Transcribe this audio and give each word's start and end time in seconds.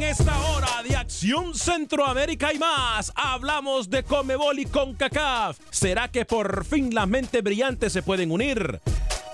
En 0.00 0.06
esta 0.06 0.34
hora 0.48 0.82
de 0.82 0.96
Acción 0.96 1.54
Centroamérica 1.54 2.54
y 2.54 2.58
más, 2.58 3.12
hablamos 3.14 3.90
de 3.90 4.02
Comebol 4.02 4.58
y 4.58 4.64
CONCACAF. 4.64 5.58
¿Será 5.68 6.08
que 6.08 6.24
por 6.24 6.64
fin 6.64 6.94
las 6.94 7.06
mentes 7.06 7.42
brillantes 7.42 7.92
se 7.92 8.02
pueden 8.02 8.30
unir? 8.30 8.80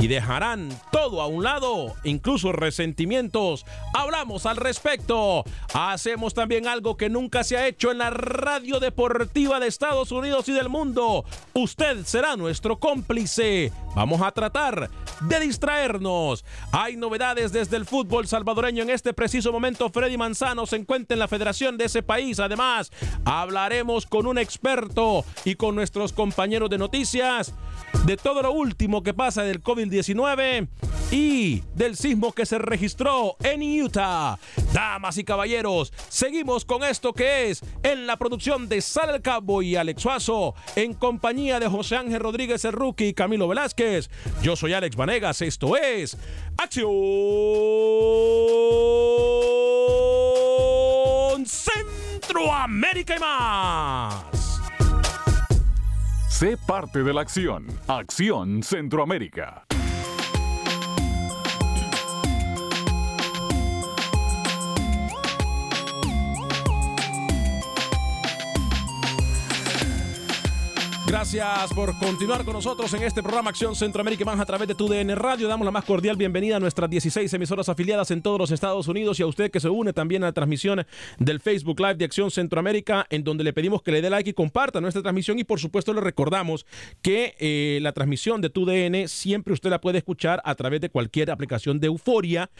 Y 0.01 0.09
dejarán 0.09 0.71
todo 0.91 1.23
a 1.23 1.29
un 1.29 1.45
lado, 1.45 1.95
incluso 2.03 2.51
resentimientos. 2.51 3.65
Hablamos 3.95 4.45
al 4.45 4.57
respecto. 4.57 5.45
Hacemos 5.73 6.35
también 6.35 6.67
algo 6.67 6.97
que 6.97 7.11
nunca 7.11 7.45
se 7.45 7.57
ha 7.57 7.69
hecho 7.69 7.93
en 7.93 7.99
la 7.99 8.11
radio 8.11 8.81
deportiva 8.81 9.61
de 9.61 9.69
Estados 9.69 10.11
Unidos 10.11 10.49
y 10.49 10.53
del 10.53 10.69
mundo. 10.69 11.25
Usted 11.55 12.05
será 12.05 12.35
nuestro 12.35 12.81
cómplice. 12.81 13.71
Vamos 13.97 14.21
a 14.21 14.31
tratar 14.31 14.91
de 15.23 15.41
distraernos. 15.41 16.45
Hay 16.71 16.97
novedades 16.97 17.51
desde 17.51 17.79
el 17.79 17.87
fútbol 17.87 18.27
salvadoreño 18.27 18.83
en 18.83 18.91
este 18.91 19.15
preciso 19.15 19.53
momento. 19.53 19.89
Freddy 19.89 20.19
Manzano 20.19 20.67
se 20.67 20.77
encuentra 20.77 21.15
en 21.15 21.19
la 21.19 21.29
federación 21.29 21.79
de 21.79 21.87
ese 21.87 22.03
país. 22.03 22.39
Además, 22.39 22.93
hablaremos 23.25 24.05
con 24.05 24.27
un 24.27 24.37
experto 24.37 25.25
y 25.47 25.55
con 25.55 25.75
nuestros 25.75 26.13
compañeros 26.13 26.69
de 26.69 26.77
noticias 26.77 27.55
de 28.05 28.19
todo 28.19 28.43
lo 28.43 28.53
último 28.53 29.03
que 29.03 29.15
pasa 29.15 29.43
del 29.43 29.63
COVID-19 29.63 30.69
y 31.11 31.63
del 31.75 31.97
sismo 31.97 32.33
que 32.33 32.47
se 32.47 32.59
registró 32.59 33.37
en 33.43 33.63
Utah. 33.83 34.39
Damas 34.73 35.19
y 35.19 35.25
caballeros, 35.25 35.93
seguimos 36.09 36.65
con 36.65 36.85
esto 36.85 37.13
que 37.13 37.51
es 37.51 37.63
en 37.83 38.07
la 38.07 38.17
producción 38.17 38.69
de 38.69 38.81
Sal 38.81 39.15
el 39.15 39.23
Cabo 39.23 39.63
y 39.63 39.77
Alex 39.77 40.03
Suazo, 40.03 40.55
en 40.75 40.95
compañía 40.95 41.61
de 41.61 41.69
José 41.69 41.97
Ángel 41.97 42.21
Rodríguez 42.21 42.65
el 42.65 42.73
Rookie 42.73 43.09
y 43.09 43.15
Camilo 43.15 43.49
Velázquez. 43.49 43.86
Yo 44.43 44.57
soy 44.57 44.73
Alex 44.73 44.97
Vanegas, 44.97 45.43
esto 45.43 45.77
es 45.77 46.17
Acción 46.59 46.87
Centroamérica 51.47 53.17
y 53.17 53.21
más. 53.21 54.25
Sé 56.29 56.57
parte 56.67 57.03
de 57.03 57.15
la 57.15 57.23
acción. 57.23 57.67
Acción 57.87 58.63
Centroamérica. 58.63 59.65
Gracias 71.07 71.73
por 71.73 71.97
continuar 72.01 72.45
con 72.45 72.55
nosotros 72.55 72.93
en 72.93 73.05
este 73.05 73.23
programa 73.23 73.51
Acción 73.51 73.77
Centroamérica 73.77 74.25
y 74.25 74.27
más 74.27 74.41
a 74.41 74.45
través 74.45 74.67
de 74.67 74.75
tu 74.75 74.89
DN 74.89 75.15
Radio. 75.15 75.47
Damos 75.47 75.65
la 75.65 75.71
más 75.71 75.85
cordial 75.85 76.17
bienvenida 76.17 76.57
a 76.57 76.61
nuestras 76.61 76.91
16 76.91 77.33
emisoras 77.33 77.69
afiliadas 77.69 78.11
en 78.11 78.23
todos 78.23 78.41
los 78.41 78.51
Estados 78.51 78.89
Unidos 78.89 79.21
y 79.21 79.23
a 79.23 79.27
usted 79.29 79.53
que 79.53 79.61
se 79.61 79.69
une 79.69 79.93
también 79.93 80.25
a 80.25 80.27
la 80.27 80.33
transmisión 80.33 80.85
del 81.21 81.39
Facebook 81.39 81.79
Live 81.79 81.95
de 81.95 82.07
Acción 82.07 82.33
Centroamérica, 82.33 83.07
en 83.09 83.23
donde 83.23 83.45
le 83.45 83.53
pedimos 83.53 83.83
que 83.83 83.93
le 83.93 84.03
dé 84.03 84.11
like 84.11 84.31
y 84.31 84.33
comparta 84.33 84.81
nuestra 84.81 85.01
transmisión. 85.01 85.39
Y 85.39 85.45
por 85.45 85.61
supuesto, 85.61 85.95
le 85.95 86.01
recordamos 86.01 86.67
que 87.03 87.37
eh, 87.39 87.79
la 87.83 87.93
transmisión 87.93 88.41
de 88.41 88.51
tu 88.51 88.67
DN 88.67 89.07
siempre 89.07 89.53
usted 89.53 89.71
la 89.71 89.81
puede 89.81 89.99
escuchar 89.99 90.43
a 90.45 90.57
través 90.57 90.81
de 90.81 90.91
cualquier 90.91 91.31
aplicación 91.31 91.79
de 91.79 91.87
Euforia 91.87 92.51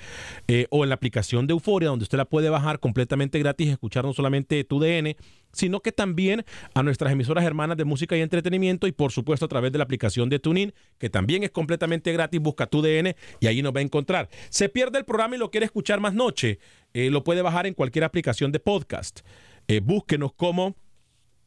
eh, 0.47 0.69
o 0.71 0.85
en 0.85 0.91
la 0.91 0.95
aplicación 0.95 1.49
de 1.49 1.53
Euforia, 1.53 1.89
donde 1.89 2.05
usted 2.05 2.17
la 2.17 2.27
puede 2.27 2.49
bajar 2.49 2.79
completamente 2.79 3.41
gratis 3.41 3.67
y 3.67 3.71
escuchar 3.71 4.05
no 4.05 4.13
solamente 4.13 4.63
tu 4.63 4.79
DN, 4.79 5.17
sino 5.57 5.81
que 5.81 5.93
también 5.93 6.45
a 6.75 6.83
nuestras 6.83 7.13
emisoras 7.13 7.45
hermanas 7.45 7.77
de 7.77 7.85
música 7.85 8.17
y 8.17 8.21
entretenimiento 8.21 8.87
y 8.87 8.93
por 8.93 9.13
supuesto 9.13 9.47
a 9.47 9.49
través 9.49 9.73
de 9.73 9.79
la 9.79 9.85
aplicación 9.85 10.29
de 10.29 10.39
TuneIn, 10.39 10.73
que 10.99 11.11
también 11.11 11.43
es 11.43 11.51
completamente 11.51 12.13
gratis, 12.13 12.41
busca 12.41 12.67
tu 12.67 12.83
DN 12.83 13.17
y 13.41 13.47
ahí 13.47 13.63
nos 13.63 13.75
va 13.75 13.81
a 13.81 13.83
encontrar. 13.83 14.29
Se 14.49 14.69
pierde 14.69 14.99
el 14.99 15.05
programa 15.05 15.37
y 15.37 15.39
lo 15.39 15.51
quiere 15.51 15.67
escuchar 15.67 16.01
más 16.01 16.15
noche, 16.15 16.59
eh, 16.95 17.11
lo 17.11 17.25
puede 17.25 17.43
bajar 17.43 17.67
en 17.67 17.75
cualquier 17.75 18.05
aplicación 18.05 18.53
de 18.53 18.61
podcast. 18.61 19.21
Eh, 19.69 19.81
búsquenos 19.81 20.33
como 20.33 20.77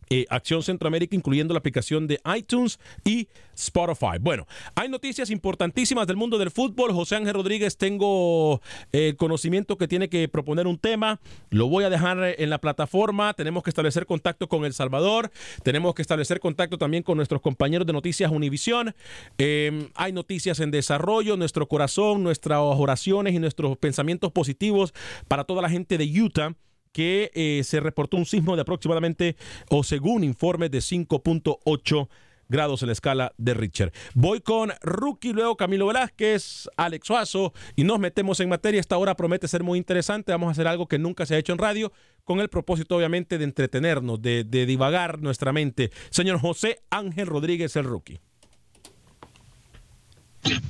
eh, 0.10 0.26
Acción 0.30 0.64
Centroamérica, 0.64 1.16
incluyendo 1.16 1.54
la 1.54 1.60
aplicación 1.60 2.08
de 2.08 2.20
iTunes 2.36 2.80
y 3.04 3.28
Spotify. 3.56 4.18
Bueno, 4.20 4.48
hay 4.76 4.90
noticias 4.90 5.30
importantísimas 5.30 6.08
del 6.08 6.18
mundo 6.18 6.38
del 6.38 6.52
fútbol. 6.52 6.94
José 6.94 7.18
Ángel 7.18 7.34
Rodríguez, 7.34 7.78
tengo 7.78 8.62
el 8.92 9.16
conocimiento 9.18 9.78
que 9.78 9.88
tiene 9.88 10.10
que 10.10 10.28
proponer 10.28 10.68
un 10.68 10.78
tema. 10.78 11.20
Lo 11.50 11.68
voy 11.68 11.84
a 11.84 11.90
dejar 11.90 12.36
en 12.38 12.50
la 12.50 12.60
plataforma. 12.60 13.34
Tenemos 13.34 13.64
que 13.64 13.70
establecer 13.70 14.06
contacto 14.06 14.48
con 14.48 14.66
El 14.66 14.74
Salvador. 14.74 15.32
Tenemos 15.64 15.94
que 15.94 16.02
establecer 16.02 16.40
contacto 16.40 16.78
también 16.78 17.04
con 17.04 17.18
nuestros 17.18 17.42
compañeros 17.42 17.86
de 17.86 17.94
Noticias 17.94 18.32
Univisión. 18.32 18.96
Eh, 19.38 19.90
hay 19.96 20.12
noticias 20.12 20.60
en 20.60 20.72
desarrollo. 20.72 21.38
Nuestro 21.38 21.68
corazón, 21.68 22.24
nuestras 22.24 22.60
oraciones 22.60 23.34
y 23.34 23.40
nuestros 23.40 23.78
pensamientos 23.78 24.32
positivos 24.32 24.94
para 25.28 25.44
toda 25.44 25.62
la 25.62 25.70
gente 25.70 25.98
de 25.98 26.22
Utah 26.22 26.56
que 27.00 27.32
eh, 27.34 27.64
se 27.64 27.80
reportó 27.80 28.18
un 28.18 28.26
sismo 28.26 28.58
de 28.58 28.64
aproximadamente, 28.64 29.38
o 29.70 29.86
según 29.86 30.26
informes, 30.26 30.70
de 30.70 30.80
5.8 30.80 32.10
grados 32.50 32.82
en 32.82 32.88
la 32.88 32.92
escala 32.92 33.32
de 33.38 33.54
Richter. 33.54 33.94
Voy 34.16 34.42
con 34.42 34.74
Rookie, 34.82 35.32
luego 35.32 35.56
Camilo 35.56 35.88
Velázquez, 35.88 36.68
Alex 36.76 37.08
Suazo 37.08 37.54
y 37.78 37.86
nos 37.86 38.00
metemos 38.00 38.42
en 38.42 38.50
materia. 38.50 38.82
Esta 38.82 38.98
hora 38.98 39.16
promete 39.16 39.48
ser 39.48 39.64
muy 39.64 39.78
interesante. 39.78 40.34
Vamos 40.34 40.50
a 40.50 40.52
hacer 40.52 40.68
algo 40.68 40.90
que 40.90 41.00
nunca 41.00 41.26
se 41.26 41.36
ha 41.36 41.38
hecho 41.38 41.54
en 41.54 41.60
radio 41.60 41.94
con 42.26 42.42
el 42.42 42.50
propósito 42.50 42.98
obviamente 42.98 43.38
de 43.38 43.46
entretenernos, 43.46 44.22
de, 44.22 44.44
de 44.44 44.66
divagar 44.66 45.22
nuestra 45.22 45.54
mente. 45.54 45.92
Señor 46.10 46.42
José 46.42 46.82
Ángel 46.90 47.28
Rodríguez, 47.28 47.78
el 47.78 47.86
Rookie. 47.86 48.20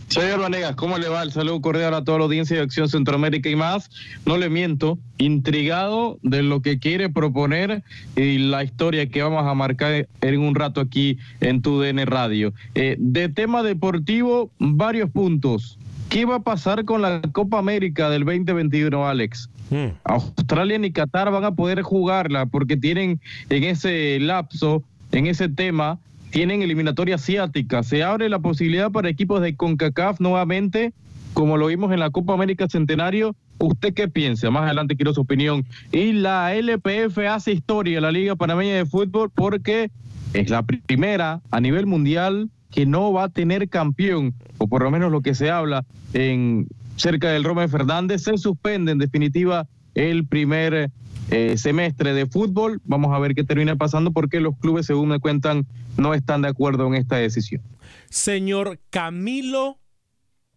Señor 0.07 0.39
Vanegas, 0.39 0.75
¿cómo 0.75 0.97
le 0.97 1.07
va? 1.07 1.21
El 1.21 1.31
saludo 1.31 1.61
cordial 1.61 1.93
a 1.93 2.03
toda 2.03 2.17
la 2.17 2.23
audiencia 2.25 2.57
de 2.57 2.63
Acción 2.63 2.89
Centroamérica 2.89 3.49
y 3.49 3.55
más. 3.55 3.89
No 4.25 4.37
le 4.37 4.49
miento, 4.49 4.97
intrigado 5.19 6.17
de 6.23 6.41
lo 6.41 6.61
que 6.61 6.79
quiere 6.79 7.09
proponer 7.09 7.83
y 8.15 8.39
la 8.39 8.63
historia 8.63 9.07
que 9.07 9.21
vamos 9.21 9.45
a 9.45 9.53
marcar 9.53 10.07
en 10.21 10.39
un 10.39 10.55
rato 10.55 10.81
aquí 10.81 11.17
en 11.41 11.61
tu 11.61 11.79
DN 11.79 12.05
Radio. 12.05 12.53
Eh, 12.73 12.95
de 12.99 13.29
tema 13.29 13.61
deportivo, 13.61 14.49
varios 14.57 15.11
puntos. 15.11 15.77
¿Qué 16.09 16.25
va 16.25 16.37
a 16.37 16.39
pasar 16.39 16.85
con 16.85 17.03
la 17.03 17.21
Copa 17.31 17.59
América 17.59 18.09
del 18.09 18.25
2021, 18.25 19.07
Alex? 19.07 19.47
Mm. 19.69 19.89
Australia 20.03 20.79
ni 20.79 20.91
Qatar 20.91 21.29
van 21.29 21.43
a 21.43 21.51
poder 21.51 21.83
jugarla 21.83 22.47
porque 22.47 22.75
tienen 22.75 23.21
en 23.51 23.63
ese 23.63 24.19
lapso, 24.19 24.83
en 25.11 25.27
ese 25.27 25.49
tema, 25.49 25.99
tienen 26.29 26.61
eliminatoria 26.61 27.15
asiática. 27.15 27.83
Se 27.83 28.03
abre 28.03 28.29
la 28.29 28.39
posibilidad 28.39 28.91
para 28.91 29.09
equipos 29.09 29.41
de 29.41 29.55
CONCACAF 29.55 30.19
nuevamente, 30.19 30.93
como 31.33 31.57
lo 31.57 31.67
vimos 31.67 31.91
en 31.91 31.99
la 31.99 32.09
Copa 32.09 32.33
América 32.33 32.67
Centenario. 32.67 33.35
¿Usted 33.57 33.93
qué 33.93 34.07
piensa? 34.07 34.49
Más 34.51 34.63
adelante 34.63 34.95
quiero 34.95 35.13
su 35.13 35.21
opinión. 35.21 35.65
Y 35.91 36.13
la 36.13 36.55
LPF 36.55 37.17
hace 37.29 37.51
historia, 37.51 37.99
la 38.01 38.11
Liga 38.11 38.35
Panameña 38.35 38.75
de 38.75 38.85
Fútbol, 38.85 39.29
porque 39.33 39.91
es 40.33 40.49
la 40.49 40.63
primera 40.63 41.41
a 41.51 41.59
nivel 41.59 41.85
mundial 41.85 42.49
que 42.71 42.85
no 42.85 43.11
va 43.11 43.25
a 43.25 43.29
tener 43.29 43.67
campeón, 43.67 44.33
o 44.59 44.67
por 44.67 44.83
lo 44.83 44.91
menos 44.91 45.11
lo 45.11 45.21
que 45.21 45.33
se 45.33 45.49
habla 45.49 45.85
en 46.13 46.67
cerca 46.95 47.29
del 47.29 47.43
Roma 47.43 47.67
Fernández, 47.67 48.23
se 48.23 48.37
suspende 48.37 48.91
en 48.91 48.99
definitiva 48.99 49.67
el 49.95 50.25
primer 50.27 50.91
eh, 51.31 51.57
semestre 51.57 52.13
de 52.13 52.25
fútbol. 52.25 52.81
Vamos 52.83 53.13
a 53.13 53.19
ver 53.19 53.35
qué 53.35 53.43
termina 53.43 53.75
pasando 53.75 54.11
porque 54.11 54.39
los 54.39 54.57
clubes, 54.57 54.85
según 54.85 55.09
me 55.09 55.19
cuentan, 55.19 55.67
no 55.97 56.13
están 56.13 56.41
de 56.41 56.49
acuerdo 56.49 56.87
en 56.87 56.95
esta 56.95 57.17
decisión. 57.17 57.61
Señor 58.09 58.79
Camilo 58.89 59.79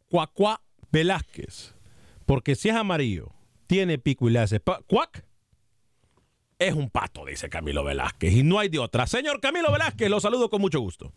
Cuacuá 0.09 0.61
Velázquez, 0.91 1.75
porque 2.27 2.55
si 2.55 2.69
es 2.69 2.75
amarillo, 2.75 3.33
tiene 3.67 3.99
pico 3.99 4.29
y 4.29 4.33
le 4.33 4.41
hace 4.41 4.61
cuac, 4.61 5.25
es 6.59 6.75
un 6.75 6.91
pato, 6.91 7.25
dice 7.25 7.49
Camilo 7.49 7.83
Velázquez, 7.83 8.35
y 8.35 8.43
no 8.43 8.59
hay 8.59 8.69
de 8.69 8.79
otra. 8.79 9.07
Señor 9.07 9.41
Camilo 9.41 9.73
Velázquez, 9.73 10.11
lo 10.11 10.21
saludo 10.21 10.51
con 10.51 10.61
mucho 10.61 10.81
gusto. 10.81 11.13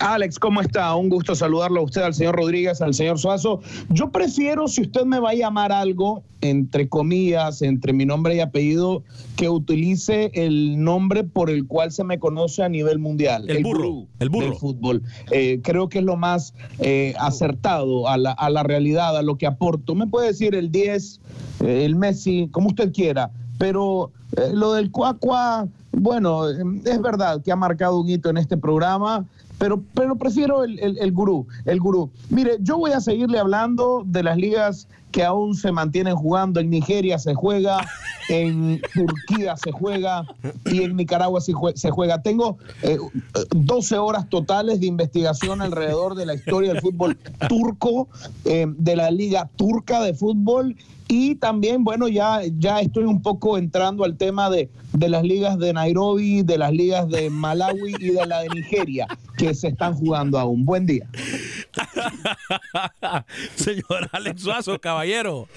Alex, 0.00 0.38
¿cómo 0.38 0.60
está? 0.60 0.94
Un 0.94 1.08
gusto 1.08 1.34
saludarlo 1.34 1.80
a 1.80 1.84
usted, 1.84 2.02
al 2.02 2.14
señor 2.14 2.36
Rodríguez, 2.36 2.80
al 2.80 2.94
señor 2.94 3.18
Suazo. 3.18 3.60
Yo 3.90 4.10
prefiero, 4.10 4.68
si 4.68 4.82
usted 4.82 5.04
me 5.04 5.18
va 5.18 5.30
a 5.30 5.34
llamar 5.34 5.72
algo, 5.72 6.22
entre 6.40 6.88
comillas, 6.88 7.62
entre 7.62 7.92
mi 7.92 8.06
nombre 8.06 8.36
y 8.36 8.40
apellido, 8.40 9.02
que 9.36 9.48
utilice 9.48 10.30
el 10.34 10.82
nombre 10.82 11.24
por 11.24 11.50
el 11.50 11.66
cual 11.66 11.90
se 11.90 12.04
me 12.04 12.20
conoce 12.20 12.62
a 12.62 12.68
nivel 12.68 13.00
mundial. 13.00 13.50
El 13.50 13.64
burro, 13.64 14.06
el 14.20 14.28
burro. 14.28 14.46
Del 14.46 14.54
fútbol. 14.54 15.02
Eh, 15.32 15.60
creo 15.64 15.88
que 15.88 15.98
es 15.98 16.04
lo 16.04 16.16
más 16.16 16.54
eh, 16.78 17.14
acertado 17.18 18.08
a 18.08 18.16
la, 18.18 18.32
a 18.32 18.50
la 18.50 18.62
realidad, 18.62 19.16
a 19.16 19.22
lo 19.22 19.36
que 19.36 19.46
aporto. 19.46 19.96
Me 19.96 20.06
puede 20.06 20.28
decir 20.28 20.54
el 20.54 20.70
10, 20.70 21.20
eh, 21.64 21.84
el 21.84 21.96
Messi, 21.96 22.48
como 22.52 22.68
usted 22.68 22.92
quiera, 22.92 23.32
pero 23.58 24.12
lo 24.52 24.74
del 24.74 24.90
Cuacua, 24.90 25.66
bueno, 25.92 26.48
es 26.48 27.02
verdad 27.02 27.42
que 27.42 27.50
ha 27.50 27.56
marcado 27.56 27.98
un 28.00 28.08
hito 28.08 28.30
en 28.30 28.36
este 28.36 28.56
programa, 28.56 29.24
pero, 29.58 29.82
pero 29.94 30.16
prefiero 30.16 30.64
el, 30.64 30.78
el, 30.78 30.98
el 30.98 31.12
gurú, 31.12 31.46
el 31.64 31.80
gurú. 31.80 32.10
Mire, 32.30 32.58
yo 32.60 32.78
voy 32.78 32.92
a 32.92 33.00
seguirle 33.00 33.38
hablando 33.38 34.02
de 34.06 34.22
las 34.22 34.36
ligas 34.36 34.88
que 35.10 35.24
aún 35.24 35.54
se 35.54 35.72
mantienen 35.72 36.14
jugando. 36.16 36.60
En 36.60 36.68
Nigeria 36.70 37.18
se 37.18 37.34
juega, 37.34 37.78
en 38.28 38.80
Turquía 38.94 39.56
se 39.56 39.72
juega 39.72 40.24
y 40.66 40.82
en 40.82 40.96
Nicaragua 40.96 41.40
se 41.40 41.52
jue- 41.54 41.74
se 41.76 41.90
juega. 41.90 42.22
Tengo 42.22 42.58
eh, 42.82 42.98
12 43.50 43.98
horas 43.98 44.28
totales 44.28 44.80
de 44.80 44.86
investigación 44.86 45.62
alrededor 45.62 46.14
de 46.14 46.26
la 46.26 46.34
historia 46.34 46.72
del 46.74 46.82
fútbol 46.82 47.16
turco, 47.48 48.08
eh, 48.44 48.66
de 48.68 48.96
la 48.96 49.10
liga 49.10 49.48
turca 49.56 50.02
de 50.02 50.12
fútbol 50.14 50.76
y 51.08 51.36
también, 51.36 51.84
bueno, 51.84 52.06
ya, 52.06 52.42
ya 52.58 52.80
estoy 52.80 53.04
un 53.04 53.22
poco 53.22 53.56
entrando 53.56 54.04
al 54.04 54.16
tema 54.16 54.50
de, 54.50 54.70
de 54.92 55.08
las 55.08 55.22
ligas 55.24 55.58
de 55.58 55.72
Nairobi, 55.72 56.42
de 56.42 56.58
las 56.58 56.72
ligas 56.72 57.08
de 57.08 57.30
Malawi 57.30 57.94
y 57.98 58.10
de 58.10 58.26
la 58.26 58.40
de 58.40 58.48
Nigeria, 58.50 59.06
que 59.38 59.54
se 59.54 59.68
están 59.68 59.94
jugando 59.94 60.38
aún. 60.38 60.66
Buen 60.66 60.84
día. 60.84 61.08
Señor 63.54 64.08
Alex 64.12 64.42
Suazo, 64.42 64.78
caballero. 64.80 65.48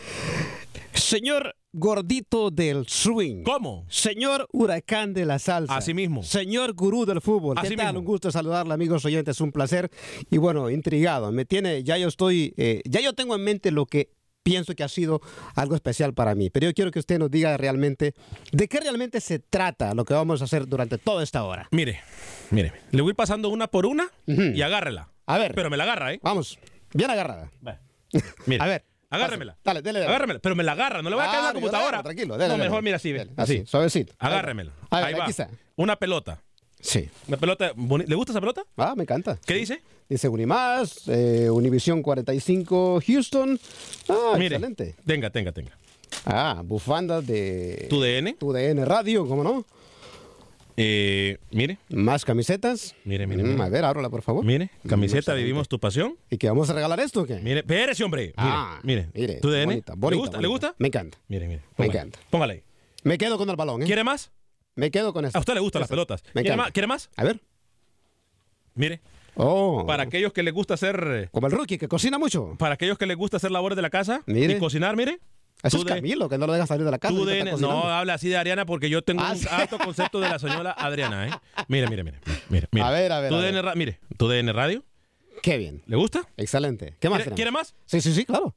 Señor 0.94 1.56
gordito 1.74 2.52
del 2.52 2.88
swing. 2.88 3.44
¿Cómo? 3.44 3.86
Señor 3.90 4.48
huracán 4.52 5.14
de 5.14 5.26
la 5.26 5.40
salsa. 5.40 5.76
Así 5.76 5.94
mismo. 5.94 6.24
Señor 6.24 6.74
gurú 6.74 7.06
del 7.06 7.22
fútbol. 7.22 7.56
¿Qué 7.56 7.68
Así 7.68 7.76
tal? 7.76 7.88
mismo. 7.88 8.00
Un 8.00 8.06
gusto 8.06 8.32
saludarle, 8.32 8.74
amigos 8.74 9.06
oyentes. 9.06 9.40
Un 9.42 9.52
placer. 9.52 9.90
Y 10.30 10.38
bueno, 10.38 10.70
intrigado. 10.70 11.32
Me 11.32 11.46
tiene, 11.46 11.84
ya 11.84 11.98
yo 11.98 12.08
estoy, 12.08 12.54
eh, 12.58 12.82
ya 12.86 13.00
yo 13.02 13.14
tengo 13.14 13.36
en 13.36 13.44
mente 13.44 13.72
lo 13.72 13.86
que 13.86 14.10
pienso 14.44 14.76
que 14.76 14.84
ha 14.84 14.88
sido 14.90 15.22
algo 15.56 15.76
especial 15.76 16.14
para 16.14 16.36
mí. 16.36 16.50
Pero 16.50 16.68
yo 16.68 16.74
quiero 16.74 16.92
que 16.92 17.00
usted 17.00 17.20
nos 17.20 17.30
diga 17.32 17.56
realmente 17.58 18.14
de 18.52 18.68
qué 18.68 18.80
realmente 18.80 19.22
se 19.22 19.40
trata 19.40 19.94
lo 19.94 20.06
que 20.06 20.14
vamos 20.14 20.42
a 20.42 20.46
hacer 20.46 20.68
durante 20.68 20.98
toda 20.98 21.24
esta 21.24 21.44
hora. 21.44 21.68
Mire, 21.72 22.00
mire, 22.50 22.74
le 22.92 23.02
voy 23.02 23.14
pasando 23.14 23.50
una 23.50 23.68
por 23.68 23.86
una 23.86 24.10
y 24.26 24.62
agárrela. 24.62 25.10
A 25.26 25.38
ver. 25.38 25.54
Pero 25.56 25.70
me 25.70 25.78
la 25.78 25.84
agarra, 25.84 26.14
¿eh? 26.14 26.20
Vamos. 26.24 26.58
Bien 26.94 27.10
agarrada. 27.10 27.50
Mire, 28.46 28.62
A 28.64 28.68
ver. 28.68 28.86
Agárremela. 29.10 29.58
Dale, 29.64 29.82
dele, 29.82 30.00
dele. 30.00 30.10
Agárremela, 30.10 30.40
pero 30.40 30.56
me 30.56 30.64
la 30.64 30.72
agarra, 30.72 31.02
no 31.02 31.10
le 31.10 31.18
voy 31.18 31.24
a 31.26 31.28
caer 31.28 31.40
en 31.40 31.44
la 31.44 31.50
Ah, 31.50 31.54
computadora. 31.54 31.88
agarro, 31.90 32.04
tranquilo, 32.04 32.38
dele, 32.38 32.58
no, 32.58 32.64
mejor 32.64 32.82
mira 32.82 32.96
así, 32.96 33.12
ve. 33.12 33.28
Así. 33.36 33.58
así, 33.58 33.66
suavecito. 33.66 34.14
Agárremela. 34.18 34.72
A 34.90 34.98
ver, 35.02 35.06
Ahí 35.08 35.14
va. 35.16 35.26
está. 35.26 35.50
Una 35.76 35.98
pelota. 35.98 36.42
Sí. 36.80 37.10
Una 37.28 37.36
pelota. 37.36 37.74
¿Le 38.08 38.16
gusta 38.16 38.32
esa 38.32 38.40
pelota? 38.40 38.64
Ah, 38.78 38.94
me 38.96 39.04
encanta. 39.04 39.38
¿Qué 39.46 39.54
dice? 39.56 39.82
Dice 40.12 40.28
Unimás, 40.28 41.08
eh, 41.08 41.50
Univisión 41.50 42.02
45 42.02 43.00
Houston. 43.08 43.58
Ah, 44.10 44.34
Mire. 44.34 44.58
excelente. 44.58 44.94
Tenga, 45.06 45.30
tenga, 45.30 45.54
tenga. 45.54 45.72
Ah, 46.26 46.62
bufanda 46.66 47.22
de... 47.22 47.88
¿Tu 47.90 48.02
DN? 48.02 48.34
Tu 48.34 48.52
DN 48.52 48.84
Radio, 48.84 49.26
¿cómo 49.26 49.42
no? 49.42 49.66
Eh, 50.76 51.38
mire, 51.52 51.78
Más 51.88 52.26
camisetas. 52.26 52.94
mire, 53.06 53.26
mire. 53.26 53.42
Mm, 53.42 53.52
mire. 53.52 53.64
a 53.64 53.70
ver, 53.70 53.86
ábrala, 53.86 54.10
por 54.10 54.22
favor. 54.22 54.44
Mire, 54.44 54.70
camiseta 54.86 55.20
excelente. 55.20 55.44
Vivimos 55.46 55.70
tu 55.70 55.80
pasión. 55.80 56.18
¿Y 56.30 56.38
que 56.38 56.50
vamos 56.50 56.70
a 56.70 56.74
regalar 56.74 57.00
esto 57.00 57.22
o 57.22 57.26
qué? 57.26 57.36
Mire, 57.40 57.60
espérese, 57.62 58.04
hombre. 58.04 58.22
Mire, 58.24 58.34
Ah, 58.36 58.82
mire. 58.84 59.10
mire, 59.14 59.36
¿Tu 59.36 59.50
DN? 59.50 59.66
bonita, 59.66 59.94
¿Le 59.94 59.98
bonita, 59.98 60.20
gusta? 60.20 60.42
¿Le 60.42 60.48
gusta? 60.50 60.76
Me 60.78 60.88
encanta. 60.90 61.20
Mire, 61.30 61.48
mire. 61.48 61.62
Me 61.62 61.68
póngale. 61.86 61.94
encanta. 62.00 62.20
Póngale 62.30 62.54
ahí. 62.56 62.64
Me 63.04 63.18
quedo 63.18 63.38
con 63.38 63.50
el 63.50 63.56
balón, 63.56 63.84
¿eh? 63.84 63.86
¿Quiere 63.86 64.04
más? 64.04 64.30
Me 64.76 64.92
quedo 64.92 65.14
con 65.14 65.24
esto. 65.24 65.38
A 65.38 65.40
usted 65.40 65.54
le 65.54 65.62
gustan 65.62 65.80
las 65.80 65.90
pelotas. 65.90 66.22
Me 66.34 66.42
¿Quiere 66.42 66.58
más? 66.58 66.72
¿Quiere 66.74 66.88
más? 66.88 67.10
A 67.16 67.24
ver. 67.24 67.40
Mire, 68.76 69.00
Oh. 69.36 69.86
para 69.88 70.04
aquellos 70.04 70.34
que 70.34 70.44
les 70.44 70.54
gusta 70.54 70.74
hacer... 70.74 71.04
eh, 71.08 71.30
Como 71.32 71.48
el 71.48 71.54
rookie, 71.54 71.78
que 71.78 71.88
cocina 71.88 72.18
mucho. 72.18 72.56
Para 72.60 72.74
aquellos 72.76 72.98
que 72.98 73.06
les 73.06 73.16
gusta 73.18 73.38
hacer 73.38 73.52
labores 73.52 73.76
de 73.76 73.82
la 73.82 73.90
casa 73.90 74.22
Mire. 74.26 74.54
y 74.54 74.60
cocinar, 74.60 74.96
mire. 74.96 75.20
Eso 75.64 75.78
tú 75.78 75.84
es 75.84 75.90
de- 75.90 75.96
Camilo, 75.96 76.28
que 76.28 76.38
no 76.40 76.48
lo 76.48 76.54
deja 76.54 76.66
salir 76.66 76.84
de 76.86 76.92
la 76.92 76.98
casa. 77.00 77.14
tú 77.14 77.24
de- 77.24 77.44
no, 77.60 77.84
habla 77.84 78.16
así 78.16 78.28
de 78.30 78.38
Ariana 78.38 78.66
porque 78.66 78.90
yo 78.90 79.04
tengo 79.04 79.22
Ah, 79.24 79.32
un 79.32 79.38
sí. 79.38 79.48
alto 79.50 79.78
concepto 79.78 80.20
de 80.20 80.28
la 80.28 80.40
señora 80.40 80.72
Adriana, 80.72 81.28
¿eh? 81.28 81.32
Mire, 81.68 81.88
mire, 81.88 82.04
mire. 82.04 82.20
mire, 82.50 82.68
mire. 82.72 82.86
A 82.86 82.90
ver, 82.90 83.12
a 83.12 83.20
ver, 83.20 83.32
a 83.34 83.62
ra- 83.62 83.76
mire, 83.76 84.00
tu 84.18 84.28
DN 84.28 84.52
Radio, 84.54 84.84
Qué 85.44 85.58
bien. 85.58 85.82
¿le 85.86 85.96
gusta? 85.96 86.22
Excelente. 86.38 86.96
¿Qué 87.00 87.10
más 87.10 87.18
¿Quiere, 87.18 87.24
tenemos? 87.24 87.36
quiere 87.36 87.52
más? 87.52 87.76
Sí, 87.86 88.02
sí, 88.02 88.14
sí, 88.14 88.26
claro. 88.26 88.56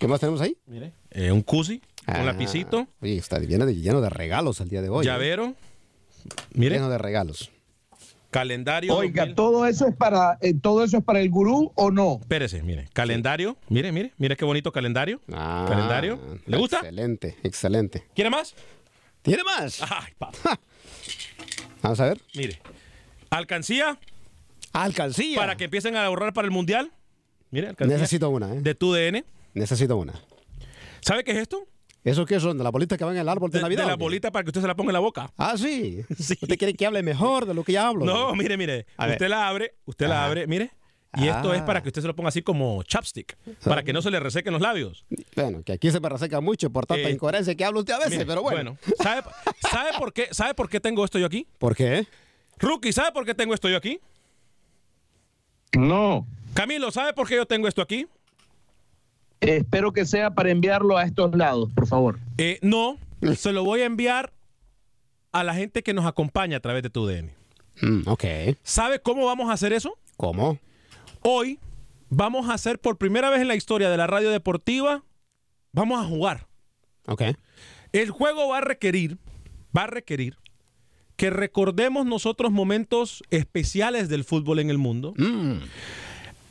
¿Qué 0.00 0.06
más 0.08 0.20
tenemos 0.20 0.40
ahí? 0.40 0.56
Mire. 0.66 0.92
Eh, 1.10 1.30
un 1.32 1.42
cusi, 1.42 1.80
Ah, 2.06 2.18
un 2.20 2.26
lapicito, 2.26 2.86
Oye, 3.00 3.16
está 3.16 3.38
lleno 3.40 3.66
de, 3.66 3.74
lleno 3.74 4.00
de 4.00 4.08
regalos 4.10 4.60
el 4.60 4.68
día 4.68 4.80
de 4.80 4.88
hoy. 4.88 5.04
¿eh? 5.04 5.08
llavero, 5.08 5.54
mire, 6.54 6.76
Lleno 6.76 6.88
de 6.88 6.98
regalos. 6.98 7.50
Calendario. 8.30 8.94
Oiga, 8.94 9.22
2000. 9.22 9.34
¿todo 9.36 9.66
eso 9.66 9.86
es 9.88 9.96
para 9.96 10.38
eh, 10.40 10.54
todo 10.60 10.84
eso 10.84 10.98
es 10.98 11.04
para 11.04 11.20
el 11.20 11.30
gurú 11.30 11.72
o 11.74 11.90
no? 11.90 12.18
Espérese, 12.20 12.62
mire, 12.62 12.88
calendario, 12.92 13.56
mire, 13.68 13.92
mire, 13.92 14.12
mire 14.18 14.36
qué 14.36 14.44
bonito 14.44 14.72
calendario. 14.72 15.20
Ah, 15.32 15.64
Calendario. 15.68 16.18
¿Le 16.46 16.56
gusta? 16.56 16.78
Excelente, 16.78 17.36
excelente. 17.42 18.04
¿Quiere 18.14 18.30
más? 18.30 18.54
¿Tiene 19.22 19.42
más? 19.44 19.80
Ay, 19.82 20.12
papá. 20.18 20.60
Vamos 21.82 22.00
a 22.00 22.04
ver. 22.06 22.20
Mire, 22.34 22.60
alcancía 23.30 23.98
Alcancía. 24.72 25.36
para 25.38 25.56
que 25.56 25.64
empiecen 25.64 25.96
a 25.96 26.04
ahorrar 26.04 26.32
para 26.32 26.46
el 26.46 26.52
mundial. 26.52 26.92
Mire, 27.50 27.68
alcancía 27.68 27.96
Necesito 27.96 28.28
una, 28.30 28.52
¿eh? 28.54 28.60
de 28.60 28.74
tu 28.74 28.92
DN. 28.92 29.24
Necesito 29.54 29.96
una. 29.96 30.12
¿Sabe 31.00 31.24
qué 31.24 31.32
es 31.32 31.38
esto? 31.38 31.66
¿Eso 32.06 32.24
qué 32.24 32.38
son? 32.38 32.56
¿De 32.56 32.62
la 32.62 32.70
bolita 32.70 32.96
que 32.96 33.02
van 33.04 33.14
en 33.16 33.20
el 33.22 33.28
árbol 33.28 33.50
de, 33.50 33.58
De, 33.58 33.62
Navidad? 33.62 33.82
de 33.82 33.88
la 33.90 33.96
bolita 33.96 34.30
para 34.30 34.44
que 34.44 34.50
usted 34.50 34.60
se 34.60 34.66
la 34.68 34.76
ponga 34.76 34.90
en 34.90 34.94
la 34.94 35.00
boca. 35.00 35.32
Ah, 35.36 35.54
sí. 35.58 36.02
Sí. 36.16 36.38
¿Usted 36.40 36.56
quiere 36.56 36.74
que 36.74 36.86
hable 36.86 37.02
mejor 37.02 37.46
de 37.46 37.52
lo 37.54 37.64
que 37.64 37.72
ya 37.72 37.88
hablo? 37.88 38.04
No, 38.04 38.34
mire, 38.36 38.56
mire. 38.56 38.86
A 38.96 39.06
ver. 39.06 39.16
usted 39.16 39.28
la 39.28 39.48
abre, 39.48 39.74
usted 39.86 40.06
la 40.06 40.24
abre, 40.24 40.46
mire. 40.46 40.70
Y 41.16 41.26
esto 41.28 41.52
es 41.54 41.62
Ah. 41.62 41.64
para 41.66 41.82
que 41.82 41.88
usted 41.88 42.02
se 42.02 42.06
lo 42.06 42.14
ponga 42.14 42.28
así 42.28 42.42
como 42.42 42.82
chapstick, 42.84 43.36
para 43.64 43.82
que 43.82 43.92
no 43.92 44.02
se 44.02 44.10
le 44.10 44.20
resequen 44.20 44.52
los 44.52 44.60
labios. 44.62 45.04
Bueno, 45.34 45.62
que 45.64 45.72
aquí 45.72 45.90
se 45.90 45.98
me 45.98 46.08
reseca 46.08 46.40
mucho 46.40 46.70
por 46.70 46.86
tanta 46.86 47.08
Eh, 47.08 47.12
incoherencia 47.12 47.54
que 47.56 47.64
habla 47.64 47.80
usted 47.80 47.94
a 47.94 47.98
veces, 47.98 48.12
Mire, 48.12 48.26
pero 48.26 48.42
bueno. 48.42 48.76
¿sabe, 49.02 49.22
sabe 49.68 49.90
por 49.98 50.12
qué, 50.12 50.28
¿sabe 50.30 50.54
por 50.54 50.68
qué 50.68 50.78
tengo 50.78 51.04
esto 51.04 51.18
yo 51.18 51.26
aquí? 51.26 51.46
¿Por 51.58 51.74
qué? 51.74 52.06
Rookie, 52.58 52.92
¿sabe 52.92 53.10
por 53.12 53.24
qué 53.24 53.34
tengo 53.34 53.52
esto 53.54 53.68
yo 53.68 53.78
aquí? 53.78 53.98
No. 55.72 56.26
Camilo, 56.54 56.90
¿sabe 56.90 57.12
por 57.12 57.26
qué 57.28 57.36
yo 57.36 57.46
tengo 57.46 57.66
esto 57.68 57.82
aquí? 57.82 58.06
Espero 59.40 59.92
que 59.92 60.06
sea 60.06 60.34
para 60.34 60.50
enviarlo 60.50 60.96
a 60.96 61.04
estos 61.04 61.34
lados, 61.34 61.70
por 61.74 61.86
favor. 61.86 62.18
Eh, 62.38 62.58
no, 62.62 62.98
se 63.36 63.52
lo 63.52 63.64
voy 63.64 63.82
a 63.82 63.86
enviar 63.86 64.32
a 65.32 65.44
la 65.44 65.54
gente 65.54 65.82
que 65.82 65.92
nos 65.92 66.06
acompaña 66.06 66.56
a 66.56 66.60
través 66.60 66.82
de 66.82 66.90
tu 66.90 67.06
DN. 67.06 67.32
Mm, 67.82 68.08
ok. 68.08 68.24
¿Sabe 68.62 69.00
cómo 69.00 69.26
vamos 69.26 69.50
a 69.50 69.52
hacer 69.52 69.72
eso? 69.72 69.98
¿Cómo? 70.16 70.58
Hoy 71.22 71.58
vamos 72.08 72.48
a 72.48 72.54
hacer 72.54 72.78
por 72.78 72.96
primera 72.96 73.30
vez 73.30 73.40
en 73.40 73.48
la 73.48 73.54
historia 73.54 73.90
de 73.90 73.96
la 73.96 74.06
radio 74.06 74.30
deportiva, 74.30 75.04
vamos 75.72 76.02
a 76.02 76.08
jugar. 76.08 76.46
Ok. 77.06 77.22
El 77.92 78.10
juego 78.10 78.48
va 78.48 78.58
a 78.58 78.62
requerir, 78.62 79.18
va 79.76 79.84
a 79.84 79.86
requerir 79.88 80.38
que 81.16 81.30
recordemos 81.30 82.06
nosotros 82.06 82.52
momentos 82.52 83.22
especiales 83.30 84.08
del 84.08 84.24
fútbol 84.24 84.58
en 84.58 84.70
el 84.70 84.78
mundo. 84.78 85.14
Mm, 85.16 85.58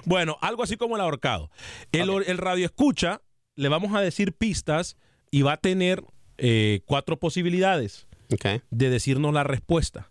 Bueno, 0.04 0.36
algo 0.40 0.62
así 0.62 0.76
como 0.76 0.96
el 0.96 1.02
ahorcado. 1.02 1.50
El, 1.92 2.10
el 2.26 2.38
radio 2.38 2.66
escucha, 2.66 3.22
le 3.54 3.68
vamos 3.68 3.94
a 3.94 4.00
decir 4.00 4.32
pistas 4.32 4.96
y 5.30 5.42
va 5.42 5.54
a 5.54 5.56
tener 5.56 6.04
eh, 6.38 6.80
cuatro 6.86 7.18
posibilidades 7.18 8.06
de 8.70 8.90
decirnos 8.90 9.32
la 9.32 9.44
respuesta. 9.44 10.10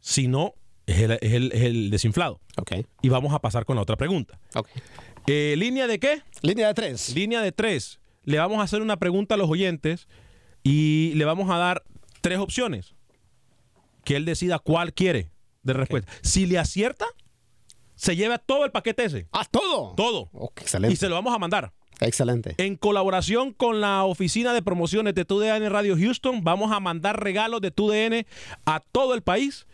Si 0.00 0.28
no, 0.28 0.54
es 0.90 1.00
el, 1.00 1.10
es 1.20 1.32
el- 1.32 1.52
es 1.52 1.62
el 1.62 1.90
desinflado. 1.90 2.40
Ok. 2.56 2.72
Y 3.02 3.08
vamos 3.08 3.32
a 3.34 3.38
pasar 3.40 3.64
con 3.64 3.76
la 3.76 3.82
otra 3.82 3.96
pregunta. 3.96 4.38
Eh, 5.26 5.54
¿Línea 5.56 5.86
de 5.86 5.98
qué? 5.98 6.22
Línea 6.42 6.68
de 6.68 6.74
tres. 6.74 7.14
Línea 7.14 7.40
de 7.42 7.52
tres. 7.52 8.00
Le 8.24 8.38
vamos 8.38 8.58
a 8.58 8.62
hacer 8.62 8.82
una 8.82 8.98
pregunta 8.98 9.34
a 9.34 9.38
los 9.38 9.48
oyentes 9.48 10.08
y 10.62 11.12
le 11.14 11.24
vamos 11.24 11.50
a 11.50 11.56
dar 11.56 11.82
tres 12.20 12.38
opciones. 12.38 12.94
Que 14.04 14.16
él 14.16 14.24
decida 14.24 14.58
cuál 14.58 14.92
quiere 14.94 15.30
de 15.62 15.72
respuesta. 15.74 16.10
Si 16.22 16.46
le 16.46 16.58
acierta, 16.58 17.04
se 17.94 18.16
lleva 18.16 18.38
todo 18.38 18.64
el 18.64 18.70
paquete 18.70 19.04
ese. 19.04 19.26
¡Ah, 19.32 19.46
todo! 19.50 19.94
Todo. 19.94 20.30
Excelente. 20.56 20.94
Y 20.94 20.96
se 20.96 21.08
lo 21.08 21.14
vamos 21.16 21.34
a 21.34 21.38
mandar. 21.38 21.72
Excelente. 22.00 22.54
En 22.56 22.76
colaboración 22.76 23.52
con 23.52 23.82
la 23.82 24.04
oficina 24.04 24.54
de 24.54 24.62
promociones 24.62 25.14
de 25.14 25.26
TUDN 25.26 25.68
Radio 25.68 25.96
Houston, 25.98 26.42
vamos 26.42 26.72
a 26.72 26.80
mandar 26.80 27.22
regalos 27.22 27.60
de 27.60 27.70
TUDN 27.70 28.26
a 28.64 28.80
todo 28.80 29.12
el 29.14 29.20
país 29.20 29.66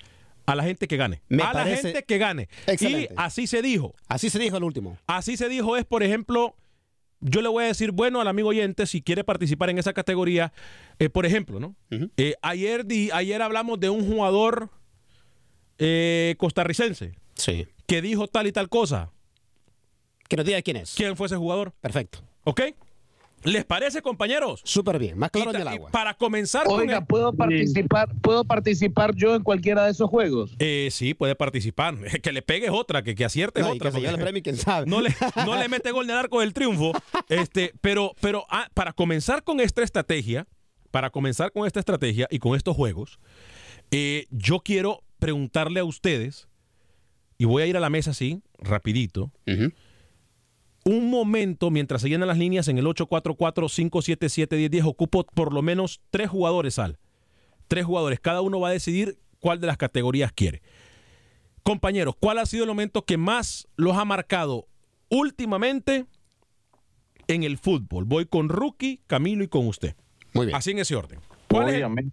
a 0.47 0.55
la 0.55 0.63
gente 0.63 0.87
que 0.89 0.97
gane. 0.97 1.23
Me 1.29 1.43
a 1.43 1.53
la 1.53 1.65
gente 1.67 2.03
que 2.05 2.19
gane. 2.19 2.49
excelente. 2.67 3.13
Y 3.13 3.15
así 3.17 3.47
se 3.47 3.63
dijo. 3.63 3.95
Así 4.09 4.31
se 4.31 4.39
dijo 4.39 4.57
el 4.57 4.65
último. 4.65 4.97
Así 5.07 5.37
se 5.37 5.49
dijo 5.49 5.77
es, 5.77 5.85
por 5.85 6.03
ejemplo, 6.03 6.55
yo 7.21 7.41
le 7.43 7.49
voy 7.49 7.65
a 7.65 7.67
decir, 7.69 7.93
bueno, 7.93 8.21
al 8.21 8.29
amigo 8.29 8.49
oyente, 8.51 8.87
si 8.87 9.03
quiere 9.03 9.25
participar 9.25 9.71
en 9.71 9.79
esa 9.79 9.93
categoría, 9.93 10.53
eh, 10.99 11.09
por 11.09 11.27
ejemplo, 11.27 11.59
¿no? 11.61 11.75
Eh, 12.17 12.35
ayer, 12.43 12.87
di- 12.87 13.11
ayer 13.13 13.43
hablamos 13.43 13.81
de 13.81 13.91
un 13.91 14.07
jugador 14.07 14.71
eh, 15.79 16.35
costarricense 16.39 17.15
Sí. 17.35 17.67
que 17.87 18.01
dijo 18.03 18.29
tal 18.29 18.47
y 18.47 18.53
tal 18.53 18.69
cosa. 18.69 19.11
Que 20.29 20.37
nos 20.37 20.45
diga 20.47 20.61
quién 20.63 20.77
es. 20.79 20.95
¿Quién 20.95 21.17
fue 21.17 21.27
ese 21.27 21.37
jugador? 21.37 21.73
Perfecto. 21.81 22.19
¿Ok? 22.45 22.61
¿Les 23.45 23.65
parece, 23.65 24.03
compañeros? 24.03 24.61
Súper 24.65 24.99
bien. 24.99 25.17
Más 25.19 25.31
claro 25.31 25.53
Y 25.53 25.57
el 25.61 25.69
agua. 25.69 25.91
para 25.91 26.15
comenzar 26.15 26.65
con 26.67 26.81
Oiga, 26.81 26.99
el- 26.99 27.07
¿puedo 27.07 27.33
participar, 27.33 28.09
¿puedo 28.21 28.45
participar 28.45 29.15
yo 29.15 29.37
en 29.37 29.43
cualquiera 29.43 29.85
de 29.85 29.93
esos 29.93 30.11
juegos? 30.11 30.57
Eh, 30.59 30.89
sí, 30.91 31.15
puede 31.15 31.37
participar. 31.37 31.95
Que 32.23 32.33
le 32.33 32.43
pegue 32.43 32.67
es 32.67 32.73
otra, 32.73 33.03
que, 33.03 33.15
que 33.15 33.25
acierte 33.25 33.61
es 33.61 33.67
No, 33.67 33.73
otra. 33.75 33.91
que 33.91 33.97
se 33.97 34.01
lleve 34.01 34.09
el 34.11 34.15
porque- 34.15 34.25
premio, 34.25 34.43
quién 34.43 34.57
sabe. 34.57 34.87
no 34.91 35.01
le, 35.01 35.15
no 35.45 35.57
le 35.57 35.69
mete 35.69 35.93
gol 35.93 36.07
el 36.11 36.17
arco 36.17 36.41
del 36.41 36.53
triunfo. 36.53 36.93
Este, 37.29 37.73
pero 37.81 38.15
pero 38.21 38.47
ah, 38.51 38.69
para 38.75 38.93
comenzar 38.93 39.43
con 39.45 39.61
esta 39.61 39.83
estrategia, 39.83 40.47
para 40.91 41.11
comenzar 41.11 41.53
con 41.53 41.67
esta 41.67 41.79
estrategia 41.81 42.27
y 42.31 42.39
con 42.39 42.57
estos 42.57 42.75
juegos, 42.75 43.19
eh, 43.91 44.27
yo 44.31 44.61
quiero 44.61 45.03
preguntarle 45.19 45.81
a 45.81 45.85
ustedes, 45.85 46.49
y 47.39 47.45
voy 47.45 47.63
a 47.63 47.67
ir 47.67 47.77
a 47.77 47.81
la 47.81 47.91
mesa 47.91 48.11
así, 48.13 48.43
rapidito, 48.59 49.31
Ujú. 49.47 49.73
Un 50.87 51.11
momento 51.11 51.71
mientras 51.73 52.01
se 52.01 52.09
llenan 52.09 52.29
las 52.29 52.39
líneas 52.39 52.69
en 52.69 52.79
el 52.79 52.87
844-577-1010, 52.87 54.87
ocupo 54.87 55.27
por 55.27 55.53
lo 55.53 55.61
menos 55.61 56.01
tres 56.11 56.31
jugadores 56.31 56.79
al. 56.79 57.01
Tres 57.67 57.85
jugadores. 57.85 58.21
Cada 58.21 58.41
uno 58.41 58.61
va 58.61 58.69
a 58.69 58.73
decidir 58.73 59.19
cuál 59.41 59.61
de 59.61 59.67
las 59.67 59.79
categorías 59.79 60.31
quiere. 60.31 60.63
Compañeros, 61.65 62.15
¿cuál 62.21 62.39
ha 62.39 62.47
sido 62.47 62.63
el 62.63 62.69
momento 62.69 63.05
que 63.05 63.17
más 63.17 63.67
los 63.75 63.97
ha 63.97 64.05
marcado 64.05 64.69
últimamente 65.09 66.07
en 67.27 67.43
el 67.43 67.59
fútbol? 67.59 68.05
Voy 68.05 68.27
con 68.27 68.49
Rookie, 68.49 69.01
Camilo 69.09 69.43
y 69.43 69.49
con 69.49 69.67
usted. 69.67 69.97
Muy 70.35 70.47
bien. 70.47 70.57
Así 70.57 70.71
en 70.71 70.79
ese 70.79 70.95
orden. 70.95 71.19
Obviamente, 71.65 72.13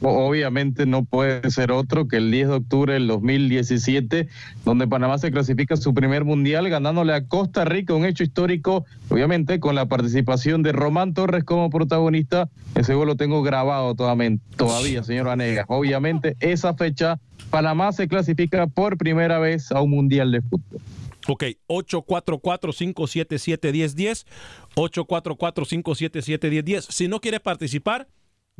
obviamente 0.00 0.86
no 0.86 1.04
puede 1.04 1.50
ser 1.50 1.72
otro 1.72 2.08
que 2.08 2.16
el 2.16 2.30
10 2.30 2.48
de 2.48 2.54
octubre 2.54 2.94
del 2.94 3.06
2017, 3.06 4.28
donde 4.64 4.86
Panamá 4.86 5.18
se 5.18 5.30
clasifica 5.30 5.76
su 5.76 5.94
primer 5.94 6.24
mundial 6.24 6.68
ganándole 6.68 7.14
a 7.14 7.26
Costa 7.26 7.64
Rica, 7.64 7.94
un 7.94 8.04
hecho 8.04 8.22
histórico, 8.22 8.84
obviamente 9.08 9.60
con 9.60 9.74
la 9.74 9.86
participación 9.86 10.62
de 10.62 10.72
Román 10.72 11.14
Torres 11.14 11.44
como 11.44 11.70
protagonista. 11.70 12.48
Ese 12.74 12.94
gol 12.94 13.08
lo 13.08 13.16
tengo 13.16 13.42
grabado 13.42 13.94
todavía, 13.94 14.36
todavía 14.56 15.02
señor 15.02 15.26
Vanegas. 15.26 15.66
Obviamente 15.68 16.36
esa 16.40 16.74
fecha 16.74 17.18
Panamá 17.50 17.92
se 17.92 18.08
clasifica 18.08 18.66
por 18.66 18.96
primera 18.96 19.38
vez 19.38 19.70
a 19.72 19.80
un 19.80 19.90
mundial 19.90 20.32
de 20.32 20.42
fútbol. 20.42 20.80
Ok, 21.28 21.44
844-577-1010. 21.68 24.26
844-577-1010. 24.74 26.86
Si 26.90 27.06
no 27.08 27.20
quiere 27.20 27.40
participar, 27.40 28.08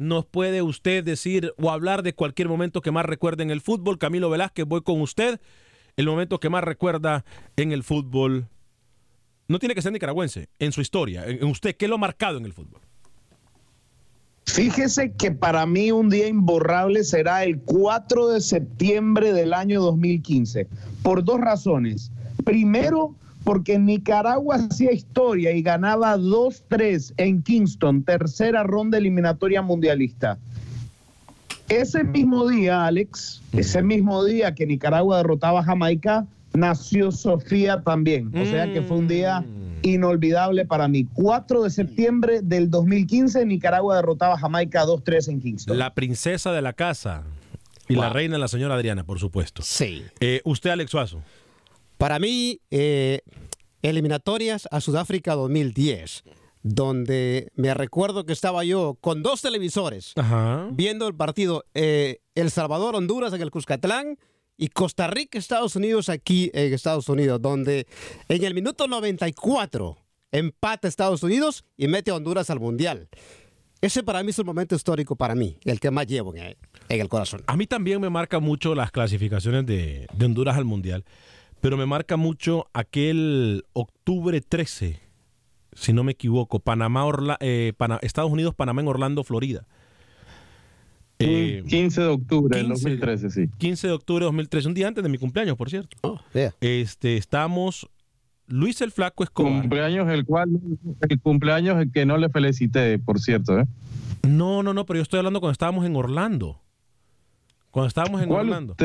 nos 0.00 0.24
puede 0.24 0.62
usted 0.62 1.04
decir 1.04 1.52
o 1.58 1.70
hablar 1.70 2.02
de 2.02 2.14
cualquier 2.14 2.48
momento 2.48 2.80
que 2.80 2.90
más 2.90 3.04
recuerde 3.04 3.42
en 3.42 3.50
el 3.50 3.60
fútbol. 3.60 3.98
Camilo 3.98 4.30
Velázquez, 4.30 4.64
voy 4.64 4.80
con 4.80 5.02
usted. 5.02 5.38
El 5.94 6.06
momento 6.06 6.40
que 6.40 6.48
más 6.48 6.64
recuerda 6.64 7.26
en 7.56 7.72
el 7.72 7.82
fútbol. 7.82 8.48
No 9.46 9.58
tiene 9.58 9.74
que 9.74 9.82
ser 9.82 9.92
nicaragüense, 9.92 10.48
en 10.58 10.72
su 10.72 10.80
historia. 10.80 11.26
En 11.26 11.44
usted, 11.44 11.76
¿qué 11.76 11.86
lo 11.86 11.96
ha 11.96 11.98
marcado 11.98 12.38
en 12.38 12.46
el 12.46 12.54
fútbol? 12.54 12.80
Fíjese 14.46 15.12
que 15.12 15.32
para 15.32 15.66
mí 15.66 15.92
un 15.92 16.08
día 16.08 16.28
imborrable 16.28 17.04
será 17.04 17.44
el 17.44 17.60
4 17.60 18.28
de 18.28 18.40
septiembre 18.40 19.34
del 19.34 19.52
año 19.52 19.82
2015, 19.82 20.66
por 21.02 21.22
dos 21.22 21.40
razones. 21.42 22.10
Primero, 22.46 23.14
porque 23.44 23.78
Nicaragua 23.78 24.56
hacía 24.56 24.92
historia 24.92 25.52
y 25.52 25.62
ganaba 25.62 26.16
2-3 26.16 27.14
en 27.16 27.42
Kingston, 27.42 28.02
tercera 28.02 28.62
ronda 28.62 28.98
eliminatoria 28.98 29.62
mundialista. 29.62 30.38
Ese 31.68 32.02
mismo 32.02 32.48
día, 32.48 32.86
Alex, 32.86 33.42
ese 33.52 33.82
mismo 33.82 34.24
día 34.24 34.54
que 34.54 34.66
Nicaragua 34.66 35.18
derrotaba 35.18 35.60
a 35.60 35.62
Jamaica, 35.62 36.26
nació 36.52 37.12
Sofía 37.12 37.82
también. 37.82 38.36
O 38.36 38.44
sea 38.44 38.72
que 38.72 38.82
fue 38.82 38.96
un 38.96 39.06
día 39.08 39.44
inolvidable 39.82 40.66
para 40.66 40.88
mí. 40.88 41.06
4 41.14 41.62
de 41.62 41.70
septiembre 41.70 42.40
del 42.42 42.70
2015, 42.70 43.46
Nicaragua 43.46 43.96
derrotaba 43.96 44.34
a 44.34 44.38
Jamaica 44.38 44.84
2-3 44.84 45.28
en 45.28 45.40
Kingston. 45.40 45.78
La 45.78 45.94
princesa 45.94 46.52
de 46.52 46.62
la 46.62 46.72
casa. 46.72 47.22
Y 47.88 47.96
la 47.96 48.10
reina, 48.10 48.38
la 48.38 48.46
señora 48.46 48.74
Adriana, 48.74 49.02
por 49.04 49.18
supuesto. 49.18 49.62
Sí. 49.62 50.04
Eh, 50.20 50.40
usted, 50.44 50.70
Alex 50.70 50.92
Suazo. 50.92 51.22
Para 52.00 52.18
mí, 52.18 52.62
eh, 52.70 53.20
eliminatorias 53.82 54.66
a 54.70 54.80
Sudáfrica 54.80 55.34
2010, 55.34 56.24
donde 56.62 57.52
me 57.56 57.74
recuerdo 57.74 58.24
que 58.24 58.32
estaba 58.32 58.64
yo 58.64 58.96
con 59.02 59.22
dos 59.22 59.42
televisores 59.42 60.14
Ajá. 60.16 60.70
viendo 60.72 61.06
el 61.06 61.14
partido 61.14 61.66
eh, 61.74 62.22
El 62.34 62.50
Salvador-Honduras 62.50 63.34
en 63.34 63.42
el 63.42 63.50
Cuscatlán 63.50 64.16
y 64.56 64.68
Costa 64.68 65.08
Rica-Estados 65.08 65.76
Unidos 65.76 66.08
aquí 66.08 66.50
en 66.54 66.72
Estados 66.72 67.06
Unidos, 67.10 67.42
donde 67.42 67.86
en 68.30 68.44
el 68.44 68.54
minuto 68.54 68.88
94 68.88 69.98
empata 70.32 70.88
Estados 70.88 71.22
Unidos 71.22 71.66
y 71.76 71.86
mete 71.88 72.12
a 72.12 72.14
Honduras 72.14 72.48
al 72.48 72.60
Mundial. 72.60 73.10
Ese 73.82 74.02
para 74.02 74.22
mí 74.22 74.30
es 74.30 74.38
un 74.38 74.46
momento 74.46 74.74
histórico 74.74 75.16
para 75.16 75.34
mí, 75.34 75.58
el 75.66 75.78
que 75.78 75.90
más 75.90 76.06
llevo 76.06 76.34
en 76.34 76.44
el, 76.44 76.56
en 76.88 77.00
el 77.02 77.10
corazón. 77.10 77.42
A 77.46 77.58
mí 77.58 77.66
también 77.66 78.00
me 78.00 78.08
marca 78.08 78.40
mucho 78.40 78.74
las 78.74 78.90
clasificaciones 78.90 79.66
de, 79.66 80.06
de 80.14 80.24
Honduras 80.24 80.56
al 80.56 80.64
Mundial, 80.64 81.04
pero 81.60 81.76
me 81.76 81.86
marca 81.86 82.16
mucho 82.16 82.66
aquel 82.72 83.64
octubre 83.72 84.40
13 84.40 85.10
si 85.72 85.92
no 85.92 86.04
me 86.04 86.12
equivoco. 86.12 86.60
Panamá, 86.60 87.06
eh, 87.40 87.72
Estados 88.02 88.30
Unidos, 88.30 88.54
Panamá 88.54 88.82
en 88.82 88.88
Orlando, 88.88 89.24
Florida. 89.24 89.66
15 91.18 92.00
eh, 92.00 92.04
de 92.04 92.10
octubre 92.10 92.56
del 92.56 92.68
2013, 92.68 93.30
sí. 93.30 93.48
15 93.58 93.88
de 93.88 93.92
octubre 93.92 94.24
de 94.24 94.26
2013, 94.26 94.68
un 94.68 94.74
día 94.74 94.88
antes 94.88 95.02
de 95.02 95.10
mi 95.10 95.18
cumpleaños, 95.18 95.56
por 95.56 95.68
cierto. 95.68 95.96
Oh, 96.00 96.18
este, 96.60 97.18
estamos 97.18 97.88
Luis 98.46 98.80
el 98.80 98.90
Flaco 98.90 99.22
Escobar. 99.22 99.60
Cumpleaños 99.60 100.08
el 100.08 100.24
cual, 100.24 100.48
el 101.08 101.20
cumpleaños 101.20 101.78
el 101.78 101.92
que 101.92 102.06
no 102.06 102.16
le 102.16 102.30
felicité, 102.30 102.98
por 102.98 103.20
cierto, 103.20 103.58
¿eh? 103.58 103.66
No, 104.26 104.62
no, 104.62 104.72
no, 104.72 104.86
pero 104.86 104.98
yo 104.98 105.02
estoy 105.02 105.18
hablando 105.18 105.40
cuando 105.40 105.52
estábamos 105.52 105.84
en 105.84 105.94
Orlando. 105.94 106.60
Cuando 107.70 107.86
estábamos 107.86 108.20
en 108.22 108.32
Orlando. 108.32 108.76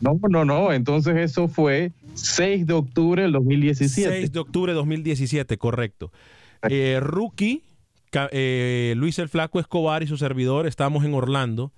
No, 0.00 0.18
no, 0.28 0.44
no. 0.44 0.72
Entonces 0.72 1.16
eso 1.16 1.46
fue 1.46 1.92
6 2.14 2.66
de 2.66 2.72
octubre 2.72 3.22
del 3.22 3.32
2017. 3.32 4.10
6 4.10 4.32
de 4.32 4.38
octubre 4.38 4.72
del 4.72 4.78
2017, 4.78 5.58
correcto. 5.58 6.10
Eh, 6.68 6.98
rookie, 7.00 7.62
eh, 8.32 8.94
Luis 8.96 9.18
el 9.20 9.28
Flaco 9.28 9.60
Escobar 9.60 10.02
y 10.02 10.08
su 10.08 10.16
servidor, 10.16 10.66
estábamos 10.66 11.04
en 11.04 11.14
Orlando. 11.14 11.72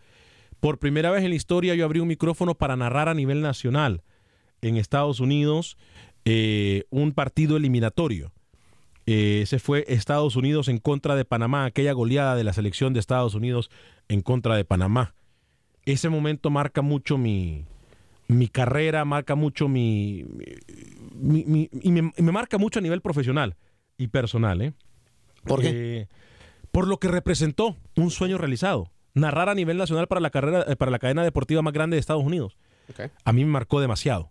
Por 0.61 0.79
primera 0.79 1.11
vez 1.11 1.23
en 1.23 1.31
la 1.31 1.37
historia 1.37 1.75
yo 1.75 1.85
abrí 1.85 2.01
un 2.01 2.09
micrófono 2.09 2.55
para 2.55 2.77
narrar 2.77 3.11
a 3.11 3.15
nivel 3.15 3.43
nacional 3.43 4.03
en 4.63 4.79
Estados 4.79 5.21
Unidos 5.21 5.77
eh, 6.25 6.85
un 6.89 7.13
partido 7.13 7.59
eliminatorio. 7.59 8.33
ese 9.05 9.59
fue 9.59 9.85
Estados 9.89 10.37
Unidos 10.37 10.69
en 10.69 10.79
contra 10.79 11.15
de 11.15 11.27
Panamá, 11.27 11.67
aquella 11.67 11.93
goleada 11.93 12.37
de 12.37 12.45
la 12.45 12.55
selección 12.55 12.95
de 12.95 13.01
Estados 13.01 13.35
Unidos 13.35 13.71
en 14.09 14.23
contra 14.23 14.57
de 14.57 14.65
Panamá 14.65 15.15
ese 15.87 16.09
momento 16.09 16.51
marca 16.51 16.83
mucho 16.83 17.19
mi, 17.19 17.65
mi 18.29 18.49
carrera, 18.49 19.05
marca 19.05 19.35
mucho 19.35 19.69
mi, 19.69 20.25
y 21.81 21.91
me, 21.91 22.13
marca 22.33 22.59
mucho 22.59 22.79
a 22.79 22.83
nivel 22.83 23.01
profesional 23.01 23.57
y 23.97 24.09
personal. 24.09 24.63
¿eh? 24.63 24.73
¿Por 25.45 25.61
qué? 25.61 25.71
Eh, 25.73 26.09
por 26.73 26.89
lo 26.89 26.99
que 26.99 27.09
representó 27.09 27.77
un 27.95 28.11
sueño 28.11 28.39
realizado. 28.39 28.91
Narrar 29.15 29.49
a 29.49 29.55
nivel 29.55 29.77
nacional 29.77 30.09
para 30.09 30.21
la 30.21 30.31
carrera, 30.31 30.65
eh, 30.67 30.75
para 30.75 30.91
la 30.91 30.99
cadena 30.99 31.23
deportiva 31.23 31.63
más 31.63 31.73
grande 31.73 31.95
de 31.95 32.01
Estados 32.01 32.25
Unidos. 32.25 32.57
A 33.25 33.33
mí 33.33 33.45
me 33.45 33.51
marcó 33.51 33.81
demasiado. 33.81 34.31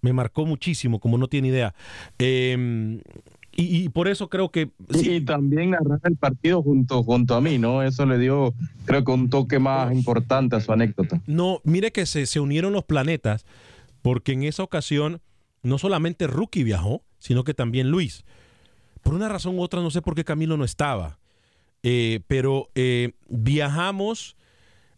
Me 0.00 0.12
marcó 0.12 0.44
muchísimo, 0.44 0.98
como 0.98 1.18
no 1.18 1.28
tiene 1.28 1.48
idea. 1.48 1.74
Eh, 2.18 3.00
y, 3.60 3.88
por 3.88 4.06
eso 4.06 4.28
creo 4.28 4.50
que... 4.50 4.70
Sí. 4.90 5.14
Y 5.14 5.20
también 5.24 5.70
narrar 5.70 5.98
el 6.04 6.16
partido 6.16 6.62
junto, 6.62 7.02
junto 7.02 7.34
a 7.34 7.40
mí, 7.40 7.58
¿no? 7.58 7.82
Eso 7.82 8.06
le 8.06 8.16
dio, 8.16 8.54
creo 8.84 9.02
que 9.02 9.10
un 9.10 9.30
toque 9.30 9.58
más 9.58 9.92
importante 9.92 10.54
a 10.54 10.60
su 10.60 10.72
anécdota. 10.72 11.20
No, 11.26 11.60
mire 11.64 11.90
que 11.90 12.06
se, 12.06 12.26
se 12.26 12.38
unieron 12.38 12.72
los 12.72 12.84
planetas, 12.84 13.46
porque 14.00 14.32
en 14.32 14.44
esa 14.44 14.62
ocasión 14.62 15.20
no 15.62 15.78
solamente 15.78 16.28
Rookie 16.28 16.62
viajó, 16.62 17.02
sino 17.18 17.42
que 17.42 17.52
también 17.52 17.90
Luis. 17.90 18.24
Por 19.02 19.14
una 19.14 19.28
razón 19.28 19.58
u 19.58 19.62
otra, 19.62 19.80
no 19.80 19.90
sé 19.90 20.02
por 20.02 20.14
qué 20.14 20.24
Camilo 20.24 20.56
no 20.56 20.64
estaba, 20.64 21.18
eh, 21.82 22.20
pero 22.26 22.70
eh, 22.74 23.12
viajamos, 23.28 24.36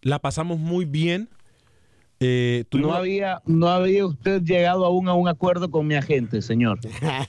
la 0.02 0.18
pasamos 0.18 0.58
muy 0.58 0.84
bien. 0.84 1.28
Eh, 2.22 2.64
no, 2.72 2.92
había, 2.92 3.40
no 3.46 3.68
había 3.68 4.04
usted 4.04 4.42
llegado 4.42 4.84
aún 4.84 5.08
a 5.08 5.14
un 5.14 5.26
acuerdo 5.26 5.70
con 5.70 5.86
mi 5.86 5.94
agente, 5.94 6.42
señor. 6.42 6.78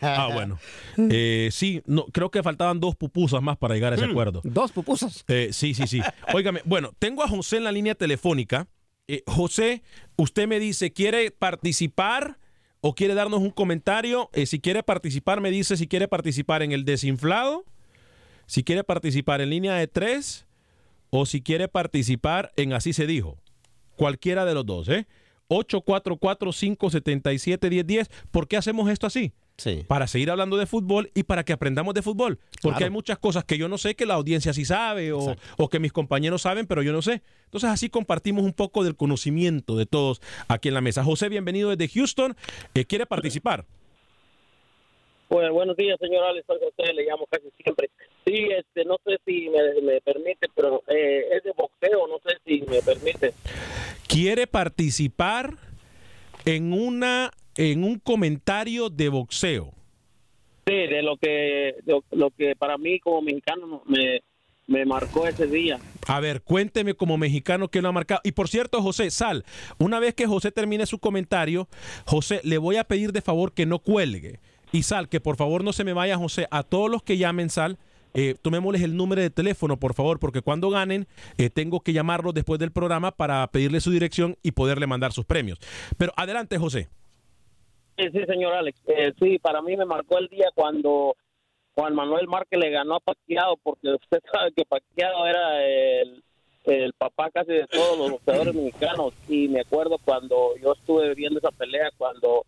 ah, 0.01 0.29
bueno. 0.33 0.59
Eh, 0.97 1.47
sí, 1.53 1.81
no, 1.85 2.05
creo 2.07 2.29
que 2.29 2.43
faltaban 2.43 2.81
dos 2.81 2.97
pupusas 2.97 3.41
más 3.41 3.57
para 3.57 3.73
llegar 3.73 3.93
a 3.93 3.95
ese 3.95 4.05
mm, 4.05 4.11
acuerdo. 4.11 4.41
¿Dos 4.43 4.73
pupusas? 4.73 5.23
Eh, 5.29 5.49
sí, 5.53 5.73
sí, 5.73 5.87
sí. 5.87 6.01
Óigame, 6.33 6.61
bueno, 6.65 6.91
tengo 6.99 7.23
a 7.23 7.29
José 7.29 7.57
en 7.57 7.63
la 7.63 7.71
línea 7.71 7.95
telefónica. 7.95 8.67
José, 9.25 9.81
usted 10.15 10.47
me 10.47 10.59
dice, 10.59 10.93
¿quiere 10.93 11.31
participar 11.31 12.37
o 12.81 12.93
quiere 12.93 13.13
darnos 13.13 13.41
un 13.41 13.51
comentario? 13.51 14.29
si 14.45 14.59
quiere 14.59 14.83
participar, 14.83 15.41
me 15.41 15.51
dice 15.51 15.75
si 15.75 15.87
quiere 15.87 16.07
participar 16.07 16.63
en 16.63 16.71
el 16.71 16.85
desinflado, 16.85 17.65
si 18.45 18.63
quiere 18.63 18.85
participar 18.85 19.41
en 19.41 19.49
línea 19.49 19.75
de 19.75 19.87
tres 19.87 20.45
o 21.09 21.25
si 21.25 21.41
quiere 21.41 21.67
participar 21.67 22.53
en 22.55 22.73
así 22.73 22.93
se 22.93 23.05
dijo. 23.05 23.40
Cualquiera 24.01 24.45
de 24.45 24.55
los 24.55 24.65
dos, 24.65 24.89
¿eh? 24.89 25.05
844-577-1010. 25.49 28.09
¿Por 28.31 28.47
qué 28.47 28.57
hacemos 28.57 28.89
esto 28.89 29.05
así? 29.05 29.31
Sí. 29.57 29.85
Para 29.87 30.07
seguir 30.07 30.31
hablando 30.31 30.57
de 30.57 30.65
fútbol 30.65 31.11
y 31.13 31.21
para 31.21 31.43
que 31.43 31.53
aprendamos 31.53 31.93
de 31.93 32.01
fútbol. 32.01 32.39
Porque 32.63 32.85
hay 32.85 32.89
muchas 32.89 33.19
cosas 33.19 33.43
que 33.43 33.59
yo 33.59 33.69
no 33.69 33.77
sé, 33.77 33.93
que 33.93 34.07
la 34.07 34.15
audiencia 34.15 34.53
sí 34.53 34.65
sabe 34.65 35.13
o, 35.13 35.37
que 35.69 35.79
mis 35.79 35.91
compañeros 35.91 36.41
saben, 36.41 36.65
pero 36.65 36.81
yo 36.81 36.93
no 36.93 37.03
sé. 37.03 37.21
Entonces 37.45 37.69
así 37.69 37.91
compartimos 37.91 38.43
un 38.43 38.53
poco 38.53 38.83
del 38.83 38.95
conocimiento 38.95 39.77
de 39.77 39.85
todos 39.85 40.19
aquí 40.47 40.69
en 40.69 40.73
la 40.73 40.81
mesa. 40.81 41.03
José, 41.03 41.29
bienvenido 41.29 41.69
desde 41.69 41.87
Houston. 41.93 42.35
Eh, 42.73 42.85
¿Quiere 42.85 43.05
participar? 43.05 43.67
Bueno, 45.31 45.53
buenos 45.53 45.77
días, 45.77 45.97
señor 45.97 46.25
Alex. 46.25 46.45
José, 46.45 46.93
le 46.93 47.05
llamo 47.05 47.25
casi 47.31 47.47
siempre. 47.63 47.89
Sí, 48.25 48.49
este, 48.51 48.83
no 48.83 48.97
sé 49.05 49.17
si 49.25 49.47
me, 49.81 50.01
permite, 50.01 50.49
pero 50.53 50.83
eh, 50.87 51.23
es 51.31 51.43
de 51.43 51.53
boxeo, 51.55 52.05
no 52.05 52.19
sé 52.25 52.35
si 52.45 52.61
me 52.69 52.81
permite. 52.81 53.33
¿Quiere 54.09 54.45
participar 54.45 55.53
en 56.43 56.73
una 56.73 57.31
en 57.55 57.85
un 57.85 57.99
comentario 57.99 58.89
de 58.89 59.07
boxeo? 59.07 59.71
Sí, 60.67 60.73
de 60.73 61.01
lo 61.01 61.15
que 61.15 61.75
lo 62.11 62.31
que 62.31 62.57
para 62.57 62.77
mí 62.77 62.99
como 62.99 63.21
mexicano 63.21 63.83
me, 63.85 64.19
me 64.67 64.85
marcó 64.85 65.27
ese 65.27 65.47
día. 65.47 65.79
A 66.07 66.19
ver, 66.19 66.41
cuénteme 66.41 66.93
como 66.93 67.17
mexicano 67.17 67.69
qué 67.69 67.81
lo 67.81 67.87
ha 67.87 67.93
marcado. 67.93 68.19
Y 68.25 68.33
por 68.33 68.49
cierto, 68.49 68.81
José, 68.81 69.09
Sal, 69.11 69.45
una 69.79 70.01
vez 70.01 70.13
que 70.13 70.27
José 70.27 70.51
termine 70.51 70.85
su 70.85 70.99
comentario, 70.99 71.69
José, 72.05 72.41
le 72.43 72.57
voy 72.57 72.75
a 72.75 72.83
pedir 72.83 73.13
de 73.13 73.21
favor 73.21 73.53
que 73.53 73.65
no 73.65 73.79
cuelgue 73.79 74.41
y 74.71 74.83
Sal, 74.83 75.09
que 75.09 75.19
por 75.19 75.35
favor 75.35 75.63
no 75.63 75.73
se 75.73 75.83
me 75.83 75.93
vaya, 75.93 76.17
José, 76.17 76.47
a 76.51 76.63
todos 76.63 76.89
los 76.89 77.03
que 77.03 77.17
llamen, 77.17 77.49
Sal, 77.49 77.77
eh, 78.13 78.35
tomémosles 78.41 78.81
el 78.81 78.97
número 78.97 79.21
de 79.21 79.29
teléfono, 79.29 79.77
por 79.77 79.93
favor, 79.93 80.19
porque 80.19 80.41
cuando 80.41 80.69
ganen, 80.69 81.07
eh, 81.37 81.49
tengo 81.49 81.81
que 81.81 81.93
llamarlos 81.93 82.33
después 82.33 82.59
del 82.59 82.71
programa 82.71 83.11
para 83.11 83.47
pedirle 83.47 83.79
su 83.79 83.91
dirección 83.91 84.35
y 84.43 84.51
poderle 84.51 84.87
mandar 84.87 85.11
sus 85.13 85.25
premios. 85.25 85.59
Pero 85.97 86.11
adelante, 86.17 86.57
José. 86.57 86.89
Sí, 87.97 88.05
sí, 88.11 88.25
señor 88.25 88.53
Alex. 88.53 88.81
Eh, 88.87 89.13
sí, 89.19 89.39
para 89.39 89.61
mí 89.61 89.77
me 89.77 89.85
marcó 89.85 90.17
el 90.17 90.27
día 90.27 90.47
cuando 90.55 91.15
Juan 91.75 91.95
Manuel 91.95 92.27
Márquez 92.27 92.59
le 92.59 92.69
ganó 92.69 92.95
a 92.95 92.99
Paquiado, 92.99 93.57
porque 93.63 93.89
usted 93.89 94.19
sabe 94.31 94.51
que 94.55 94.65
Paquiado 94.65 95.25
era 95.27 95.63
el, 95.63 96.23
el 96.65 96.93
papá 96.93 97.29
casi 97.31 97.53
de 97.53 97.67
todos 97.67 97.97
los 97.97 98.11
boxeadores 98.11 98.53
mexicanos. 98.53 99.13
Y 99.27 99.47
me 99.47 99.61
acuerdo 99.61 99.97
cuando 100.03 100.55
yo 100.57 100.73
estuve 100.73 101.13
viendo 101.15 101.39
esa 101.39 101.51
pelea, 101.51 101.89
cuando 101.97 102.45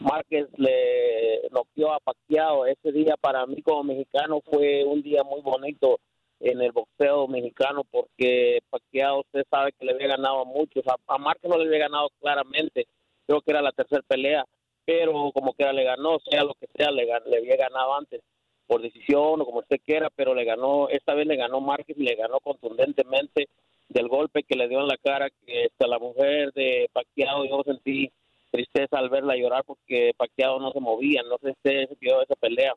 Márquez 0.00 0.48
le 0.56 1.48
noqueó 1.50 1.92
a 1.92 2.00
Pacquiao. 2.00 2.66
Ese 2.66 2.92
día 2.92 3.16
para 3.20 3.46
mí 3.46 3.62
como 3.62 3.84
mexicano 3.84 4.40
fue 4.40 4.84
un 4.84 5.02
día 5.02 5.22
muy 5.22 5.40
bonito 5.40 5.98
en 6.40 6.60
el 6.60 6.72
boxeo 6.72 7.26
mexicano 7.26 7.84
porque 7.90 8.60
Pacquiao 8.68 9.20
usted 9.20 9.44
sabe 9.50 9.72
que 9.72 9.86
le 9.86 9.92
había 9.92 10.08
ganado 10.08 10.42
a 10.42 10.44
muchos. 10.44 10.84
A, 11.06 11.18
Márquez 11.18 11.50
no 11.50 11.58
le 11.58 11.66
había 11.66 11.88
ganado 11.88 12.10
claramente, 12.20 12.86
creo 13.26 13.40
que 13.40 13.50
era 13.50 13.62
la 13.62 13.72
tercera 13.72 14.02
pelea, 14.06 14.44
pero 14.84 15.30
como 15.32 15.54
que 15.54 15.64
le 15.72 15.84
ganó, 15.84 16.18
sea 16.28 16.44
lo 16.44 16.54
que 16.54 16.66
sea, 16.76 16.90
le 16.90 17.10
había 17.10 17.56
ganado 17.56 17.94
antes 17.94 18.20
por 18.66 18.82
decisión 18.82 19.40
o 19.40 19.44
como 19.44 19.60
usted 19.60 19.80
quiera, 19.84 20.10
pero 20.14 20.34
le 20.34 20.44
ganó, 20.44 20.88
esta 20.88 21.14
vez 21.14 21.26
le 21.26 21.36
ganó 21.36 21.60
Márquez 21.60 21.96
y 21.98 22.02
le 22.02 22.14
ganó 22.14 22.40
contundentemente 22.40 23.48
del 23.88 24.08
golpe 24.08 24.42
que 24.42 24.56
le 24.56 24.68
dio 24.68 24.80
en 24.80 24.88
la 24.88 24.96
cara 24.96 25.28
que 25.30 25.66
hasta 25.66 25.86
la 25.86 25.98
mujer 25.98 26.52
de 26.52 26.88
Pacquiao 26.92 27.44
yo 27.44 27.62
sentí 27.64 28.10
tristeza 28.50 28.98
al 28.98 29.10
verla 29.10 29.36
llorar 29.36 29.64
porque 29.64 30.12
Pacquiao 30.16 30.60
no 30.60 30.72
se 30.72 30.80
movía, 30.80 31.22
no 31.22 31.36
sé 31.38 31.54
si 31.62 31.70
se 31.70 31.96
vio 32.00 32.22
esa 32.22 32.34
pelea. 32.36 32.72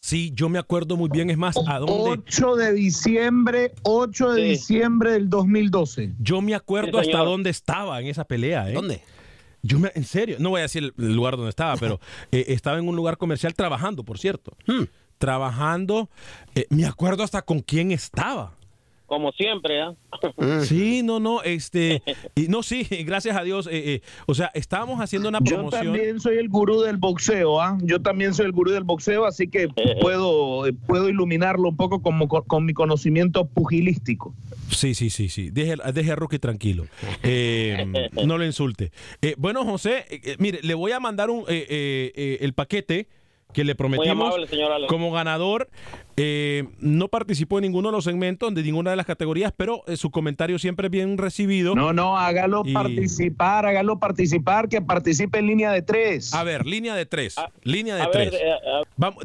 Sí, 0.00 0.30
yo 0.34 0.48
me 0.48 0.58
acuerdo 0.58 0.96
muy 0.96 1.08
bien, 1.08 1.30
es 1.30 1.36
más, 1.36 1.56
¿a 1.66 1.78
dónde? 1.80 2.22
8 2.22 2.54
de 2.54 2.72
diciembre, 2.72 3.72
8 3.82 4.34
de 4.34 4.42
diciembre 4.42 5.12
del 5.12 5.28
2012. 5.28 6.12
Yo 6.20 6.40
me 6.40 6.54
acuerdo 6.54 6.98
hasta 6.98 7.18
dónde 7.18 7.50
estaba 7.50 8.00
en 8.00 8.06
esa 8.06 8.24
pelea, 8.24 8.70
¿eh? 8.70 8.72
¿Dónde? 8.72 9.02
Yo 9.62 9.78
me, 9.78 9.90
en 9.94 10.04
serio, 10.04 10.36
no 10.38 10.50
voy 10.50 10.60
a 10.60 10.62
decir 10.62 10.92
el 10.96 11.14
lugar 11.14 11.36
donde 11.36 11.50
estaba, 11.50 11.76
pero 11.76 12.00
eh, 12.32 12.46
estaba 12.48 12.78
en 12.78 12.88
un 12.88 12.96
lugar 12.96 13.16
comercial 13.16 13.54
trabajando, 13.54 14.04
por 14.04 14.18
cierto. 14.18 14.56
Hmm. 14.66 14.84
Trabajando, 15.18 16.10
eh, 16.54 16.66
me 16.70 16.84
acuerdo 16.84 17.22
hasta 17.22 17.42
con 17.42 17.60
quién 17.60 17.90
estaba 17.90 18.52
como 19.06 19.32
siempre, 19.32 19.80
¿eh? 19.80 20.60
Sí, 20.64 21.02
no, 21.02 21.20
no, 21.20 21.42
este, 21.42 22.02
y 22.34 22.48
no, 22.48 22.62
sí, 22.62 22.86
gracias 23.04 23.36
a 23.36 23.42
Dios, 23.42 23.66
eh, 23.68 23.94
eh, 23.94 24.00
o 24.26 24.34
sea, 24.34 24.50
estábamos 24.54 25.00
haciendo 25.00 25.28
una 25.28 25.40
promoción. 25.40 25.84
Yo 25.84 25.92
también 25.92 26.20
soy 26.20 26.38
el 26.38 26.48
gurú 26.48 26.80
del 26.80 26.96
boxeo, 26.96 27.60
¿ah? 27.60 27.78
Yo 27.82 28.00
también 28.02 28.34
soy 28.34 28.46
el 28.46 28.52
gurú 28.52 28.72
del 28.72 28.84
boxeo, 28.84 29.24
así 29.24 29.48
que 29.48 29.68
puedo, 30.00 30.64
puedo 30.86 31.08
iluminarlo 31.08 31.68
un 31.68 31.76
poco 31.76 32.02
como 32.02 32.28
con, 32.28 32.64
mi 32.64 32.74
conocimiento 32.74 33.46
pugilístico. 33.46 34.34
Sí, 34.70 34.94
sí, 34.94 35.10
sí, 35.10 35.28
sí, 35.28 35.50
deje, 35.50 35.76
deje 35.92 36.12
a 36.12 36.16
Rookie 36.16 36.38
tranquilo, 36.38 36.86
no 38.26 38.38
lo 38.38 38.44
insulte. 38.44 38.90
bueno, 39.38 39.64
José, 39.64 40.04
mire, 40.38 40.60
le 40.62 40.74
voy 40.74 40.92
a 40.92 41.00
mandar 41.00 41.30
un, 41.30 41.44
el 41.48 42.52
paquete 42.54 43.06
que 43.56 43.64
le 43.64 43.74
prometimos 43.74 44.34
como 44.86 45.10
ganador. 45.10 45.70
Eh, 46.18 46.68
no 46.78 47.08
participó 47.08 47.56
en 47.56 47.62
ninguno 47.62 47.88
de 47.88 47.92
los 47.92 48.04
segmentos, 48.04 48.54
de 48.54 48.62
ninguna 48.62 48.90
de 48.90 48.96
las 48.96 49.06
categorías, 49.06 49.50
pero 49.56 49.82
eh, 49.86 49.96
su 49.96 50.10
comentario 50.10 50.58
siempre 50.58 50.88
es 50.88 50.90
bien 50.90 51.16
recibido. 51.16 51.74
No, 51.74 51.94
no, 51.94 52.18
hágalo 52.18 52.64
participar, 52.74 53.64
hágalo 53.64 53.98
participar, 53.98 54.68
que 54.68 54.82
participe 54.82 55.38
en 55.38 55.46
línea 55.46 55.72
de 55.72 55.80
tres. 55.80 56.34
A 56.34 56.44
ver, 56.44 56.66
línea 56.66 56.94
de 56.94 57.06
tres. 57.06 57.38
Ah, 57.38 57.50
línea 57.62 57.96
de 57.96 58.06
tres. 58.08 58.34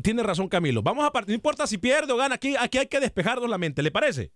tiene 0.01 0.23
razón 0.23 0.47
Camilo. 0.47 0.81
Vamos 0.81 1.05
a 1.05 1.11
partir, 1.11 1.31
no 1.31 1.35
importa 1.35 1.67
si 1.67 1.77
pierde 1.77 2.13
o 2.13 2.15
gana, 2.15 2.35
aquí, 2.35 2.55
aquí 2.57 2.77
hay 2.77 2.87
que 2.87 3.01
despejarnos 3.01 3.49
la 3.49 3.57
mente, 3.57 3.83
¿le 3.83 3.91
parece? 3.91 4.31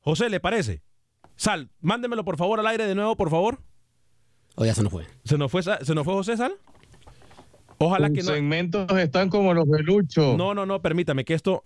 José, 0.00 0.30
¿le 0.30 0.40
parece? 0.40 0.80
Sal, 1.36 1.68
mándemelo 1.82 2.24
por 2.24 2.38
favor 2.38 2.60
al 2.60 2.66
aire 2.66 2.86
de 2.86 2.94
nuevo, 2.94 3.14
por 3.14 3.28
favor. 3.28 3.58
O 4.54 4.64
ya 4.64 4.74
se 4.74 4.82
nos 4.82 4.90
fue. 4.90 5.04
¿Se 5.24 5.36
nos 5.36 5.52
fue, 5.52 5.62
se 5.62 5.94
nos 5.94 6.04
fue 6.06 6.14
José 6.14 6.38
Sal? 6.38 6.54
Ojalá 7.78 8.10
que 8.10 8.22
no. 8.22 8.32
segmentos 8.32 8.86
están 8.98 9.30
como 9.30 9.54
los 9.54 9.68
de 9.68 9.82
Lucho. 9.82 10.36
No, 10.36 10.54
no, 10.54 10.66
no, 10.66 10.82
permítame 10.82 11.24
que 11.24 11.34
esto 11.34 11.64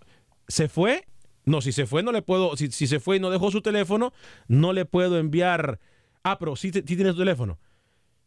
se 0.48 0.68
fue. 0.68 1.05
No, 1.44 1.61
si 1.61 1.72
se 1.72 1.87
fue, 1.87 2.03
no 2.03 2.12
le 2.12 2.22
puedo. 2.22 2.57
Si, 2.57 2.70
se 2.70 3.01
fue 3.01 3.16
y 3.16 3.20
no 3.20 3.31
dejó 3.31 3.51
su 3.51 3.62
teléfono, 3.62 4.12
no 4.46 4.72
le 4.72 4.85
puedo 4.85 5.18
enviar. 5.18 5.81
Ah, 6.22 6.38
pero 6.38 6.55
sí, 6.55 6.70
tiene 6.70 7.11
su 7.11 7.18
teléfono. 7.18 7.59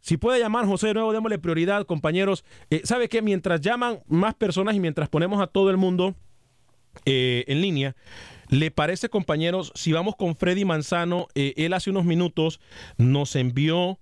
Si 0.02 0.18
puede 0.18 0.40
llamar 0.40 0.66
José 0.66 0.88
de 0.88 0.96
nuevo, 0.96 1.14
démosle 1.14 1.40
prioridad, 1.40 1.86
compañeros. 1.86 2.44
Eh, 2.70 2.82
¿Sabe 2.84 3.10
qué? 3.10 3.22
Mientras 3.22 3.62
llaman 3.62 4.02
más 4.08 4.36
personas 4.36 4.76
y 4.76 4.80
mientras 4.80 5.10
ponemos 5.10 5.42
a 5.42 5.48
todo 5.48 5.70
el 5.70 5.78
mundo 5.78 6.14
eh, 7.06 7.46
en 7.48 7.62
línea, 7.62 7.96
¿le 8.50 8.70
parece, 8.70 9.10
compañeros, 9.10 9.72
si 9.76 9.94
vamos 9.94 10.16
con 10.16 10.36
Freddy 10.36 10.66
Manzano? 10.66 11.28
Eh, 11.34 11.54
él 11.58 11.74
hace 11.74 11.90
unos 11.90 12.06
minutos 12.06 12.60
nos 12.98 13.36
envió 13.36 13.98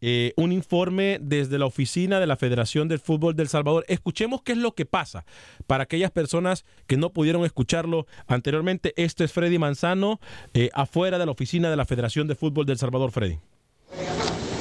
eh, 0.00 0.32
un 0.36 0.52
informe 0.52 1.18
desde 1.20 1.58
la 1.58 1.66
oficina 1.66 2.20
de 2.20 2.26
la 2.26 2.36
Federación 2.36 2.88
del 2.88 2.98
Fútbol 2.98 3.34
del 3.34 3.48
Salvador. 3.48 3.84
Escuchemos 3.88 4.42
qué 4.42 4.52
es 4.52 4.58
lo 4.58 4.74
que 4.74 4.86
pasa 4.86 5.24
para 5.66 5.84
aquellas 5.84 6.10
personas 6.10 6.64
que 6.86 6.96
no 6.96 7.12
pudieron 7.12 7.44
escucharlo 7.44 8.06
anteriormente. 8.26 8.92
Este 8.96 9.24
es 9.24 9.32
Freddy 9.32 9.58
Manzano, 9.58 10.20
eh, 10.54 10.70
afuera 10.74 11.18
de 11.18 11.26
la 11.26 11.32
oficina 11.32 11.70
de 11.70 11.76
la 11.76 11.84
Federación 11.84 12.28
de 12.28 12.34
Fútbol 12.34 12.66
del 12.66 12.78
Salvador. 12.78 13.10
Freddy. 13.10 13.38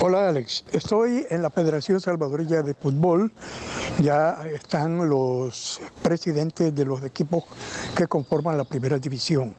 Hola 0.08 0.30
Alex, 0.30 0.66
estoy 0.72 1.26
en 1.32 1.42
la 1.42 1.50
Federación 1.50 2.00
Salvadoreña 2.00 2.62
de 2.62 2.76
Fútbol. 2.76 3.32
Ya 4.04 4.38
están 4.54 5.10
los 5.10 5.82
presidentes 6.04 6.76
de 6.76 6.86
los 6.86 7.04
equipos 7.04 7.46
que 7.98 8.06
conforman 8.06 8.56
la 8.56 8.66
primera 8.66 9.00
división. 9.00 9.56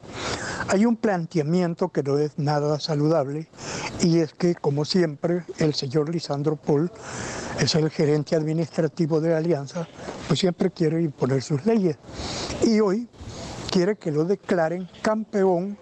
Hay 0.69 0.85
un 0.85 0.95
planteamiento 0.95 1.89
que 1.89 2.01
no 2.01 2.17
es 2.17 2.39
nada 2.39 2.79
saludable 2.79 3.49
y 4.01 4.19
es 4.19 4.31
que, 4.31 4.55
como 4.55 4.85
siempre, 4.85 5.43
el 5.57 5.73
señor 5.73 6.07
Lisandro 6.07 6.55
Paul 6.55 6.89
es 7.59 7.75
el 7.75 7.89
gerente 7.89 8.37
administrativo 8.37 9.19
de 9.19 9.35
Alianza, 9.35 9.85
pues 10.29 10.39
siempre 10.39 10.71
quiere 10.71 11.01
imponer 11.01 11.41
sus 11.41 11.65
leyes. 11.65 11.97
Y 12.63 12.79
hoy 12.79 13.09
quiere 13.69 13.97
que 13.97 14.13
lo 14.13 14.23
declaren 14.23 14.87
campeón 15.01 15.77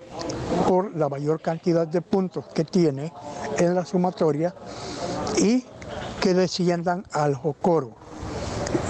por 0.68 0.96
la 0.96 1.10
mayor 1.10 1.42
cantidad 1.42 1.88
de 1.88 2.02
puntos 2.02 2.46
que 2.54 2.64
tiene 2.64 3.14
en 3.58 3.76
la 3.76 3.86
sumatoria 3.86 4.54
y 5.38 5.64
que 6.20 6.34
desciendan 6.34 7.06
al 7.12 7.36
Jocoro. 7.36 7.92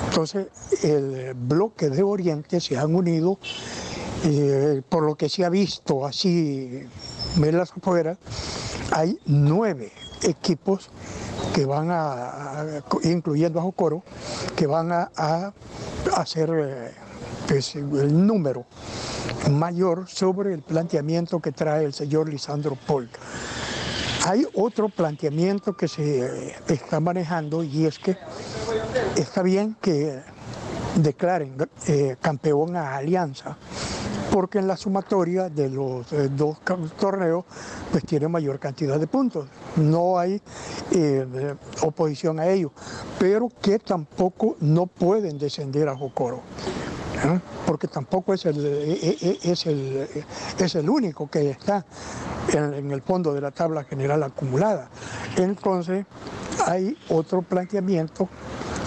Entonces, 0.07 0.47
el 0.83 1.33
bloque 1.33 1.89
de 1.89 2.01
Oriente 2.01 2.61
se 2.61 2.77
han 2.77 2.95
unido, 2.95 3.38
eh, 4.23 4.81
por 4.88 5.03
lo 5.03 5.15
que 5.15 5.27
se 5.27 5.43
ha 5.43 5.49
visto 5.49 6.05
así, 6.05 6.88
las 7.38 7.71
afuera, 7.71 8.17
hay 8.91 9.19
nueve 9.25 9.91
equipos 10.21 10.89
que 11.53 11.65
van 11.65 11.89
a, 11.91 12.81
incluyendo 13.03 13.59
a 13.59 13.63
Jocoro, 13.63 14.03
que 14.55 14.67
van 14.67 14.91
a, 14.91 15.53
hacer 16.15 16.49
eh, 16.53 16.91
pues, 17.47 17.75
el 17.75 18.25
número 18.25 18.65
mayor 19.49 20.08
sobre 20.08 20.53
el 20.53 20.62
planteamiento 20.62 21.39
que 21.39 21.51
trae 21.51 21.86
el 21.86 21.93
señor 21.93 22.29
Lisandro 22.29 22.75
Polk. 22.88 23.10
Hay 24.25 24.47
otro 24.55 24.89
planteamiento 24.89 25.77
que 25.77 25.88
se 25.88 26.55
está 26.67 26.99
manejando 26.99 27.63
y 27.63 27.86
es 27.86 27.99
que 27.99 28.17
está 29.15 29.43
bien 29.43 29.77
que 29.79 30.19
declaren 30.95 31.55
eh, 31.88 32.15
campeón 32.19 32.75
a 32.75 32.95
Alianza, 32.95 33.55
porque 34.31 34.60
en 34.60 34.67
la 34.67 34.77
sumatoria 34.77 35.49
de 35.49 35.69
los 35.69 36.12
eh, 36.12 36.29
dos 36.29 36.58
torneos 36.97 37.45
pues 37.91 38.03
tiene 38.03 38.27
mayor 38.27 38.60
cantidad 38.60 38.99
de 38.99 39.05
puntos. 39.05 39.47
No 39.75 40.17
hay 40.17 40.41
eh, 40.91 41.55
oposición 41.84 42.39
a 42.39 42.47
ello, 42.47 42.71
pero 43.19 43.49
que 43.62 43.77
tampoco 43.77 44.55
no 44.60 44.88
pueden 44.88 45.38
descender 45.38 45.88
a 45.88 45.95
Jocoro. 45.95 46.41
¿Eh? 47.15 47.39
porque 47.65 47.88
tampoco 47.88 48.34
es 48.34 48.45
el, 48.45 48.65
e, 48.65 48.93
e, 48.93 49.17
e, 49.21 49.51
es 49.51 49.65
el, 49.65 50.08
es 50.60 50.75
el 50.75 50.89
único 50.89 51.30
que 51.30 51.51
está 51.51 51.86
en, 52.54 52.91
el 52.91 53.01
fondo 53.01 53.34
de 53.34 53.41
la 53.41 53.51
tabla 53.51 53.84
general 53.84 54.23
acumulada. 54.23 54.89
Entonces, 55.38 56.06
hay 56.65 56.97
otro 57.10 57.41
planteamiento 57.41 58.30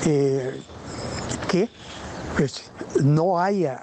eh, 0.06 0.60
que 1.48 1.68
pues, 2.36 2.70
no 3.02 3.40
haya 3.40 3.80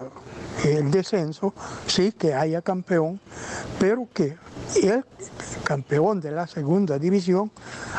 el 0.63 0.89
descenso, 0.91 1.53
sí 1.87 2.11
que 2.11 2.33
haya 2.33 2.61
campeón, 2.61 3.19
pero 3.79 4.07
que 4.13 4.37
el 4.81 5.03
campeón 5.63 6.21
de 6.21 6.31
la 6.31 6.47
segunda 6.47 6.97
división 6.97 7.51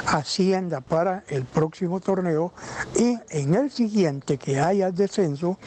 ascienda 0.06 0.80
para 0.80 1.24
el 1.28 1.44
próximo 1.44 2.00
torneo 2.00 2.52
y 2.96 3.16
en 3.30 3.54
el 3.54 3.70
siguiente 3.70 4.38
que 4.38 4.60
haya 4.60 4.90
descenso, 4.90 5.58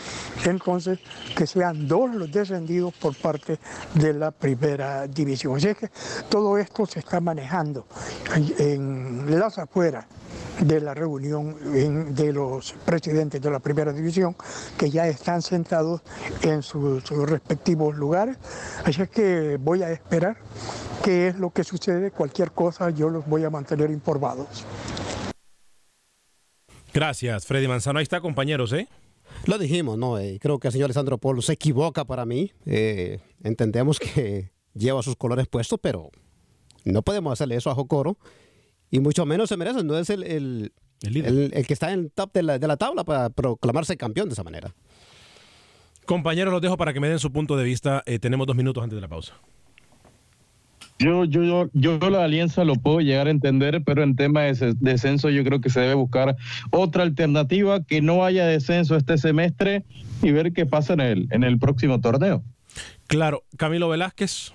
entonces 0.46 1.00
que 1.36 1.48
sean 1.48 1.88
dos 1.88 2.14
los 2.14 2.32
descendidos 2.32 2.94
por 2.94 3.16
parte 3.16 3.60
de 3.94 4.14
la 4.14 4.32
primera 4.32 5.08
división. 5.08 5.56
Así 5.56 5.74
que 5.76 5.90
todo 6.30 6.58
esto 6.58 6.86
se 6.86 7.00
está 7.00 7.20
manejando 7.20 7.86
en 8.58 9.40
las 9.40 9.58
afueras 9.58 10.06
de 10.62 10.82
la 10.82 10.94
reunión 10.94 11.56
de 12.14 12.34
los 12.34 12.74
presidentes 12.86 13.42
de 13.42 13.50
la 13.50 13.60
primera 13.60 13.94
división 13.94 14.36
que 14.78 14.90
ya 14.90 15.08
están 15.08 15.42
sentados 15.42 16.02
en 16.42 16.64
sus, 16.64 17.04
respectivos 17.30 17.96
lugares. 17.96 18.38
Así 18.84 19.06
que 19.08 19.58
voy 19.58 19.84
a 19.84 19.92
esperar 19.92 20.38
qué 21.04 21.30
es 21.30 21.36
lo 21.38 21.52
que 21.52 21.64
sucede. 21.64 22.12
Cualquier 22.12 22.52
cosa 22.52 22.90
yo 22.90 23.10
los 23.10 23.26
voy 23.28 23.44
a 23.44 23.50
mantener 23.50 23.90
informados. 23.92 24.66
Gracias, 26.94 27.46
Freddy 27.46 27.68
Manzano. 27.68 28.00
Ahí 28.00 28.04
está, 28.04 28.20
compañeros, 28.20 28.74
¿eh? 28.74 28.88
Lo 29.46 29.58
dijimos, 29.58 29.98
¿no? 29.98 30.18
Eh, 30.18 30.40
creo 30.42 30.60
que 30.60 30.68
el 30.68 30.72
señor 30.72 30.86
Alessandro 30.86 31.18
Polo 31.18 31.42
se 31.42 31.54
equivoca 31.54 32.04
para 32.04 32.26
mí. 32.26 32.52
Eh, 32.66 33.20
entendemos 33.44 34.00
que 34.00 34.52
lleva 34.74 35.04
sus 35.04 35.16
colores 35.16 35.48
puestos, 35.48 35.80
pero 35.82 36.10
no 36.84 37.02
podemos 37.04 37.34
hacerle 37.34 37.56
eso 37.56 37.70
a 37.70 37.76
Jocoro 37.76 38.18
y 38.92 39.00
mucho 39.00 39.26
menos 39.26 39.50
se 39.50 39.58
merece, 39.58 39.84
no 39.84 39.98
es 39.98 40.10
el, 40.10 40.24
el, 40.24 40.72
el, 41.02 41.68
que 41.68 41.74
está 41.74 41.92
en 41.92 42.00
el 42.00 42.12
top 42.12 42.34
de 42.34 42.44
la, 42.44 42.60
de 42.60 42.68
la 42.68 42.78
tabla 42.78 43.04
para 43.04 43.30
proclamarse 43.30 43.98
campeón 43.98 44.30
de 44.30 44.34
esa 44.34 44.44
manera. 44.44 44.74
Compañeros, 46.06 46.52
los 46.52 46.62
dejo 46.62 46.76
para 46.76 46.92
que 46.92 47.00
me 47.00 47.08
den 47.08 47.20
su 47.20 47.32
punto 47.32 47.56
de 47.56 47.64
vista. 47.64 48.02
Eh, 48.08 48.18
tenemos 48.18 48.48
dos 48.48 48.56
minutos 48.56 48.84
antes 48.84 48.96
de 48.96 49.02
la 49.02 49.08
pausa. 49.08 49.34
Yo, 50.98 51.24
yo, 51.24 51.44
yo, 51.44 51.70
yo 51.74 52.10
la 52.10 52.26
alianza 52.26 52.66
lo 52.66 52.76
puedo 52.76 53.00
llegar 53.00 53.28
a 53.28 53.30
entender, 53.30 53.82
pero 53.86 54.04
en 54.04 54.16
tema 54.18 54.42
de 54.42 54.76
descenso 54.80 55.30
yo 55.30 55.46
creo 55.46 55.62
que 55.62 55.70
se 55.70 55.80
debe 55.80 55.94
buscar 55.94 56.36
otra 56.72 57.04
alternativa, 57.04 57.84
que 57.84 58.02
no 58.02 58.26
haya 58.26 58.46
descenso 58.46 58.98
este 58.98 59.18
semestre 59.18 59.86
y 60.22 60.32
ver 60.32 60.52
qué 60.52 60.66
pasa 60.66 60.94
en 60.94 61.00
el, 61.00 61.28
en 61.32 61.44
el 61.44 61.58
próximo 61.58 62.02
torneo. 62.02 62.44
Claro, 63.08 63.44
Camilo 63.56 63.88
Velázquez. 63.88 64.54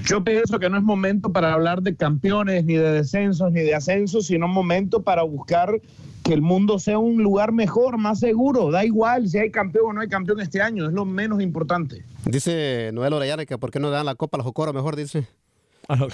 Yo 0.00 0.24
pienso 0.24 0.58
que 0.58 0.70
no 0.70 0.78
es 0.78 0.82
momento 0.82 1.32
para 1.32 1.52
hablar 1.52 1.82
de 1.82 1.94
campeones, 1.94 2.64
ni 2.64 2.74
de 2.74 2.92
descensos, 2.92 3.52
ni 3.52 3.60
de 3.60 3.74
ascensos, 3.74 4.26
sino 4.26 4.48
momento 4.48 5.02
para 5.02 5.22
buscar 5.22 5.80
que 6.24 6.32
el 6.32 6.40
mundo 6.40 6.78
sea 6.78 6.98
un 6.98 7.22
lugar 7.22 7.52
mejor, 7.52 7.98
más 7.98 8.20
seguro. 8.20 8.70
Da 8.70 8.84
igual 8.84 9.28
si 9.28 9.38
hay 9.38 9.50
campeón 9.50 9.90
o 9.90 9.92
no 9.92 10.00
hay 10.00 10.08
campeón 10.08 10.40
este 10.40 10.62
año, 10.62 10.86
es 10.86 10.92
lo 10.92 11.04
menos 11.04 11.42
importante. 11.42 12.04
Dice 12.24 12.90
Noel 12.92 13.12
Orellana 13.12 13.44
que 13.44 13.58
por 13.58 13.70
qué 13.70 13.80
no 13.80 13.90
dan 13.90 14.06
la 14.06 14.14
copa 14.14 14.36
a 14.36 14.38
los 14.38 14.46
Jocoro 14.46 14.72
mejor, 14.72 14.96
dice. 14.96 15.26
Ah, 15.88 16.06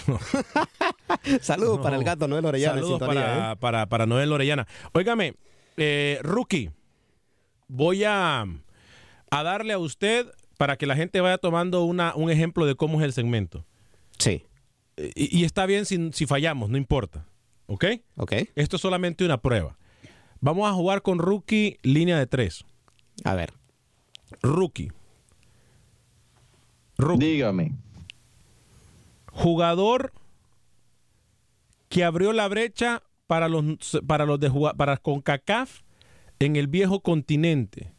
Saludos 1.41 1.81
para 1.81 1.97
el 1.97 2.05
gato 2.05 2.27
Noel 2.27 2.45
Orellana. 2.45 2.75
Saludos 2.75 3.01
para, 3.01 3.53
¿eh? 3.53 3.57
para, 3.57 3.87
para, 3.87 4.07
Noel 4.07 4.33
Orellana. 4.33 4.67
Óigame, 4.93 5.35
eh, 5.77 6.19
Rookie, 6.23 6.71
voy 7.69 8.05
a, 8.05 8.45
a 9.31 9.43
darle 9.43 9.75
a 9.75 9.79
usted 9.79 10.27
para 10.59 10.77
que 10.77 10.87
la 10.87 10.97
gente 10.97 11.21
vaya 11.23 11.38
tomando 11.38 11.85
una, 11.85 12.14
un 12.14 12.31
ejemplo 12.31 12.66
de 12.66 12.75
cómo 12.75 12.99
es 12.99 13.05
el 13.05 13.14
segmento. 13.14 13.64
Sí. 14.18 14.44
Y, 15.14 15.44
está 15.44 15.64
bien 15.64 15.87
si, 15.87 16.11
si, 16.12 16.27
fallamos, 16.27 16.68
no 16.68 16.77
importa. 16.77 17.25
¿Ok? 17.66 17.85
Ok. 18.16 18.33
Esto 18.57 18.77
es 18.77 18.83
solamente 18.83 19.25
una 19.25 19.40
prueba. 19.40 19.79
Vamos 20.40 20.68
a 20.68 20.73
jugar 20.75 21.03
con 21.03 21.21
rookie 21.21 21.79
línea 21.83 22.18
de 22.18 22.27
tres. 22.27 22.64
A 23.25 23.35
ver. 23.35 23.53
Rookie. 24.42 24.90
rookie. 26.99 27.25
Dígame. 27.25 27.73
Jugador 29.33 30.12
que 31.88 32.03
abrió 32.03 32.33
la 32.33 32.49
brecha 32.49 33.05
para 33.29 33.49
los, 33.49 33.64
para 34.07 34.27
los 34.27 34.40
de 34.40 34.49
jugar, 34.49 34.77
para 34.77 34.97
CONCACAF 34.97 35.83
en 36.40 36.57
el 36.57 36.66
viejo 36.66 37.01
continente 37.01 37.92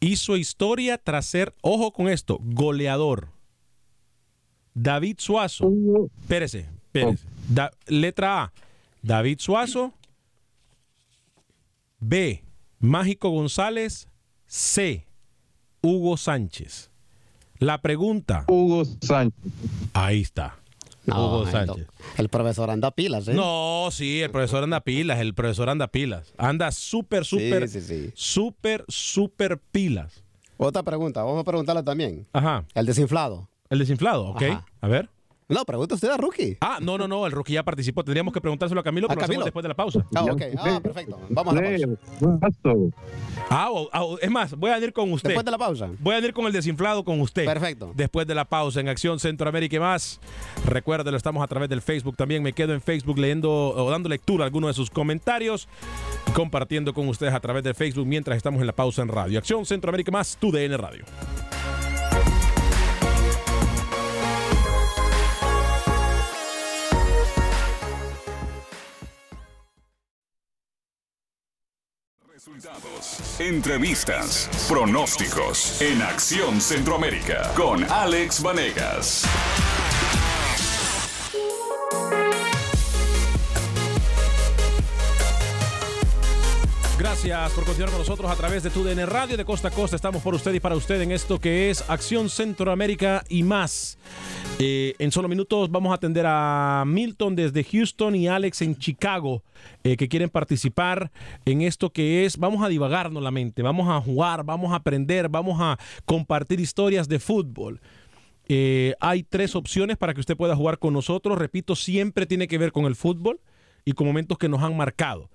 hizo 0.00 0.36
historia 0.36 0.98
tras 0.98 1.26
ser, 1.26 1.54
ojo 1.62 1.92
con 1.92 2.08
esto, 2.08 2.38
goleador. 2.42 3.28
David 4.74 5.16
Suazo. 5.18 5.70
Espérese, 6.20 6.68
espérese. 6.86 7.24
Da- 7.48 7.70
letra 7.86 8.42
A, 8.44 8.52
David 9.02 9.38
Suazo. 9.40 9.92
B, 11.98 12.44
Mágico 12.78 13.30
González. 13.30 14.08
C, 14.46 15.06
Hugo 15.82 16.16
Sánchez. 16.16 16.90
La 17.58 17.80
pregunta. 17.82 18.44
Hugo 18.48 18.84
Sánchez. 18.84 19.42
Ahí 19.92 20.20
está. 20.20 20.56
No, 21.06 21.26
Hugo 21.26 21.42
el, 21.44 21.50
Sánchez. 21.50 21.86
el 22.18 22.28
profesor 22.28 22.70
anda 22.70 22.90
pilas, 22.90 23.28
¿eh? 23.28 23.34
No, 23.34 23.88
sí, 23.90 24.20
el 24.22 24.30
profesor 24.30 24.62
anda 24.64 24.80
pilas, 24.80 25.20
el 25.20 25.34
profesor 25.34 25.68
anda 25.70 25.88
pilas. 25.88 26.34
Anda 26.36 26.70
súper, 26.72 27.24
súper, 27.24 27.68
sí, 27.68 27.80
sí. 27.80 28.10
súper, 28.14 28.84
súper 28.88 29.58
pilas. 29.58 30.24
Otra 30.56 30.82
pregunta, 30.82 31.22
vamos 31.22 31.40
a 31.40 31.44
preguntarle 31.44 31.82
también. 31.82 32.26
Ajá. 32.32 32.64
El 32.74 32.86
desinflado. 32.86 33.48
El 33.70 33.78
desinflado, 33.78 34.26
ok. 34.28 34.42
Ajá. 34.42 34.66
A 34.80 34.88
ver. 34.88 35.08
No, 35.48 35.64
pregunta 35.64 35.94
usted 35.94 36.08
a 36.08 36.16
Rookie. 36.16 36.56
Ah, 36.60 36.78
no, 36.82 36.98
no, 36.98 37.06
no, 37.06 37.24
el 37.24 37.30
rookie 37.30 37.52
ya 37.52 37.62
participó. 37.62 38.02
Tendríamos 38.02 38.34
que 38.34 38.40
preguntárselo 38.40 38.80
a 38.80 38.84
Camilo, 38.84 39.06
¿A 39.06 39.08
pero 39.10 39.20
lo 39.20 39.24
hacemos 39.24 39.34
Camilo? 39.34 39.44
después 39.44 39.62
de 39.62 39.68
la 39.68 39.74
pausa. 39.76 40.04
Ah, 40.14 40.24
ok. 40.24 40.42
Ah, 40.58 40.80
perfecto. 40.82 41.20
Vamos 41.30 41.56
a 41.56 41.60
la 41.60 42.40
pausa. 42.40 42.58
Ah, 43.48 43.70
ah, 43.92 44.04
es 44.20 44.30
más, 44.30 44.54
voy 44.56 44.70
a 44.70 44.78
ir 44.80 44.92
con 44.92 45.12
usted. 45.12 45.28
Después 45.28 45.44
de 45.44 45.50
la 45.52 45.58
pausa. 45.58 45.88
Voy 46.00 46.16
a 46.16 46.18
ir 46.18 46.32
con 46.32 46.46
el 46.46 46.52
desinflado 46.52 47.04
con 47.04 47.20
usted. 47.20 47.44
Perfecto. 47.44 47.92
Después 47.94 48.26
de 48.26 48.34
la 48.34 48.44
pausa 48.44 48.80
en 48.80 48.88
Acción 48.88 49.20
Centroamérica 49.20 49.76
y 49.76 49.78
más. 49.78 50.20
Recuérdelo, 50.66 51.16
estamos 51.16 51.44
a 51.44 51.46
través 51.46 51.68
del 51.68 51.80
Facebook 51.80 52.16
también. 52.16 52.42
Me 52.42 52.52
quedo 52.52 52.74
en 52.74 52.80
Facebook 52.80 53.16
leyendo 53.16 53.52
o 53.52 53.88
dando 53.88 54.08
lectura 54.08 54.44
a 54.44 54.46
algunos 54.46 54.70
de 54.70 54.74
sus 54.74 54.90
comentarios 54.90 55.68
y 56.26 56.32
compartiendo 56.32 56.92
con 56.92 57.08
ustedes 57.08 57.34
a 57.34 57.40
través 57.40 57.62
del 57.62 57.76
Facebook 57.76 58.06
mientras 58.06 58.36
estamos 58.36 58.60
en 58.60 58.66
la 58.66 58.74
pausa 58.74 59.02
en 59.02 59.08
radio. 59.08 59.38
Acción 59.38 59.64
Centroamérica 59.64 60.10
y 60.10 60.12
más, 60.12 60.36
tu 60.40 60.50
DN 60.50 60.76
Radio. 60.76 61.04
Resultados, 72.46 73.40
entrevistas, 73.40 74.48
pronósticos 74.68 75.82
en 75.82 76.00
Acción 76.00 76.60
Centroamérica 76.60 77.52
con 77.56 77.82
Alex 77.82 78.40
Vanegas. 78.40 79.24
Gracias 86.96 87.52
por 87.52 87.64
continuar 87.64 87.90
con 87.90 87.98
nosotros 87.98 88.30
a 88.30 88.36
través 88.36 88.62
de 88.62 88.70
tu 88.70 88.84
DN 88.84 89.06
Radio 89.06 89.36
de 89.36 89.44
Costa 89.44 89.68
a 89.68 89.70
Costa. 89.72 89.96
Estamos 89.96 90.22
por 90.22 90.34
usted 90.34 90.54
y 90.54 90.60
para 90.60 90.76
usted 90.76 91.00
en 91.00 91.10
esto 91.10 91.40
que 91.40 91.70
es 91.70 91.82
Acción 91.90 92.30
Centroamérica 92.30 93.24
y 93.28 93.42
más. 93.42 93.98
Eh, 94.58 94.94
en 94.98 95.12
solo 95.12 95.28
minutos 95.28 95.70
vamos 95.70 95.92
a 95.92 95.96
atender 95.96 96.24
a 96.26 96.82
Milton 96.86 97.36
desde 97.36 97.62
Houston 97.62 98.14
y 98.14 98.26
Alex 98.26 98.62
en 98.62 98.74
Chicago 98.74 99.42
eh, 99.84 99.98
que 99.98 100.08
quieren 100.08 100.30
participar 100.30 101.12
en 101.44 101.60
esto 101.60 101.90
que 101.90 102.24
es, 102.24 102.38
vamos 102.38 102.64
a 102.64 102.68
divagarnos 102.68 103.22
la 103.22 103.30
mente, 103.30 103.60
vamos 103.60 103.86
a 103.90 104.00
jugar, 104.00 104.44
vamos 104.44 104.72
a 104.72 104.76
aprender, 104.76 105.28
vamos 105.28 105.58
a 105.60 105.78
compartir 106.06 106.58
historias 106.58 107.06
de 107.06 107.18
fútbol. 107.18 107.82
Eh, 108.48 108.94
hay 108.98 109.24
tres 109.24 109.54
opciones 109.56 109.98
para 109.98 110.14
que 110.14 110.20
usted 110.20 110.38
pueda 110.38 110.56
jugar 110.56 110.78
con 110.78 110.94
nosotros. 110.94 111.36
Repito, 111.36 111.76
siempre 111.76 112.24
tiene 112.24 112.48
que 112.48 112.56
ver 112.56 112.72
con 112.72 112.86
el 112.86 112.96
fútbol 112.96 113.40
y 113.84 113.92
con 113.92 114.06
momentos 114.06 114.38
que 114.38 114.48
nos 114.48 114.62
han 114.62 114.74
marcado. 114.74 115.28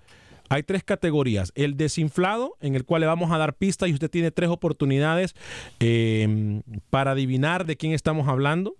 Hay 0.50 0.64
tres 0.64 0.84
categorías. 0.84 1.52
El 1.54 1.78
desinflado, 1.78 2.58
en 2.60 2.74
el 2.76 2.86
cual 2.86 3.02
le 3.02 3.08
vamos 3.08 3.32
a 3.32 3.38
dar 3.38 3.54
pistas 3.54 3.90
y 3.90 3.94
usted 3.94 4.10
tiene 4.10 4.32
tres 4.32 4.50
oportunidades 4.50 5.36
para 6.90 7.12
adivinar 7.12 7.66
de 7.66 7.78
quién 7.78 7.94
estamos 7.94 8.28
hablando. 8.28 8.76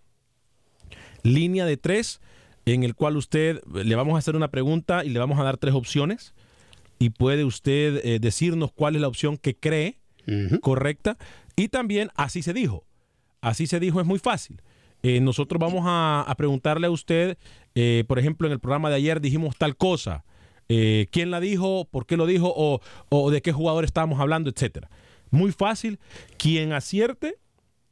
Línea 1.24 1.66
de 1.66 1.78
tres, 1.78 2.22
en 2.66 2.84
el 2.84 2.96
cual 2.96 3.18
usted 3.18 3.62
le 3.74 3.96
vamos 3.96 4.16
a 4.16 4.18
hacer 4.20 4.36
una 4.36 4.50
pregunta 4.50 5.04
y 5.06 5.10
le 5.10 5.20
vamos 5.20 5.40
a 5.40 5.44
dar 5.44 5.58
tres 5.58 5.74
opciones. 5.74 6.34
Y 7.00 7.10
puede 7.10 7.46
usted 7.46 8.02
eh, 8.04 8.20
decirnos 8.20 8.72
cuál 8.72 8.96
es 8.96 9.02
la 9.02 9.08
opción 9.08 9.38
que 9.38 9.56
cree 9.56 9.98
correcta. 10.62 11.18
Y 11.56 11.68
también 11.68 12.10
así 12.16 12.42
se 12.44 12.54
dijo. 12.54 12.86
Así 13.42 13.66
se 13.66 13.80
dijo, 13.80 14.00
es 14.00 14.06
muy 14.06 14.20
fácil. 14.20 14.62
Eh, 15.04 15.20
nosotros 15.20 15.60
vamos 15.60 15.84
a, 15.86 16.22
a 16.22 16.36
preguntarle 16.36 16.88
a 16.88 16.92
usted, 16.92 17.38
eh, 17.74 18.04
por 18.08 18.20
ejemplo, 18.20 18.48
en 18.48 18.54
el 18.54 18.60
programa 18.60 18.90
de 18.90 18.98
ayer 18.98 19.20
dijimos 19.20 19.58
tal 19.58 19.76
cosa. 19.76 20.24
Eh, 20.70 21.08
quién 21.12 21.32
la 21.32 21.40
dijo, 21.40 21.86
por 21.90 22.06
qué 22.06 22.18
lo 22.18 22.28
dijo 22.28 22.54
o, 22.56 22.82
o 23.10 23.32
de 23.32 23.42
qué 23.42 23.52
jugador 23.52 23.84
estábamos 23.84 24.20
hablando, 24.20 24.50
etcétera. 24.50 24.90
Muy 25.32 25.52
fácil. 25.52 26.00
Quien 26.38 26.72
acierte 26.72 27.40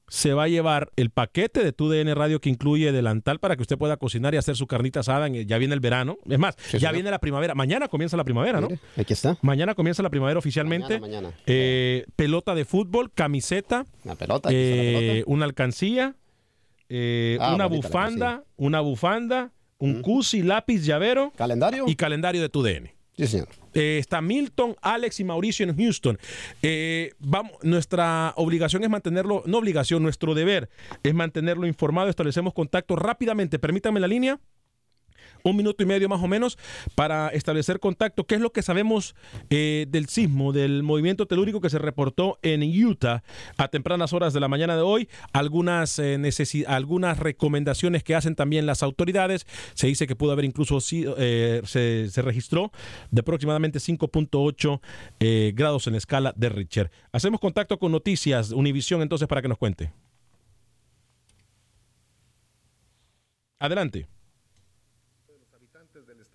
se 0.10 0.34
va 0.34 0.44
a 0.44 0.48
llevar 0.48 0.90
el 0.96 1.10
paquete 1.10 1.64
de 1.64 1.72
tu 1.72 1.90
DN 1.90 2.14
Radio 2.16 2.42
que 2.42 2.50
incluye 2.50 2.92
delantal 2.92 3.40
para 3.40 3.56
que 3.56 3.62
usted 3.62 3.78
pueda 3.78 3.98
cocinar 3.98 4.34
y 4.34 4.38
hacer 4.38 4.56
su 4.56 4.68
carnita 4.68 5.00
asada. 5.02 5.28
en 5.28 5.48
ya 5.48 5.58
viene 5.58 5.74
el 5.74 5.80
verano. 5.80 6.18
Es 6.30 6.40
más, 6.40 6.56
ya 6.72 6.80
señor. 6.80 6.94
viene 6.94 7.12
la 7.12 7.20
primavera. 7.20 7.56
Mañana 7.56 7.88
comienza 7.88 8.18
la 8.18 8.24
primavera, 8.24 8.60
¿no? 8.62 8.68
Aquí 8.98 9.14
está. 9.14 9.38
Mañana 9.42 9.76
comienza 9.76 10.04
la 10.04 10.10
primavera 10.10 10.40
oficialmente. 10.40 11.00
Mañana, 11.00 11.28
mañana. 11.30 11.44
Eh, 11.46 12.06
pelota 12.16 12.56
de 12.56 12.66
fútbol, 12.66 13.12
camiseta, 13.14 13.86
La 14.04 14.16
pelota. 14.16 14.50
la 14.52 15.24
una 15.26 15.46
alcancía, 15.46 16.16
eh, 16.90 17.38
Ah, 17.40 17.54
una 17.56 17.68
bufanda, 17.68 18.44
una 18.58 18.80
bufanda, 18.82 19.52
un 19.78 20.02
cusi, 20.02 20.42
lápiz, 20.42 20.84
llavero 20.84 21.32
¿Calendario? 21.38 21.86
y 21.88 21.96
calendario 21.96 22.42
de 22.42 22.50
tu 22.50 22.64
DN. 22.64 22.94
Sí, 23.20 23.28
señor. 23.28 23.50
Eh, 23.74 23.98
está 24.00 24.22
Milton, 24.22 24.78
Alex 24.82 25.20
y 25.20 25.26
Mauricio 25.26 25.66
en 25.66 25.76
Houston. 25.76 26.18
Eh, 26.62 27.12
vamos, 27.20 27.52
nuestra 27.64 28.34
obligación 28.38 28.84
es 28.84 28.90
mantenerlo, 28.90 29.44
no 29.46 29.58
obligación, 29.58 30.02
nuestro 30.02 30.34
deber 30.34 30.70
es 31.04 31.14
mantenerlo 31.14 31.68
informado. 31.68 32.10
Establecemos 32.10 32.54
contacto 32.54 32.96
rápidamente. 32.96 33.60
Permítame 33.60 34.00
la 34.00 34.08
línea. 34.08 34.40
Un 35.44 35.56
minuto 35.56 35.84
y 35.84 35.86
medio 35.86 36.10
más 36.10 36.22
o 36.22 36.28
menos 36.28 36.58
para 36.96 37.30
establecer 37.30 37.80
contacto. 37.80 38.26
¿Qué 38.26 38.36
es 38.36 38.42
lo 38.42 38.52
que 38.52 38.62
sabemos 38.62 39.16
eh, 39.50 39.86
del 39.90 40.08
sismo, 40.08 40.54
del 40.54 40.84
movimiento 40.84 41.26
telúrico 41.26 41.62
que 41.62 41.70
se 41.70 41.80
reportó 41.80 42.40
en 42.42 42.64
Utah 42.64 43.24
a 43.58 43.68
tempranas 43.68 44.14
horas 44.14 44.34
de 44.34 44.40
la 44.40 44.48
mañana 44.48 44.76
de 44.76 44.82
hoy? 44.82 45.10
Algunas, 45.34 46.00
eh, 46.00 46.20
algunas 46.68 47.20
recomendaciones 47.20 48.04
que 48.04 48.16
hacen 48.16 48.36
también 48.36 48.66
las 48.66 48.84
autoridades. 48.84 49.46
Se 49.74 49.88
dice 49.88 50.08
que 50.08 50.16
pudo 50.16 50.32
haber 50.32 50.46
incluso, 50.46 50.80
sido, 50.82 51.16
eh, 51.18 51.62
se, 51.66 52.10
se 52.10 52.22
registró 52.22 52.72
de 53.12 53.22
aproximadamente 53.22 53.80
5.8 53.80 54.82
eh, 55.20 55.54
grados 55.56 55.88
en 55.88 55.94
la 55.94 55.98
escala 55.98 56.34
de 56.36 56.50
Richter. 56.50 56.92
Hacemos 57.12 57.40
contacto 57.40 57.80
con 57.80 57.92
Noticias 57.92 58.52
Univisión 58.52 59.02
entonces 59.02 59.28
para 59.28 59.42
que 59.42 59.48
nos 59.48 59.58
cuente. 59.58 59.92
Adelante. 63.60 64.08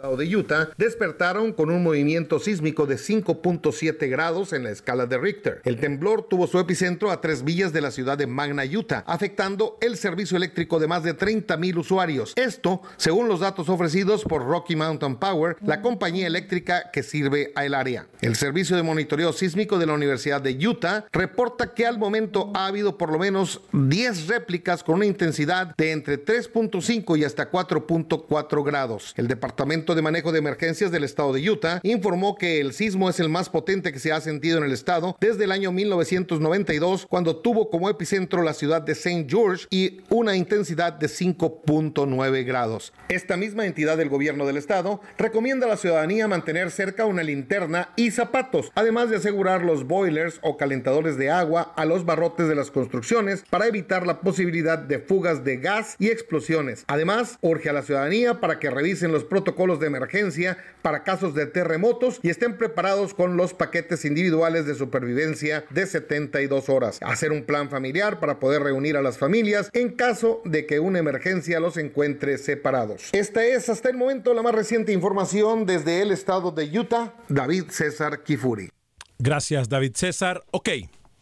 De 0.04 0.36
Utah 0.36 0.68
despertaron 0.76 1.52
con 1.52 1.70
un 1.70 1.82
movimiento 1.82 2.38
sísmico 2.38 2.86
de 2.86 2.96
5.7 2.96 4.10
grados 4.10 4.52
en 4.52 4.64
la 4.64 4.70
escala 4.70 5.06
de 5.06 5.16
Richter. 5.16 5.62
El 5.64 5.80
temblor 5.80 6.28
tuvo 6.28 6.46
su 6.46 6.58
epicentro 6.58 7.10
a 7.10 7.22
tres 7.22 7.42
millas 7.42 7.72
de 7.72 7.80
la 7.80 7.90
ciudad 7.90 8.18
de 8.18 8.26
Magna, 8.26 8.64
Utah, 8.64 9.02
afectando 9.06 9.78
el 9.80 9.96
servicio 9.96 10.36
eléctrico 10.36 10.78
de 10.78 10.86
más 10.86 11.02
de 11.02 11.14
30 11.14 11.56
mil 11.56 11.78
usuarios. 11.78 12.34
Esto, 12.36 12.82
según 12.96 13.28
los 13.28 13.40
datos 13.40 13.70
ofrecidos 13.70 14.24
por 14.24 14.44
Rocky 14.44 14.76
Mountain 14.76 15.16
Power, 15.16 15.56
la 15.62 15.80
compañía 15.80 16.26
eléctrica 16.26 16.90
que 16.92 17.02
sirve 17.02 17.52
al 17.54 17.74
área. 17.74 18.06
El 18.20 18.36
servicio 18.36 18.76
de 18.76 18.82
monitoreo 18.82 19.32
sísmico 19.32 19.78
de 19.78 19.86
la 19.86 19.94
Universidad 19.94 20.42
de 20.42 20.54
Utah 20.66 21.06
reporta 21.12 21.72
que 21.72 21.86
al 21.86 21.98
momento 21.98 22.52
ha 22.54 22.66
habido 22.66 22.98
por 22.98 23.10
lo 23.10 23.18
menos 23.18 23.62
10 23.72 24.28
réplicas 24.28 24.84
con 24.84 24.96
una 24.96 25.06
intensidad 25.06 25.74
de 25.76 25.92
entre 25.92 26.22
3.5 26.22 27.18
y 27.18 27.24
hasta 27.24 27.50
4.4 27.50 28.64
grados. 28.64 29.14
El 29.16 29.28
Departamento 29.28 29.93
de 29.94 30.02
Manejo 30.02 30.32
de 30.32 30.40
Emergencias 30.40 30.90
del 30.90 31.04
estado 31.04 31.32
de 31.32 31.48
Utah 31.48 31.80
informó 31.84 32.36
que 32.36 32.60
el 32.60 32.72
sismo 32.72 33.08
es 33.08 33.20
el 33.20 33.28
más 33.28 33.48
potente 33.48 33.92
que 33.92 33.98
se 33.98 34.12
ha 34.12 34.20
sentido 34.20 34.58
en 34.58 34.64
el 34.64 34.72
estado 34.72 35.16
desde 35.20 35.44
el 35.44 35.52
año 35.52 35.70
1992, 35.72 37.06
cuando 37.08 37.36
tuvo 37.36 37.70
como 37.70 37.88
epicentro 37.88 38.42
la 38.42 38.54
ciudad 38.54 38.82
de 38.82 38.92
St. 38.92 39.26
George 39.28 39.66
y 39.70 40.00
una 40.08 40.36
intensidad 40.36 40.92
de 40.92 41.06
5.9 41.06 42.44
grados. 42.44 42.92
Esta 43.08 43.36
misma 43.36 43.66
entidad 43.66 43.96
del 43.96 44.08
gobierno 44.08 44.46
del 44.46 44.56
estado 44.56 45.00
recomienda 45.16 45.66
a 45.66 45.70
la 45.70 45.76
ciudadanía 45.76 46.26
mantener 46.26 46.70
cerca 46.72 47.06
una 47.06 47.22
linterna 47.22 47.90
y 47.94 48.10
zapatos, 48.10 48.72
además 48.74 49.10
de 49.10 49.16
asegurar 49.16 49.62
los 49.62 49.86
boilers 49.86 50.40
o 50.42 50.56
calentadores 50.56 51.16
de 51.16 51.30
agua 51.30 51.72
a 51.76 51.84
los 51.84 52.04
barrotes 52.04 52.48
de 52.48 52.56
las 52.56 52.70
construcciones 52.70 53.44
para 53.48 53.66
evitar 53.66 54.06
la 54.06 54.20
posibilidad 54.20 54.78
de 54.78 54.98
fugas 54.98 55.44
de 55.44 55.58
gas 55.58 55.94
y 56.00 56.08
explosiones. 56.08 56.84
Además, 56.88 57.38
urge 57.40 57.70
a 57.70 57.72
la 57.72 57.82
ciudadanía 57.82 58.40
para 58.40 58.58
que 58.58 58.70
revisen 58.70 59.12
los 59.12 59.22
protocolos 59.22 59.44
protocolos 59.44 59.78
de 59.84 59.88
emergencia 59.88 60.58
para 60.82 61.04
casos 61.04 61.34
de 61.34 61.46
terremotos 61.46 62.18
y 62.22 62.30
estén 62.30 62.56
preparados 62.56 63.14
con 63.14 63.36
los 63.36 63.54
paquetes 63.54 64.04
individuales 64.04 64.66
de 64.66 64.74
supervivencia 64.74 65.64
de 65.70 65.86
72 65.86 66.68
horas. 66.68 66.98
Hacer 67.02 67.32
un 67.32 67.44
plan 67.44 67.70
familiar 67.70 68.20
para 68.20 68.40
poder 68.40 68.62
reunir 68.62 68.96
a 68.96 69.02
las 69.02 69.18
familias 69.18 69.70
en 69.72 69.90
caso 69.90 70.40
de 70.44 70.66
que 70.66 70.80
una 70.80 70.98
emergencia 70.98 71.60
los 71.60 71.76
encuentre 71.76 72.38
separados. 72.38 73.10
Esta 73.12 73.44
es 73.44 73.68
hasta 73.68 73.90
el 73.90 73.96
momento 73.96 74.34
la 74.34 74.42
más 74.42 74.54
reciente 74.54 74.92
información 74.92 75.66
desde 75.66 76.00
el 76.02 76.10
estado 76.10 76.50
de 76.50 76.78
Utah, 76.78 77.14
David 77.28 77.64
César 77.70 78.22
Kifuri. 78.22 78.70
Gracias, 79.18 79.68
David 79.68 79.92
César. 79.94 80.42
Ok, 80.50 80.70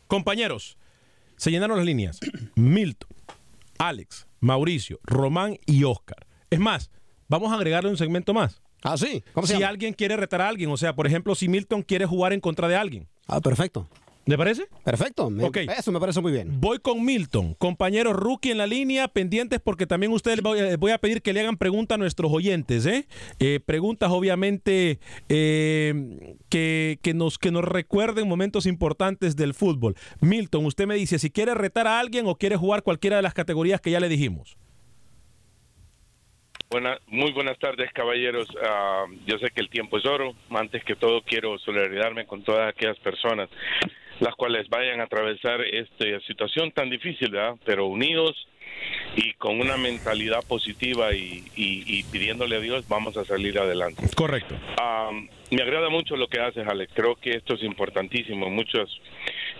compañeros, 0.06 0.78
se 1.36 1.50
llenaron 1.50 1.76
las 1.76 1.86
líneas. 1.86 2.20
Milton, 2.54 3.10
Alex, 3.78 4.26
Mauricio, 4.40 4.98
Román 5.02 5.58
y 5.66 5.84
Oscar. 5.84 6.26
Es 6.50 6.60
más, 6.60 6.90
vamos 7.32 7.50
a 7.52 7.56
agregarle 7.56 7.90
un 7.90 7.96
segmento 7.96 8.32
más. 8.34 8.60
Ah, 8.82 8.96
sí. 8.96 9.22
¿Cómo 9.32 9.46
se 9.46 9.54
si 9.54 9.58
llama? 9.60 9.70
alguien 9.70 9.94
quiere 9.94 10.16
retar 10.16 10.40
a 10.42 10.48
alguien, 10.48 10.70
o 10.70 10.76
sea, 10.76 10.94
por 10.94 11.06
ejemplo, 11.06 11.34
si 11.34 11.48
Milton 11.48 11.82
quiere 11.82 12.04
jugar 12.06 12.32
en 12.32 12.40
contra 12.40 12.68
de 12.68 12.76
alguien. 12.76 13.08
Ah, 13.26 13.40
perfecto. 13.40 13.88
¿Le 14.24 14.36
parece? 14.38 14.66
Perfecto. 14.84 15.30
me- 15.30 15.42
Ok. 15.42 15.56
Eso 15.76 15.90
me 15.90 15.98
parece 15.98 16.20
muy 16.20 16.30
bien. 16.30 16.60
Voy 16.60 16.78
con 16.78 17.04
Milton, 17.04 17.54
compañero 17.54 18.12
rookie 18.12 18.52
en 18.52 18.58
la 18.58 18.68
línea, 18.68 19.08
pendientes 19.08 19.58
porque 19.60 19.84
también 19.84 20.12
ustedes 20.12 20.42
voy 20.42 20.60
a, 20.60 20.76
voy 20.76 20.92
a 20.92 20.98
pedir 20.98 21.22
que 21.22 21.32
le 21.32 21.40
hagan 21.40 21.56
preguntas 21.56 21.96
a 21.96 21.98
nuestros 21.98 22.30
oyentes, 22.32 22.86
¿eh? 22.86 23.08
Eh, 23.40 23.58
preguntas 23.66 24.12
obviamente 24.12 25.00
eh, 25.28 26.36
que, 26.48 26.98
que 27.02 27.14
nos, 27.14 27.36
que 27.38 27.50
nos 27.50 27.64
recuerden 27.64 28.28
momentos 28.28 28.66
importantes 28.66 29.34
del 29.34 29.54
fútbol. 29.54 29.96
Milton, 30.20 30.66
usted 30.66 30.86
me 30.86 30.94
dice 30.94 31.18
si 31.18 31.30
quiere 31.30 31.54
retar 31.54 31.88
a 31.88 31.98
alguien 31.98 32.26
o 32.28 32.36
quiere 32.36 32.56
jugar 32.56 32.84
cualquiera 32.84 33.16
de 33.16 33.22
las 33.22 33.34
categorías 33.34 33.80
que 33.80 33.90
ya 33.90 33.98
le 33.98 34.08
dijimos. 34.08 34.56
Buena, 36.72 36.98
muy 37.08 37.32
buenas 37.32 37.58
tardes, 37.58 37.92
caballeros. 37.92 38.48
Ah, 38.64 39.04
yo 39.26 39.36
sé 39.38 39.50
que 39.50 39.60
el 39.60 39.68
tiempo 39.68 39.98
es 39.98 40.06
oro. 40.06 40.32
Antes 40.50 40.82
que 40.84 40.96
todo, 40.96 41.20
quiero 41.20 41.58
solidarizarme 41.58 42.24
con 42.24 42.42
todas 42.42 42.66
aquellas 42.66 42.98
personas 43.00 43.50
las 44.20 44.34
cuales 44.36 44.68
vayan 44.70 45.00
a 45.00 45.04
atravesar 45.04 45.60
esta 45.62 46.04
situación 46.26 46.70
tan 46.70 46.88
difícil, 46.88 47.30
¿verdad? 47.30 47.56
Pero 47.66 47.86
unidos 47.86 48.46
y 49.16 49.32
con 49.34 49.60
una 49.60 49.76
mentalidad 49.76 50.40
positiva 50.48 51.12
y, 51.12 51.44
y- 51.56 51.82
y 51.86 52.02
pidiéndole 52.04 52.56
a 52.56 52.60
Dios, 52.60 52.86
vamos 52.88 53.16
a 53.18 53.24
salir 53.26 53.58
adelante. 53.58 54.02
Correcto. 54.16 54.54
Um, 54.80 55.28
me 55.50 55.62
agrada 55.62 55.90
mucho 55.90 56.16
lo 56.16 56.28
que 56.28 56.40
haces, 56.40 56.66
Alex. 56.66 56.90
Creo 56.94 57.16
que 57.16 57.30
esto 57.32 57.54
es 57.54 57.62
importantísimo 57.64 58.48
muchos, 58.48 58.98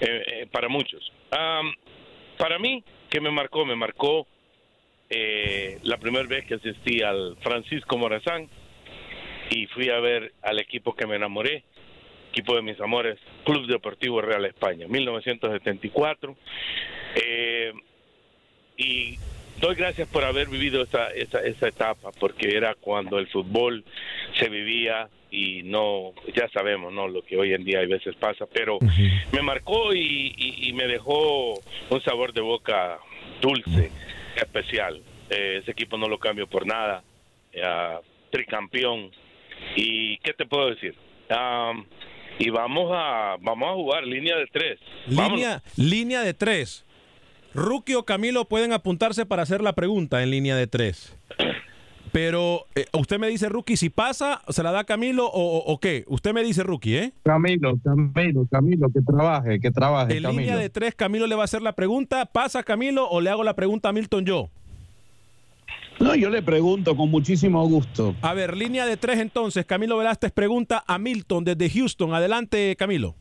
eh, 0.00 0.22
eh, 0.26 0.46
para 0.50 0.68
muchos. 0.68 1.12
Um, 1.32 1.74
para 2.38 2.58
mí, 2.58 2.82
¿qué 3.10 3.20
me 3.20 3.30
marcó? 3.30 3.66
Me 3.66 3.74
marcó 3.76 4.26
eh, 5.14 5.78
la 5.82 5.98
primera 5.98 6.26
vez 6.26 6.44
que 6.46 6.54
asistí 6.54 7.02
al 7.02 7.36
Francisco 7.42 7.98
Morazán 7.98 8.48
y 9.50 9.66
fui 9.66 9.90
a 9.90 10.00
ver 10.00 10.32
al 10.42 10.58
equipo 10.60 10.94
que 10.94 11.06
me 11.06 11.16
enamoré, 11.16 11.64
equipo 12.30 12.56
de 12.56 12.62
mis 12.62 12.80
amores, 12.80 13.18
Club 13.44 13.66
Deportivo 13.66 14.22
Real 14.22 14.44
España, 14.46 14.86
1974. 14.88 16.34
Eh, 17.16 17.72
y 18.78 19.18
doy 19.60 19.74
gracias 19.74 20.08
por 20.08 20.24
haber 20.24 20.48
vivido 20.48 20.82
esa, 20.82 21.08
esa, 21.10 21.40
esa 21.40 21.68
etapa, 21.68 22.10
porque 22.18 22.56
era 22.56 22.74
cuando 22.74 23.18
el 23.18 23.26
fútbol 23.28 23.84
se 24.38 24.48
vivía 24.48 25.08
y 25.30 25.62
no, 25.64 26.12
ya 26.34 26.48
sabemos, 26.48 26.92
¿no? 26.92 27.08
Lo 27.08 27.22
que 27.22 27.36
hoy 27.36 27.52
en 27.54 27.64
día 27.64 27.80
a 27.80 27.86
veces 27.86 28.14
pasa, 28.16 28.46
pero 28.52 28.78
me 29.32 29.42
marcó 29.42 29.94
y, 29.94 30.34
y- 30.36 30.68
y 30.68 30.72
me 30.72 30.86
dejó 30.86 31.54
un 31.90 32.00
sabor 32.02 32.32
de 32.32 32.40
boca 32.42 32.98
dulce, 33.40 33.90
especial. 34.36 35.02
Eh, 35.30 35.58
ese 35.62 35.70
equipo 35.70 35.96
no 35.96 36.08
lo 36.08 36.18
cambio 36.18 36.46
por 36.46 36.66
nada, 36.66 37.02
eh, 37.52 37.98
tricampeón. 38.30 39.10
¿Y 39.76 40.18
qué 40.18 40.32
te 40.32 40.46
puedo 40.46 40.70
decir? 40.70 40.94
Am, 41.30 41.86
y 42.38 42.50
vamos 42.50 42.90
a, 42.92 43.36
vamos 43.40 43.68
a 43.68 43.72
jugar 43.74 44.04
línea 44.04 44.36
de 44.36 44.46
tres. 44.46 44.78
Línea, 45.06 45.62
línea 45.76 46.22
de 46.22 46.34
tres. 46.34 46.84
Rookie 47.54 47.94
o 47.94 48.04
Camilo 48.04 48.46
pueden 48.46 48.72
apuntarse 48.72 49.26
para 49.26 49.42
hacer 49.42 49.60
la 49.60 49.74
pregunta 49.74 50.22
en 50.22 50.30
línea 50.30 50.56
de 50.56 50.66
tres. 50.66 51.16
Pero 52.12 52.66
eh, 52.74 52.84
usted 52.92 53.18
me 53.18 53.28
dice, 53.28 53.48
Rookie, 53.48 53.76
si 53.78 53.88
pasa, 53.88 54.42
¿se 54.50 54.62
la 54.62 54.70
da 54.70 54.84
Camilo 54.84 55.26
o, 55.26 55.58
o- 55.64 55.78
qué? 55.80 56.04
Usted 56.08 56.34
me 56.34 56.42
dice, 56.44 56.62
Rookie, 56.62 56.96
¿eh? 56.96 57.12
Camilo, 57.24 57.72
Camilo, 57.82 58.46
Camilo, 58.50 58.88
que 58.92 59.00
trabaje, 59.00 59.58
que 59.60 59.70
trabaje, 59.70 60.18
En 60.18 60.22
Camilo. 60.22 60.40
línea 60.42 60.56
de 60.58 60.68
tres, 60.68 60.94
Camilo 60.94 61.26
le 61.26 61.34
va 61.34 61.42
a 61.42 61.44
hacer 61.46 61.62
la 61.62 61.72
pregunta. 61.72 62.26
¿Pasa 62.26 62.62
Camilo 62.62 63.08
o 63.08 63.22
le 63.22 63.30
hago 63.30 63.42
la 63.44 63.54
pregunta 63.56 63.88
a 63.88 63.92
Milton 63.92 64.26
yo? 64.26 64.50
No, 66.00 66.14
yo 66.14 66.28
le 66.28 66.42
pregunto 66.42 66.96
con 66.96 67.10
muchísimo 67.10 67.66
gusto. 67.66 68.14
A 68.22 68.34
ver, 68.34 68.56
línea 68.56 68.84
de 68.84 68.96
tres 68.98 69.18
entonces. 69.18 69.64
Camilo 69.64 69.96
Velázquez 69.96 70.32
pregunta 70.32 70.84
a 70.86 70.98
Milton 70.98 71.44
desde 71.44 71.70
Houston. 71.70 72.12
Adelante, 72.14 72.76
Camilo. 72.76 73.14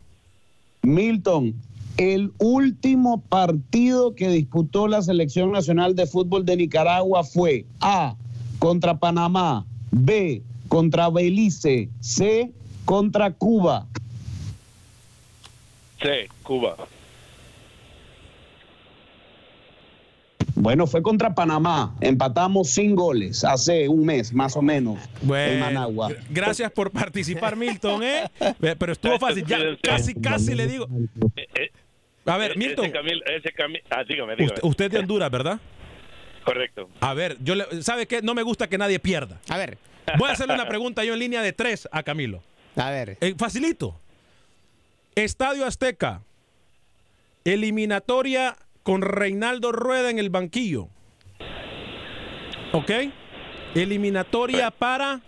Milton, 0.82 1.54
el 1.97 2.32
último 2.39 3.21
partido 3.21 4.15
que 4.15 4.30
disputó 4.30 4.88
la 4.88 5.01
Selección 5.01 5.51
Nacional 5.51 5.95
de 5.95 6.08
Fútbol 6.08 6.43
de 6.45 6.58
Nicaragua 6.58 7.23
fue 7.23 7.65
A, 7.82 8.15
contra 8.62 8.93
Panamá, 8.95 9.65
B, 9.89 10.43
contra 10.67 11.10
Belice, 11.10 11.89
C, 12.00 12.52
contra 12.86 13.32
Cuba. 13.34 13.88
Sí, 16.00 16.30
Cuba. 16.43 16.78
Bueno, 20.54 20.86
fue 20.86 21.02
contra 21.02 21.34
Panamá. 21.34 21.95
Empatamos 22.02 22.69
sin 22.69 22.93
goles 22.95 23.43
hace 23.43 23.89
un 23.89 24.06
mes, 24.06 24.32
más 24.32 24.56
o 24.56 24.62
menos, 24.62 25.00
en 25.28 25.60
Managua. 25.60 26.10
gr- 26.10 26.17
Gracias 26.30 26.71
por 26.71 26.91
participar, 26.91 27.56
Milton, 27.56 28.04
¿eh? 28.04 28.30
Pero 28.60 28.91
estuvo 28.91 29.17
fácil. 29.17 29.43
Ya 29.43 29.58
casi, 29.82 30.13
casi 30.13 30.54
le 30.54 30.67
digo. 30.67 30.88
A 32.28 32.38
ver, 32.38 32.56
Milton. 32.56 32.86
Ese 32.86 32.93
Camil, 32.93 33.24
ese 33.26 33.54
Camil- 33.56 33.82
ah, 33.89 34.04
dígame, 34.08 34.34
dígame. 34.36 34.45
Usted, 34.54 34.63
usted 34.63 34.86
es 34.86 34.91
de 34.91 35.00
Honduras, 35.00 35.32
¿verdad? 35.32 35.60
Correcto. 36.43 36.89
A 36.99 37.13
ver, 37.13 37.38
yo 37.41 37.56
le, 37.56 37.84
¿sabe 37.84 38.08
qué? 38.08 38.21
No 38.21 38.34
me 38.34 38.43
gusta 38.43 38.67
que 38.67 38.77
nadie 38.77 38.99
pierda. 38.99 39.39
A 39.49 39.58
ver. 39.58 39.77
Voy 40.17 40.30
a 40.30 40.34
hacerle 40.34 40.56
una 40.56 40.67
pregunta 40.67 41.04
yo 41.04 41.13
en 41.13 41.19
línea 41.19 41.41
de 41.41 41.54
tres 41.54 41.88
a 41.91 42.04
Camilo. 42.04 42.41
A 42.75 42.89
ver. 42.89 43.17
Eh, 43.21 43.36
facilito. 43.38 43.99
Estadio 45.15 45.65
Azteca. 45.65 46.21
Eliminatoria 47.43 48.56
con 48.84 49.01
Reinaldo 49.01 49.71
Rueda 49.71 50.10
en 50.10 50.19
el 50.19 50.30
banquillo. 50.30 50.88
¿Ok? 52.73 52.91
Eliminatoria 53.75 54.71
para 54.71 55.21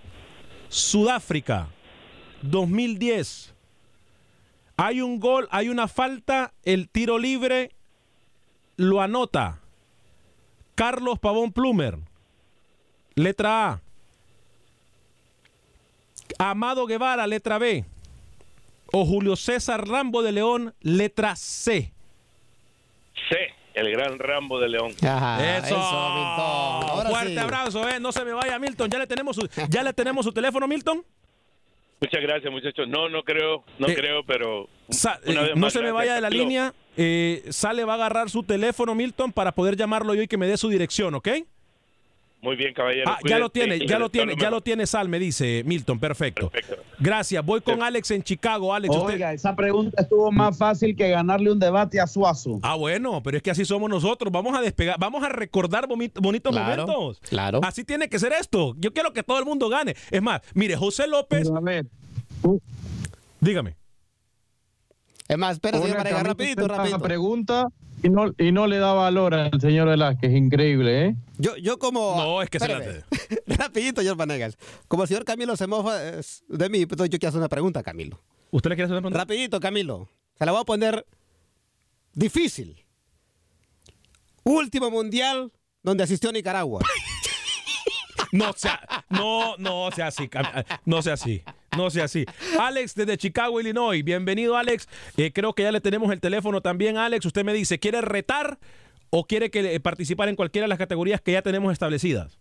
Sudáfrica. 0.69 1.67
2010. 2.41 3.53
Hay 4.75 5.01
un 5.01 5.19
gol, 5.19 5.47
hay 5.51 5.69
una 5.69 5.87
falta, 5.87 6.53
el 6.63 6.89
tiro 6.89 7.17
libre 7.19 7.71
lo 8.75 9.01
anota. 9.01 9.59
Carlos 10.75 11.19
Pavón 11.19 11.51
Plumer. 11.51 11.97
Letra 13.15 13.69
A. 13.69 13.81
Amado 16.39 16.85
Guevara, 16.87 17.27
letra 17.27 17.57
B. 17.57 17.85
O 18.91 19.05
Julio 19.05 19.35
César 19.35 19.87
Rambo 19.87 20.21
de 20.21 20.31
León, 20.31 20.73
letra 20.81 21.35
C. 21.35 21.91
Sí, 23.29 23.35
el 23.73 23.91
gran 23.91 24.19
Rambo 24.19 24.59
de 24.59 24.69
León. 24.69 24.91
eso, 24.91 25.75
Ahora 25.77 27.09
Fuerte 27.09 27.33
sí. 27.33 27.37
abrazo, 27.39 27.87
eh. 27.89 27.99
No 27.99 28.11
se 28.11 28.23
me 28.25 28.33
vaya, 28.33 28.59
Milton. 28.59 28.89
Ya 28.89 28.99
le 28.99 29.07
tenemos 29.07 29.35
su, 29.35 29.47
ya 29.69 29.83
le 29.83 29.93
tenemos 29.93 30.25
su 30.25 30.31
teléfono, 30.31 30.67
Milton. 30.67 31.03
Muchas 32.03 32.21
gracias, 32.21 32.51
muchachos. 32.51 32.85
No, 32.89 33.07
no 33.07 33.23
creo, 33.23 33.63
no 33.79 33.87
Eh, 33.87 33.95
creo, 33.95 34.23
pero 34.25 34.67
eh, 35.25 35.53
no 35.55 35.69
se 35.69 35.81
me 35.81 35.91
vaya 35.91 36.15
de 36.15 36.21
la 36.21 36.29
línea. 36.29 36.73
Eh, 36.97 37.43
sale, 37.49 37.85
va 37.85 37.93
a 37.93 37.95
agarrar 37.95 38.29
su 38.29 38.43
teléfono, 38.43 38.93
Milton, 38.93 39.31
para 39.31 39.53
poder 39.53 39.77
llamarlo 39.77 40.13
yo 40.13 40.21
y 40.21 40.27
que 40.27 40.37
me 40.37 40.45
dé 40.45 40.57
su 40.57 40.67
dirección, 40.67 41.15
¿ok? 41.15 41.29
Muy 42.43 42.57
bien, 42.57 42.73
caballero. 42.73 43.09
Ah, 43.09 43.17
ya 43.25 43.39
lo 43.39 43.49
tiene, 43.49 43.87
ya 43.87 43.97
lo 43.97 44.09
tiene, 44.09 44.35
ya 44.37 44.49
lo 44.49 44.59
tiene 44.59 44.85
Sal, 44.85 45.07
me 45.07 45.17
dice 45.17 45.63
Milton. 45.65 45.97
Perfecto. 45.97 46.51
Gracias. 46.99 47.43
Voy 47.45 47.61
con 47.61 47.81
Alex 47.81 48.11
en 48.11 48.21
Chicago. 48.21 48.73
Alex, 48.73 48.93
usted- 48.93 49.13
Oiga, 49.13 49.31
esa 49.31 49.55
pregunta 49.55 50.01
estuvo 50.01 50.29
más 50.29 50.57
fácil 50.57 50.93
que 50.95 51.07
ganarle 51.09 51.49
un 51.51 51.57
debate 51.59 52.01
a 52.01 52.05
Suazo. 52.05 52.59
Ah, 52.61 52.75
bueno, 52.75 53.23
pero 53.23 53.37
es 53.37 53.43
que 53.43 53.49
así 53.51 53.63
somos 53.63 53.89
nosotros. 53.89 54.29
Vamos 54.31 54.57
a 54.57 54.61
despegar, 54.61 54.97
vamos 54.99 55.23
a 55.23 55.29
recordar 55.29 55.87
bonitos 55.87 56.51
Claro, 56.51 56.85
momentos. 56.85 57.19
Claro. 57.21 57.61
Así 57.63 57.85
tiene 57.85 58.09
que 58.09 58.19
ser 58.19 58.33
esto. 58.33 58.75
Yo 58.77 58.91
quiero 58.93 59.13
que 59.13 59.23
todo 59.23 59.39
el 59.39 59.45
mundo 59.45 59.69
gane. 59.69 59.95
Es 60.11 60.21
más, 60.21 60.41
mire, 60.53 60.75
José 60.75 61.07
López. 61.07 61.49
a 61.49 61.61
ver. 61.61 61.85
Dígame. 63.39 63.77
Es 65.29 65.37
más, 65.37 65.53
espérate, 65.53 65.83
Oiga, 65.85 66.03
rapidito, 66.23 66.67
rapidito. 66.67 66.99
pregunta 66.99 67.67
y 68.03 68.09
no, 68.09 68.33
y 68.37 68.51
no 68.51 68.67
le 68.67 68.77
da 68.77 68.93
valor 68.93 69.33
al 69.33 69.59
señor 69.61 69.87
Velázquez. 69.87 70.31
Increíble, 70.31 71.05
¿eh? 71.07 71.15
Yo, 71.37 71.55
yo 71.57 71.79
como... 71.79 72.15
No, 72.15 72.41
es 72.41 72.49
que 72.49 72.59
se 72.59 72.67
la- 72.67 72.77
Espérame. 72.79 73.03
Rapidito, 73.47 74.01
George 74.01 74.17
Vanegas. 74.17 74.57
Como 74.87 75.03
el 75.03 75.07
señor 75.09 75.25
Camilo 75.25 75.55
se 75.57 75.67
mofa 75.67 75.97
de 75.99 76.69
mí, 76.69 76.81
entonces 76.81 77.09
yo 77.09 77.19
quiero 77.19 77.29
hacer 77.29 77.39
una 77.39 77.49
pregunta 77.49 77.79
a 77.79 77.83
Camilo. 77.83 78.19
¿Usted 78.51 78.69
le 78.69 78.75
quiere 78.75 78.85
hacer 78.85 78.93
una 78.93 79.01
pregunta? 79.01 79.19
Rapidito, 79.19 79.59
Camilo. 79.59 80.07
Se 80.37 80.45
la 80.45 80.51
voy 80.51 80.61
a 80.61 80.65
poner 80.65 81.05
difícil. 82.13 82.83
Último 84.43 84.91
mundial 84.91 85.51
donde 85.81 86.03
asistió 86.03 86.31
Nicaragua. 86.31 86.81
No 88.31 88.51
sea, 88.53 88.81
no, 89.11 89.55
no 89.57 89.91
sea 89.91 90.07
así, 90.07 90.27
no 90.85 91.03
sea 91.03 91.13
así, 91.13 91.43
no 91.77 91.89
sea 91.89 92.05
así. 92.05 92.25
Alex 92.59 92.95
desde 92.95 93.17
Chicago, 93.17 93.59
Illinois. 93.59 94.03
Bienvenido, 94.03 94.57
Alex. 94.57 94.87
Eh, 95.17 95.31
creo 95.33 95.53
que 95.53 95.63
ya 95.63 95.71
le 95.71 95.81
tenemos 95.81 96.11
el 96.11 96.19
teléfono 96.19 96.61
también, 96.61 96.97
Alex. 96.97 97.25
Usted 97.25 97.43
me 97.43 97.53
dice, 97.53 97.79
¿quiere 97.79 98.01
retar 98.01 98.57
o 99.09 99.25
quiere 99.25 99.51
que 99.51 99.79
participar 99.79 100.29
en 100.29 100.35
cualquiera 100.35 100.65
de 100.65 100.69
las 100.69 100.77
categorías 100.77 101.21
que 101.21 101.33
ya 101.33 101.41
tenemos 101.41 101.71
establecidas? 101.71 102.39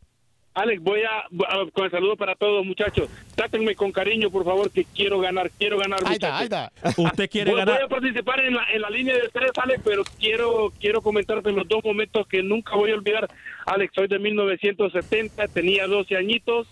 Alex, 0.54 0.82
voy 0.82 1.00
a, 1.02 1.24
con 1.72 1.86
el 1.86 1.90
saludo 1.90 2.16
para 2.16 2.34
todos, 2.34 2.64
muchachos. 2.64 3.08
Trátenme 3.34 3.74
con 3.74 3.90
cariño, 3.90 4.30
por 4.30 4.44
favor, 4.44 4.70
que 4.70 4.84
quiero 4.84 5.18
ganar, 5.18 5.50
quiero 5.58 5.78
ganar. 5.78 6.00
Ahí 6.04 6.14
está, 6.14 6.38
ahí 6.38 6.44
está. 6.44 6.72
Usted 6.96 7.30
quiere 7.30 7.50
voy, 7.50 7.60
ganar. 7.60 7.76
Voy 7.76 7.84
a 7.84 7.88
participar 7.88 8.40
en 8.40 8.54
la, 8.54 8.64
en 8.70 8.82
la 8.82 8.90
línea 8.90 9.14
de 9.14 9.30
tres, 9.32 9.50
Alex, 9.56 9.80
pero 9.82 10.02
quiero 10.18 10.70
quiero 10.78 11.00
comentarte 11.00 11.52
los 11.52 11.66
dos 11.66 11.82
momentos 11.82 12.26
que 12.26 12.42
nunca 12.42 12.76
voy 12.76 12.90
a 12.90 12.94
olvidar. 12.94 13.28
Alex, 13.64 13.92
soy 13.94 14.08
de 14.08 14.18
1970, 14.18 15.48
tenía 15.48 15.86
12 15.86 16.16
añitos. 16.16 16.68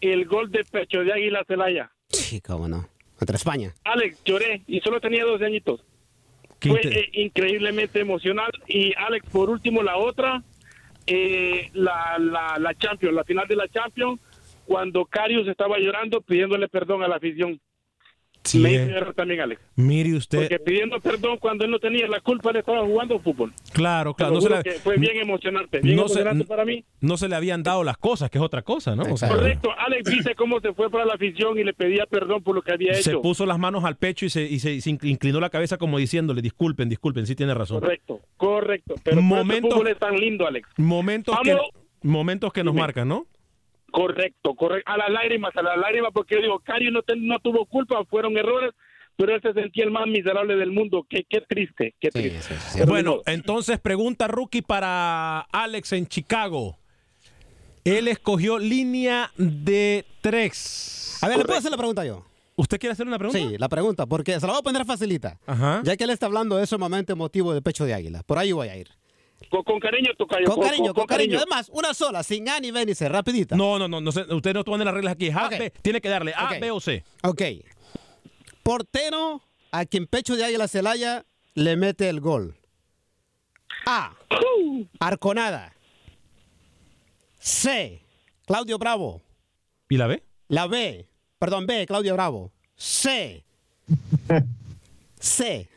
El 0.00 0.26
gol 0.26 0.50
de 0.50 0.64
pecho 0.64 1.00
de 1.00 1.12
Águila 1.12 1.44
Celaya. 1.46 1.90
Sí, 2.08 2.40
cómo 2.40 2.68
no. 2.68 2.88
Contra 3.18 3.36
España. 3.36 3.74
Alex, 3.84 4.22
lloré 4.24 4.62
y 4.66 4.80
solo 4.80 5.00
tenía 5.00 5.24
12 5.24 5.44
añitos. 5.44 5.80
Fue 6.60 6.80
eh, 6.82 7.08
increíblemente 7.12 8.00
emocional. 8.00 8.50
Y 8.66 8.92
Alex, 8.96 9.28
por 9.30 9.50
último, 9.50 9.82
la 9.82 9.96
otra 9.96 10.42
eh, 11.06 11.70
la, 11.74 12.16
la, 12.18 12.58
la 12.58 12.74
Champions, 12.74 13.14
la 13.14 13.24
final 13.24 13.46
de 13.46 13.56
la 13.56 13.68
Champions, 13.68 14.20
cuando 14.64 15.04
Carius 15.04 15.46
estaba 15.46 15.78
llorando 15.78 16.20
pidiéndole 16.20 16.68
perdón 16.68 17.02
a 17.02 17.08
la 17.08 17.16
afición. 17.16 17.60
Sí, 18.46 18.58
Me 18.60 18.74
error 18.74 19.12
también, 19.14 19.40
Alex. 19.40 19.60
Mire 19.76 20.14
usted. 20.14 20.38
Porque 20.40 20.58
pidiendo 20.58 21.00
perdón 21.00 21.38
cuando 21.38 21.64
él 21.64 21.70
no 21.70 21.78
tenía 21.78 22.06
la 22.08 22.20
culpa, 22.20 22.52
le 22.52 22.60
estaba 22.60 22.84
jugando 22.84 23.18
fútbol. 23.18 23.52
Claro, 23.72 24.14
claro. 24.14 24.34
No 24.34 24.40
se, 24.40 24.72
fue 24.80 24.96
bien 24.96 25.16
emocionante, 25.16 25.80
bien 25.80 25.96
no 25.96 26.08
se- 26.08 26.20
emocionante 26.20 26.44
para 26.46 26.64
mí. 26.64 26.84
no 27.00 27.16
se 27.16 27.28
le 27.28 27.36
habían 27.36 27.62
dado 27.62 27.82
las 27.84 27.96
cosas, 27.98 28.30
que 28.30 28.38
es 28.38 28.44
otra 28.44 28.62
cosa, 28.62 28.94
¿no? 28.96 29.02
O 29.12 29.16
sea, 29.16 29.28
Correcto, 29.28 29.70
Alex, 29.78 30.10
viste 30.10 30.34
cómo 30.34 30.60
se 30.60 30.72
fue 30.72 30.90
para 30.90 31.04
la 31.04 31.14
afición 31.14 31.58
y 31.58 31.64
le 31.64 31.74
pedía 31.74 32.06
perdón 32.06 32.42
por 32.42 32.54
lo 32.54 32.62
que 32.62 32.72
había 32.72 32.94
se 32.94 33.10
hecho. 33.10 33.22
puso 33.22 33.46
las 33.46 33.58
manos 33.58 33.84
al 33.84 33.96
pecho 33.96 34.26
y 34.26 34.30
se, 34.30 34.42
y 34.44 34.58
se- 34.58 34.72
y 34.74 34.80
se 34.80 34.90
inclinó 34.90 35.40
la 35.40 35.50
cabeza 35.50 35.76
como 35.78 35.98
diciéndole, 35.98 36.42
disculpen, 36.42 36.88
disculpen, 36.88 37.26
sí 37.26 37.34
tiene 37.34 37.54
razón. 37.54 37.80
Correcto, 37.80 38.20
correcto. 38.36 38.94
Pero 39.02 39.16
por 39.16 39.24
eso 39.24 39.34
Momento- 39.34 39.66
el 39.68 39.72
fútbol 39.72 39.88
es 39.88 39.98
tan 39.98 40.16
lindo, 40.16 40.46
Alex. 40.46 40.68
Momentos 40.76 41.36
que, 41.42 41.56
momentos 42.02 42.52
que 42.52 42.62
nos 42.64 42.74
marcan, 42.74 43.08
¿no? 43.08 43.26
Correcto, 43.96 44.54
correcto. 44.54 44.92
A 44.92 44.98
las 44.98 45.08
lágrimas, 45.10 45.56
a 45.56 45.62
las 45.62 45.78
lágrimas, 45.78 46.10
porque 46.12 46.34
yo 46.34 46.42
digo, 46.42 46.58
Carius 46.60 46.92
no, 46.92 47.00
te- 47.02 47.16
no 47.16 47.38
tuvo 47.38 47.64
culpa, 47.64 48.04
fueron 48.10 48.36
errores, 48.36 48.72
pero 49.16 49.34
él 49.34 49.40
se 49.40 49.54
sentía 49.54 49.84
el 49.84 49.90
más 49.90 50.06
miserable 50.06 50.54
del 50.56 50.70
mundo. 50.70 51.06
Qué, 51.08 51.24
qué 51.26 51.40
triste, 51.48 51.94
qué 51.98 52.10
triste. 52.10 52.84
Bueno, 52.84 53.22
entonces 53.24 53.80
pregunta 53.80 54.28
rookie 54.28 54.60
para 54.60 55.40
Alex 55.50 55.94
en 55.94 56.06
Chicago. 56.06 56.76
Él 57.84 58.08
escogió 58.08 58.58
línea 58.58 59.30
de 59.38 60.04
tres. 60.20 61.18
A 61.22 61.28
ver, 61.28 61.38
¿le 61.38 61.44
puedo 61.46 61.58
hacer 61.58 61.70
la 61.70 61.78
pregunta 61.78 62.04
yo? 62.04 62.22
¿Usted 62.56 62.78
quiere 62.78 62.92
hacer 62.92 63.06
una 63.06 63.18
pregunta? 63.18 63.38
Sí, 63.38 63.56
la 63.58 63.68
pregunta, 63.70 64.04
porque 64.04 64.38
se 64.38 64.46
la 64.46 64.52
voy 64.52 64.60
a 64.60 64.62
poner 64.62 64.84
facilita. 64.84 65.38
Ajá. 65.46 65.80
Ya 65.84 65.96
que 65.96 66.04
él 66.04 66.10
está 66.10 66.26
hablando 66.26 66.56
de 66.58 66.64
ese 66.64 66.76
momento 66.76 67.14
emotivo 67.14 67.54
de 67.54 67.62
pecho 67.62 67.86
de 67.86 67.94
águila. 67.94 68.22
Por 68.24 68.36
ahí 68.38 68.52
voy 68.52 68.68
a 68.68 68.76
ir. 68.76 68.88
Con, 69.50 69.62
con 69.62 69.78
cariño, 69.78 70.12
Tocayo. 70.16 70.46
Con 70.46 70.60
cariño, 70.60 70.94
con 70.94 71.06
cariño. 71.06 71.38
Además, 71.38 71.70
una 71.72 71.94
sola, 71.94 72.22
sin 72.22 72.48
A 72.48 72.58
ni 72.58 72.70
B 72.70 72.84
ni 72.86 72.94
C, 72.94 73.08
rapidita. 73.08 73.56
No, 73.56 73.78
no, 73.78 73.88
no, 73.88 74.00
no 74.00 74.10
usted 74.10 74.54
no 74.54 74.64
pone 74.64 74.84
las 74.84 74.94
reglas 74.94 75.14
aquí. 75.14 75.30
A, 75.30 75.48
B, 75.48 75.72
tiene 75.82 76.00
que 76.00 76.08
darle 76.08 76.32
A. 76.34 76.58
B 76.58 76.70
o 76.70 76.80
C. 76.80 77.04
Ok. 77.22 77.42
Portero 78.62 79.42
a 79.70 79.84
quien 79.84 80.06
pecho 80.06 80.36
de 80.36 80.44
águila 80.44 80.68
Celaya 80.68 81.24
le 81.54 81.76
mete 81.76 82.08
el 82.08 82.20
gol. 82.20 82.56
A. 83.86 84.16
Arconada. 84.98 85.74
C. 87.38 88.02
Claudio 88.46 88.78
Bravo. 88.78 89.22
¿Y 89.88 89.96
la 89.96 90.08
B? 90.08 90.22
La 90.48 90.66
B. 90.66 91.08
Perdón, 91.38 91.66
B. 91.66 91.86
Claudio 91.86 92.14
Bravo. 92.14 92.52
C. 92.74 93.44
C. 95.20 95.68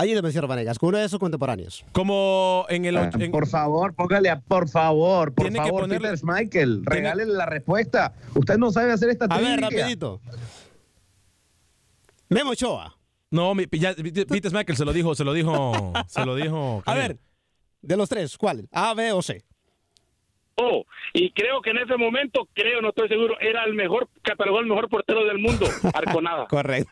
Ayúdame, 0.00 0.30
señor 0.30 0.46
Vanegas, 0.46 0.78
con 0.78 0.90
uno 0.90 0.98
de 0.98 1.04
esos 1.06 1.18
contemporáneos. 1.18 1.84
Como 1.90 2.64
en 2.68 2.84
el... 2.84 2.96
Ah, 2.96 3.10
Por 3.32 3.48
favor, 3.48 3.94
póngale 3.94 4.30
a 4.30 4.38
por 4.40 4.68
favor, 4.68 5.34
por 5.34 5.46
Tiene 5.46 5.58
que 5.58 5.64
favor, 5.66 5.82
ponerle- 5.82 6.02
Peter 6.10 6.18
Schmeichel, 6.18 6.82
regálele 6.86 7.32
la 7.32 7.46
respuesta. 7.46 8.14
Usted 8.36 8.58
no 8.58 8.70
sabe 8.70 8.92
hacer 8.92 9.10
esta 9.10 9.24
A 9.24 9.38
ver, 9.40 9.60
rapidito. 9.60 10.20
Memo 12.28 12.50
Ochoa. 12.50 12.96
No, 13.32 13.54
mi- 13.56 13.66
ya, 13.72 13.92
Peter 13.94 14.52
Michael 14.52 14.76
se 14.76 14.84
lo 14.84 14.92
dijo, 14.92 15.14
se 15.16 15.24
lo 15.24 15.32
dijo, 15.32 15.92
se 16.06 16.24
lo 16.24 16.36
dijo. 16.36 16.80
A 16.86 16.94
ver, 16.94 17.18
de 17.82 17.96
los 17.96 18.08
tres, 18.08 18.38
¿cuál? 18.38 18.68
¿A, 18.70 18.94
B 18.94 19.10
o 19.12 19.20
C? 19.20 19.44
Oh, 20.60 20.84
y 21.12 21.30
creo 21.30 21.62
que 21.62 21.70
en 21.70 21.78
ese 21.78 21.96
momento, 21.96 22.48
creo, 22.52 22.82
no 22.82 22.88
estoy 22.88 23.06
seguro, 23.08 23.38
era 23.40 23.62
el 23.64 23.74
mejor, 23.74 24.08
catalogó 24.22 24.58
el 24.58 24.66
mejor 24.66 24.88
portero 24.88 25.24
del 25.24 25.38
mundo, 25.38 25.66
Arconada. 25.94 26.48
Correcto. 26.48 26.90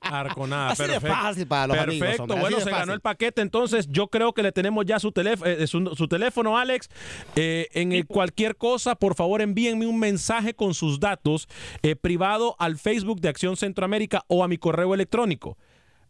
Arconada, 0.00 0.70
Así 0.70 0.82
de 0.82 0.88
perfecto. 0.88 1.16
fácil 1.16 1.46
para 1.46 1.68
los 1.68 1.76
Perfecto, 1.76 2.04
amigos, 2.04 2.18
hombre, 2.20 2.34
así 2.36 2.40
bueno, 2.42 2.56
de 2.56 2.62
se 2.64 2.70
fácil. 2.70 2.80
ganó 2.80 2.92
el 2.94 3.00
paquete, 3.00 3.42
entonces 3.42 3.86
yo 3.90 4.08
creo 4.08 4.32
que 4.32 4.42
le 4.42 4.50
tenemos 4.50 4.84
ya 4.86 4.98
su, 4.98 5.12
teléfono, 5.12 5.66
su, 5.68 5.94
su 5.94 6.08
teléfono, 6.08 6.58
Alex. 6.58 6.88
Eh, 7.36 7.68
en 7.74 7.92
el 7.92 8.06
cualquier 8.06 8.56
cosa, 8.56 8.96
por 8.96 9.14
favor, 9.14 9.40
envíenme 9.40 9.86
un 9.86 10.00
mensaje 10.00 10.54
con 10.54 10.74
sus 10.74 10.98
datos 10.98 11.46
eh, 11.82 11.94
privado 11.94 12.56
al 12.58 12.76
Facebook 12.76 13.20
de 13.20 13.28
Acción 13.28 13.56
Centroamérica 13.56 14.24
o 14.26 14.42
a 14.42 14.48
mi 14.48 14.58
correo 14.58 14.94
electrónico 14.94 15.56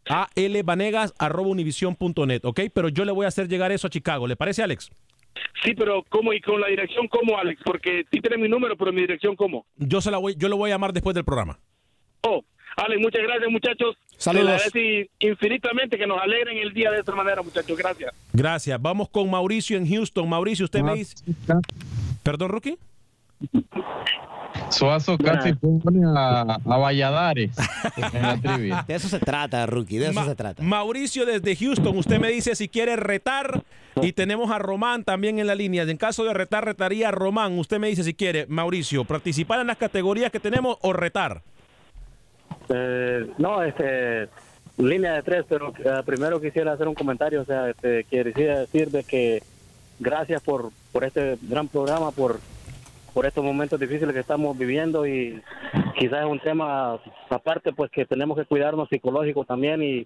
alvanegas.univision.net, 0.09 2.45
¿ok? 2.45 2.61
Pero 2.73 2.89
yo 2.89 3.05
le 3.05 3.11
voy 3.11 3.25
a 3.25 3.27
hacer 3.27 3.47
llegar 3.47 3.71
eso 3.71 3.87
a 3.87 3.89
Chicago. 3.89 4.27
¿Le 4.27 4.35
parece, 4.35 4.63
Alex? 4.63 4.89
Sí, 5.63 5.73
pero 5.75 6.03
¿cómo? 6.09 6.33
¿Y 6.33 6.41
con 6.41 6.61
la 6.61 6.67
dirección 6.67 7.07
cómo, 7.07 7.37
Alex? 7.37 7.61
Porque 7.63 8.05
sí 8.11 8.19
tiene 8.21 8.37
mi 8.37 8.47
número, 8.47 8.75
pero 8.77 8.91
mi 8.91 9.01
dirección 9.01 9.35
cómo. 9.35 9.65
Yo, 9.77 10.01
se 10.01 10.11
la 10.11 10.17
voy, 10.17 10.35
yo 10.37 10.49
lo 10.49 10.57
voy 10.57 10.69
a 10.69 10.73
llamar 10.73 10.93
después 10.93 11.13
del 11.13 11.25
programa. 11.25 11.59
Oh, 12.21 12.43
Alex, 12.77 13.01
muchas 13.01 13.21
gracias, 13.23 13.49
muchachos. 13.49 13.97
Saludos. 14.17 14.61
Les 14.73 15.07
infinitamente 15.19 15.97
que 15.97 16.05
nos 16.07 16.19
alegren 16.21 16.57
el 16.57 16.73
día 16.73 16.91
de 16.91 16.99
esta 16.99 17.15
manera, 17.15 17.41
muchachos. 17.41 17.77
Gracias. 17.77 18.13
Gracias. 18.33 18.81
Vamos 18.81 19.09
con 19.09 19.29
Mauricio 19.29 19.77
en 19.77 19.87
Houston. 19.87 20.29
Mauricio, 20.29 20.65
usted 20.65 20.81
me 20.81 20.95
dice... 20.95 21.15
¿Perdón, 22.23 22.49
Rookie? 22.49 22.77
Suazo 24.69 25.17
casi 25.17 25.53
pone 25.53 26.05
a, 26.05 26.41
a 26.63 26.77
Valladares 26.77 27.51
en 28.13 28.21
la 28.21 28.37
trivia. 28.37 28.85
De 28.87 28.95
eso 28.95 29.07
se 29.07 29.19
trata, 29.19 29.65
Rookie, 29.65 29.97
de 29.97 30.05
eso 30.05 30.13
Ma- 30.13 30.25
se 30.25 30.35
trata. 30.35 30.61
Mauricio 30.63 31.25
desde 31.25 31.55
Houston, 31.55 31.97
usted 31.97 32.19
me 32.19 32.29
dice 32.29 32.55
si 32.55 32.67
quiere 32.67 32.95
retar 32.95 33.63
y 34.01 34.11
tenemos 34.13 34.51
a 34.51 34.59
Román 34.59 35.03
también 35.03 35.39
en 35.39 35.47
la 35.47 35.55
línea. 35.55 35.83
En 35.83 35.97
caso 35.97 36.23
de 36.25 36.33
retar, 36.33 36.65
retaría 36.65 37.09
a 37.09 37.11
Román. 37.11 37.57
Usted 37.57 37.79
me 37.79 37.87
dice 37.87 38.03
si 38.03 38.13
quiere, 38.13 38.45
Mauricio, 38.47 39.05
participar 39.05 39.59
en 39.61 39.67
las 39.67 39.77
categorías 39.77 40.31
que 40.31 40.39
tenemos 40.39 40.77
o 40.81 40.93
retar. 40.93 41.41
Eh, 42.69 43.27
no, 43.37 43.63
este, 43.63 44.27
línea 44.77 45.13
de 45.13 45.23
tres, 45.23 45.45
pero 45.47 45.73
eh, 45.77 46.01
primero 46.05 46.39
quisiera 46.41 46.73
hacer 46.73 46.87
un 46.87 46.93
comentario, 46.95 47.41
o 47.41 47.45
sea, 47.45 47.69
este, 47.69 48.03
quisiera 48.03 48.59
decir 48.59 48.91
de 48.91 49.03
que 49.03 49.41
gracias 49.99 50.41
por, 50.43 50.71
por 50.91 51.03
este 51.03 51.37
gran 51.43 51.67
programa, 51.67 52.11
por, 52.11 52.39
por 53.17 53.25
estos 53.25 53.43
momentos 53.43 53.79
difíciles 53.79 54.13
que 54.13 54.19
estamos 54.19 54.55
viviendo 54.55 55.07
y 55.07 55.41
quizás 55.97 56.19
es 56.19 56.25
un 56.29 56.39
tema 56.39 56.99
aparte, 57.31 57.73
pues 57.73 57.89
que 57.89 58.05
tenemos 58.05 58.37
que 58.37 58.45
cuidarnos 58.45 58.87
psicológico 58.89 59.43
también 59.43 59.81
y, 59.81 60.05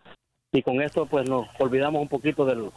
y 0.53 0.62
con 0.62 0.82
esto 0.82 1.05
pues 1.07 1.28
nos 1.30 1.45
olvidamos 1.59 2.01
un 2.01 2.07
poquito 2.07 2.45
del- 2.45 2.70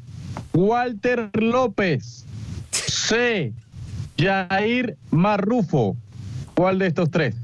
Walter 0.52 1.30
López. 1.34 2.24
C. 2.70 3.52
Jair 4.18 4.96
Marrufo. 5.10 5.96
¿Cuál 6.54 6.78
de 6.78 6.86
estos 6.88 7.10
tres? 7.10 7.36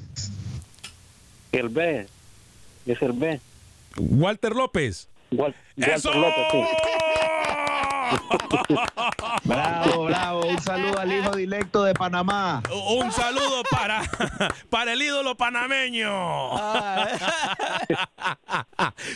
El 1.52 1.68
B, 1.68 2.06
es 2.86 3.00
el 3.02 3.12
B. 3.12 3.40
Walter 3.96 4.52
López. 4.56 5.08
Wal- 5.30 5.54
Walter 5.76 5.94
¡Eso! 5.94 6.12
López, 6.12 6.44
sí. 6.50 6.58
Bravo, 9.44 10.04
bravo. 10.04 10.46
Un 10.46 10.58
saludo 10.60 10.98
al 10.98 11.12
hijo 11.12 11.36
directo 11.36 11.84
de 11.84 11.94
Panamá. 11.94 12.62
Un 12.70 13.12
saludo 13.12 13.62
para, 13.70 14.02
para 14.70 14.92
el 14.94 15.02
ídolo 15.02 15.36
panameño. 15.36 16.10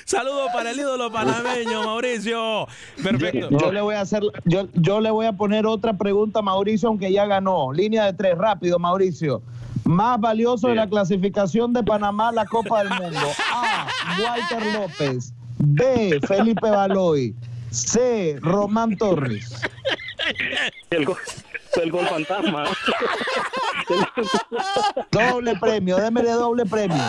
Saludo 0.05 0.47
para 0.53 0.71
el 0.73 0.79
ídolo 0.79 1.11
panameño, 1.11 1.85
Mauricio. 1.85 2.67
Perfecto. 3.03 3.49
Yo, 3.51 3.73
le 3.73 3.81
voy 3.81 3.95
a 3.95 4.03
hacer, 4.03 4.23
yo, 4.45 4.69
yo 4.75 5.01
le 5.01 5.11
voy 5.11 5.27
a 5.27 5.33
poner 5.33 5.67
otra 5.67 5.95
pregunta 5.95 6.41
a 6.41 6.43
Mauricio, 6.43 6.89
aunque 6.89 7.11
ya 7.13 7.27
ganó. 7.27 7.73
Línea 7.73 8.05
de 8.05 8.13
tres, 8.13 8.37
rápido, 8.37 8.79
Mauricio. 8.79 9.43
Más 9.85 10.21
valioso 10.21 10.69
de 10.69 10.75
la 10.75 10.87
clasificación 10.87 11.73
de 11.73 11.83
Panamá 11.83 12.29
a 12.29 12.33
la 12.33 12.45
Copa 12.45 12.85
del 12.85 12.91
Mundo. 12.91 13.27
A. 13.53 13.87
Walter 14.23 14.67
López. 14.75 15.33
B. 15.59 16.21
Felipe 16.27 16.69
Baloy. 16.71 17.35
C. 17.71 18.39
Román 18.41 18.97
Torres. 18.97 19.61
El 20.91 21.05
gol, 21.07 21.17
el 21.83 21.91
gol 21.91 22.07
fantasma. 22.07 22.65
Doble 25.11 25.57
premio, 25.57 25.97
démele 25.97 26.33
doble 26.33 26.67
premio. 26.67 27.03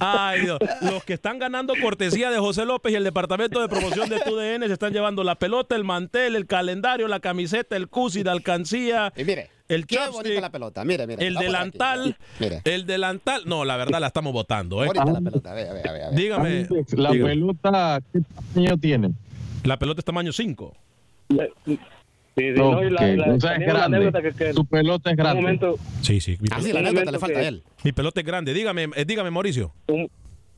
Ay, 0.00 0.42
Dios. 0.42 0.58
Los 0.82 1.04
que 1.04 1.14
están 1.14 1.38
ganando 1.38 1.74
cortesía 1.80 2.30
de 2.30 2.38
José 2.38 2.64
López 2.64 2.92
y 2.92 2.96
el 2.96 3.04
departamento 3.04 3.60
de 3.60 3.68
promoción 3.68 4.08
de 4.08 4.20
TUDN 4.20 4.66
se 4.66 4.72
están 4.72 4.92
llevando 4.92 5.24
la 5.24 5.36
pelota, 5.36 5.74
el 5.74 5.84
mantel, 5.84 6.36
el 6.36 6.46
calendario, 6.46 7.08
la 7.08 7.20
camiseta, 7.20 7.76
el 7.76 7.88
cusi, 7.88 8.22
la 8.22 8.32
alcancía. 8.32 9.12
Y 9.16 9.24
mire, 9.24 9.50
el 9.68 9.86
qué 9.86 9.96
chopstick, 9.96 10.40
la 10.40 10.50
pelota. 10.50 10.84
Mire, 10.84 11.06
mire. 11.06 11.26
el 11.26 11.36
aquí, 11.36 11.46
delantal, 11.46 12.16
Mire. 12.38 12.60
el 12.64 12.86
delantal. 12.86 13.42
No, 13.46 13.64
la 13.64 13.76
verdad 13.76 14.00
la 14.00 14.08
estamos 14.08 14.32
votando. 14.32 14.84
¿eh? 14.84 14.90
Dígame. 16.12 16.68
La 16.92 17.10
dígame. 17.10 17.26
pelota, 17.28 18.00
¿qué 18.12 18.20
tamaño 18.54 18.78
tiene? 18.78 19.10
La 19.66 19.78
pelota 19.78 20.00
es 20.00 20.04
tamaño 20.04 20.32
5. 20.32 20.74
Sí, 21.28 21.78
sí, 22.36 22.50
no, 22.56 22.82
y 22.84 22.90
la- 22.90 23.06
la- 23.16 23.34
o 23.34 23.40
sea, 23.40 23.54
es 23.54 23.66
grande. 23.66 23.96
anécdota 23.96 24.22
que- 24.22 24.32
que- 24.32 24.52
Su 24.52 24.64
pelota 24.66 25.10
es 25.10 25.16
grande. 25.16 25.40
momento, 25.42 25.76
Sí, 26.02 26.20
sí. 26.20 26.36
Mi, 26.40 26.48
Ah, 26.52 26.56
sí, 26.60 26.68
pelota- 26.68 26.74
la 26.74 26.80
un 26.80 26.86
anécdota 26.86 27.12
le 27.12 27.18
falta 27.18 27.40
que- 27.40 27.44
a 27.46 27.48
él. 27.48 27.62
mi 27.82 27.92
pelota 27.92 28.20
es 28.20 28.26
grande. 28.26 28.52
Dígame, 28.54 28.88
eh, 28.94 29.04
dígame, 29.06 29.30
Mauricio. 29.30 29.72
un, 29.88 30.08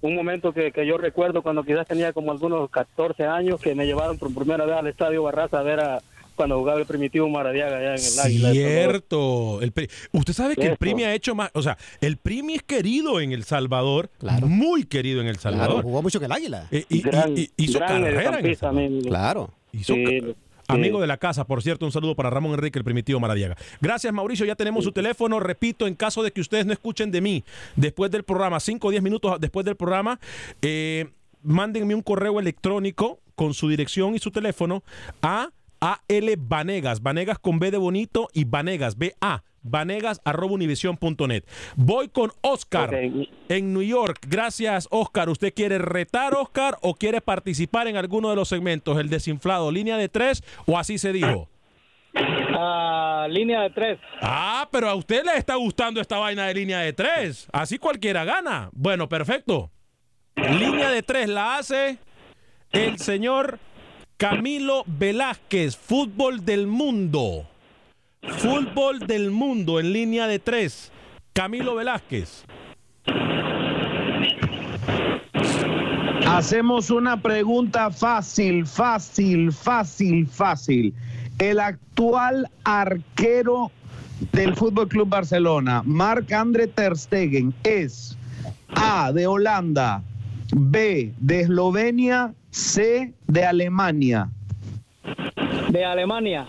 un 0.00 0.14
momento 0.14 0.52
que, 0.52 0.72
que 0.72 0.86
yo 0.86 0.98
recuerdo 0.98 1.42
cuando 1.42 1.62
quizás 1.64 1.86
tenía 1.86 2.12
como 2.12 2.32
algunos 2.32 2.68
14 2.70 3.24
años 3.24 3.60
que 3.60 3.74
me 3.74 3.86
llevaron 3.86 4.18
por 4.18 4.34
primera 4.34 4.64
vez 4.66 4.76
al 4.76 4.86
Estadio 4.88 5.22
Barraza 5.22 5.60
a 5.60 5.62
ver 5.62 5.80
a 5.80 5.98
cuando 6.38 6.58
jugaba 6.58 6.80
el 6.80 6.86
primitivo 6.86 7.28
Maradiaga 7.28 7.76
allá 7.76 7.94
en 7.96 8.00
el 8.02 8.18
Águila. 8.20 8.52
Cierto. 8.52 9.60
El 9.60 9.72
Pri- 9.72 9.90
Usted 10.12 10.32
sabe 10.32 10.56
que 10.56 10.68
el. 10.68 10.76
Primi 10.78 11.04
ha 11.04 11.12
hecho 11.14 11.34
más. 11.34 11.50
O 11.52 11.60
sea, 11.62 11.76
el 12.00 12.16
Primi 12.16 12.54
es 12.54 12.62
querido 12.62 13.20
en 13.20 13.32
El 13.32 13.44
Salvador. 13.44 14.08
Muy 14.46 14.84
querido 14.84 15.20
en 15.20 15.26
El 15.26 15.36
Claro, 15.36 15.56
Salvador. 15.58 15.82
jugó 15.82 16.00
mucho 16.02 16.18
en 16.18 16.24
el 16.24 16.32
Águila. 16.32 16.66
Eh, 16.70 16.84
y- 16.88 16.98
y- 16.98 17.00
Gran- 17.02 17.36
y- 17.36 17.50
hizo 17.58 17.78
gran 17.78 18.02
carrera 18.02 18.38
en 18.38 18.46
El 18.46 18.56
Salvador. 18.56 19.02
Claro. 19.02 19.50
Hizo 19.72 19.94
Sí, 19.94 20.04
ca- 20.04 20.10
sí. 20.10 20.34
Amigo 20.68 21.00
de 21.00 21.06
la 21.06 21.16
casa, 21.16 21.44
por 21.46 21.62
cierto, 21.62 21.86
un 21.86 21.92
saludo 21.92 22.14
para 22.14 22.28
Ramón 22.30 22.52
Enrique, 22.52 22.78
el 22.78 22.84
primitivo 22.84 23.18
Maradiaga. 23.20 23.56
Gracias, 23.80 24.12
Mauricio. 24.12 24.44
Ya 24.46 24.54
tenemos 24.54 24.84
su 24.84 24.92
teléfono. 24.92 25.40
Repito, 25.40 25.86
en 25.86 25.94
caso 25.94 26.22
de 26.22 26.30
que 26.30 26.40
ustedes 26.42 26.66
no 26.66 26.72
escuchen 26.74 27.10
de 27.10 27.20
mí 27.22 27.42
después 27.74 28.10
del 28.10 28.22
programa, 28.22 28.60
5 28.60 28.88
o 28.88 28.90
10 28.90 29.02
minutos 29.02 29.40
después 29.40 29.64
del 29.66 29.76
programa, 29.76 30.20
eh, 30.62 31.06
mándenme 31.42 31.94
un 31.94 32.02
correo 32.02 32.38
electrónico 32.38 33.18
con 33.34 33.54
su 33.54 33.68
dirección 33.68 34.14
y 34.14 34.18
su 34.18 34.30
teléfono 34.30 34.82
a 35.22 35.48
AL 35.80 36.36
Vanegas, 36.38 37.02
Vanegas 37.02 37.38
con 37.38 37.58
B 37.58 37.70
de 37.70 37.78
bonito 37.78 38.28
y 38.32 38.44
Vanegas, 38.44 38.98
B-A, 38.98 39.42
Vanegas 39.62 40.20
arroba 40.24 40.54
univision.net. 40.54 41.44
Voy 41.76 42.08
con 42.08 42.32
Oscar 42.40 42.94
en 42.94 43.72
New 43.72 43.82
York. 43.82 44.18
Gracias, 44.28 44.88
Oscar. 44.90 45.28
¿Usted 45.28 45.52
quiere 45.54 45.78
retar, 45.78 46.34
Oscar, 46.34 46.76
o 46.82 46.94
quiere 46.94 47.20
participar 47.20 47.88
en 47.88 47.96
alguno 47.96 48.30
de 48.30 48.36
los 48.36 48.48
segmentos? 48.48 48.98
¿El 48.98 49.08
desinflado, 49.08 49.70
línea 49.70 49.96
de 49.96 50.08
tres 50.08 50.42
o 50.66 50.78
así 50.78 50.98
se 50.98 51.12
dijo? 51.12 51.48
Ah, 52.14 53.26
línea 53.30 53.62
de 53.62 53.70
tres. 53.70 53.98
Ah, 54.20 54.68
pero 54.72 54.88
a 54.88 54.94
usted 54.94 55.24
le 55.24 55.36
está 55.36 55.54
gustando 55.56 56.00
esta 56.00 56.18
vaina 56.18 56.46
de 56.46 56.54
línea 56.54 56.80
de 56.80 56.92
tres. 56.92 57.46
Así 57.52 57.78
cualquiera 57.78 58.24
gana. 58.24 58.70
Bueno, 58.72 59.08
perfecto. 59.08 59.70
Línea 60.36 60.90
de 60.90 61.02
tres 61.02 61.28
la 61.28 61.58
hace 61.58 61.98
el 62.72 62.98
señor 62.98 63.58
Camilo 64.18 64.82
Velázquez, 64.84 65.76
fútbol 65.76 66.44
del 66.44 66.66
mundo. 66.66 67.46
Fútbol 68.38 68.98
del 69.06 69.30
mundo 69.30 69.78
en 69.78 69.92
línea 69.92 70.26
de 70.26 70.40
tres. 70.40 70.90
Camilo 71.32 71.76
Velázquez. 71.76 72.44
Hacemos 76.26 76.90
una 76.90 77.22
pregunta 77.22 77.92
fácil, 77.92 78.66
fácil, 78.66 79.52
fácil, 79.52 80.26
fácil. 80.26 80.92
El 81.38 81.60
actual 81.60 82.50
arquero 82.64 83.70
del 84.32 84.56
Fútbol 84.56 84.88
Club 84.88 85.10
Barcelona, 85.10 85.82
Marc 85.84 86.32
André 86.32 86.66
Ter 86.66 86.96
Stegen, 86.96 87.54
es 87.62 88.18
A 88.70 89.12
de 89.12 89.28
Holanda, 89.28 90.02
B 90.54 91.12
de 91.18 91.40
Eslovenia, 91.40 92.34
C 92.50 93.12
de 93.26 93.44
Alemania. 93.44 94.28
De 95.70 95.84
Alemania. 95.84 96.48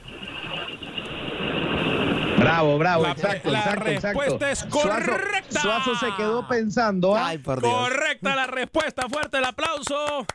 Bravo, 2.38 2.78
bravo, 2.78 3.04
La- 3.04 3.12
exacto, 3.12 3.52
la 3.52 3.60
exacto, 3.60 3.90
exacto. 3.90 4.20
respuesta 4.22 4.52
es 4.52 4.64
correcta. 4.66 5.60
Suazo 5.62 5.96
se 5.96 6.08
quedó 6.16 6.48
pensando. 6.48 7.16
¿ah? 7.16 7.28
Ay, 7.28 7.38
por 7.38 7.62
Dios. 7.62 7.74
Correcta 7.74 8.36
la 8.36 8.48
respuesta. 8.48 9.10
Fuerte 9.10 9.38
el 9.40 9.46
aplauso. 9.46 10.26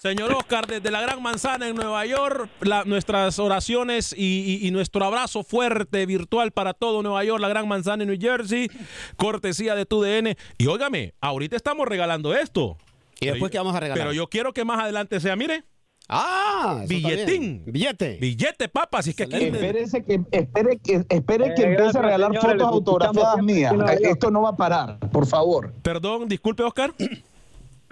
Señor 0.00 0.32
Oscar, 0.32 0.66
desde 0.66 0.90
la 0.90 1.02
Gran 1.02 1.22
Manzana 1.22 1.68
en 1.68 1.76
Nueva 1.76 2.06
York, 2.06 2.48
la- 2.62 2.84
nuestras 2.84 3.38
oraciones 3.38 4.14
y, 4.16 4.58
y- 4.62 4.66
y 4.66 4.70
nuestro 4.70 5.04
abrazo 5.04 5.42
fuerte 5.42 6.06
virtual 6.06 6.52
para 6.52 6.72
todo 6.72 7.02
Nueva 7.02 7.22
York, 7.24 7.42
la 7.42 7.50
Gran 7.50 7.68
Manzana 7.68 8.04
en 8.04 8.08
New 8.08 8.18
Jersey, 8.18 8.70
cortesía 9.16 9.74
de 9.74 9.84
TUDN. 9.84 10.36
Y 10.56 10.66
óigame, 10.68 11.12
ahorita 11.20 11.54
estamos 11.56 11.86
regalando 11.86 12.34
esto. 12.34 12.78
¿Y 13.20 13.26
después 13.26 13.50
qué 13.50 13.58
vamos 13.58 13.74
a 13.74 13.80
regalar? 13.80 13.98
Pero 14.02 14.12
yo 14.12 14.28
quiero 14.28 14.52
que 14.52 14.64
más 14.64 14.80
adelante 14.80 15.20
sea, 15.20 15.36
mire, 15.36 15.64
Ah, 16.12 16.82
Billetín. 16.88 17.62
Billete. 17.66 18.18
billete, 18.20 18.68
papas. 18.68 19.06
Y 19.06 19.10
es 19.10 19.16
que 19.16 19.22
aquí 19.24 19.36
Espérese 19.44 20.02
que, 20.02 20.20
espere 20.32 20.78
que, 20.78 21.04
espere 21.08 21.54
que 21.54 21.62
Eh, 21.62 21.70
empiece 21.70 21.98
a 21.98 22.02
regalar 22.02 22.32
señores, 22.32 22.52
fotos 22.62 22.74
autografiadas 22.74 23.42
mías. 23.44 23.72
York. 23.72 23.98
Esto 24.00 24.30
no 24.32 24.42
va 24.42 24.48
a 24.48 24.56
parar, 24.56 24.98
por 25.12 25.24
favor. 25.26 25.72
Perdón, 25.82 26.28
disculpe, 26.28 26.64
Oscar. 26.64 26.92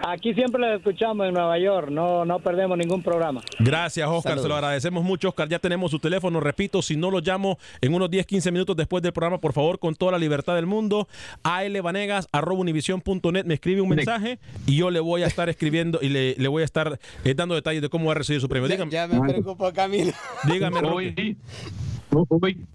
Aquí 0.01 0.33
siempre 0.33 0.61
les 0.61 0.77
escuchamos 0.77 1.27
en 1.27 1.33
Nueva 1.33 1.59
York, 1.59 1.89
no, 1.89 2.23
no 2.23 2.39
perdemos 2.39 2.77
ningún 2.77 3.03
programa. 3.03 3.41
Gracias, 3.59 4.07
Oscar. 4.07 4.31
Saludos. 4.31 4.43
Se 4.43 4.47
lo 4.47 4.55
agradecemos 4.55 5.03
mucho, 5.03 5.27
Oscar. 5.27 5.49
Ya 5.49 5.59
tenemos 5.59 5.91
su 5.91 5.99
teléfono. 5.99 6.39
Repito, 6.39 6.81
si 6.81 6.95
no 6.95 7.11
lo 7.11 7.19
llamo 7.19 7.57
en 7.81 7.93
unos 7.93 8.09
10, 8.09 8.25
15 8.25 8.49
minutos 8.53 8.77
después 8.77 9.03
del 9.03 9.11
programa, 9.11 9.41
por 9.41 9.51
favor, 9.51 9.77
con 9.77 9.95
toda 9.95 10.13
la 10.13 10.17
libertad 10.17 10.55
del 10.55 10.67
mundo, 10.67 11.09
alvanegas.univision.net 11.43 13.43
me 13.45 13.55
escribe 13.55 13.81
un 13.81 13.89
mensaje 13.89 14.39
y 14.65 14.77
yo 14.77 14.89
le 14.89 15.01
voy 15.01 15.23
a 15.23 15.27
estar 15.27 15.49
escribiendo 15.49 15.99
y 16.01 16.07
le, 16.07 16.33
le 16.35 16.47
voy 16.47 16.61
a 16.61 16.65
estar 16.65 16.97
eh, 17.25 17.33
dando 17.33 17.55
detalles 17.55 17.81
de 17.81 17.89
cómo 17.89 18.05
va 18.05 18.13
a 18.13 18.15
recibir 18.15 18.39
su 18.39 18.47
premio. 18.47 18.69
Ya, 18.69 18.75
Dígame, 18.77 18.91
ya 18.91 19.07
me 19.07 19.19
preocupo, 19.33 19.69
Camilo. 19.73 20.13
dígame, 20.45 20.79
hoy 20.81 21.37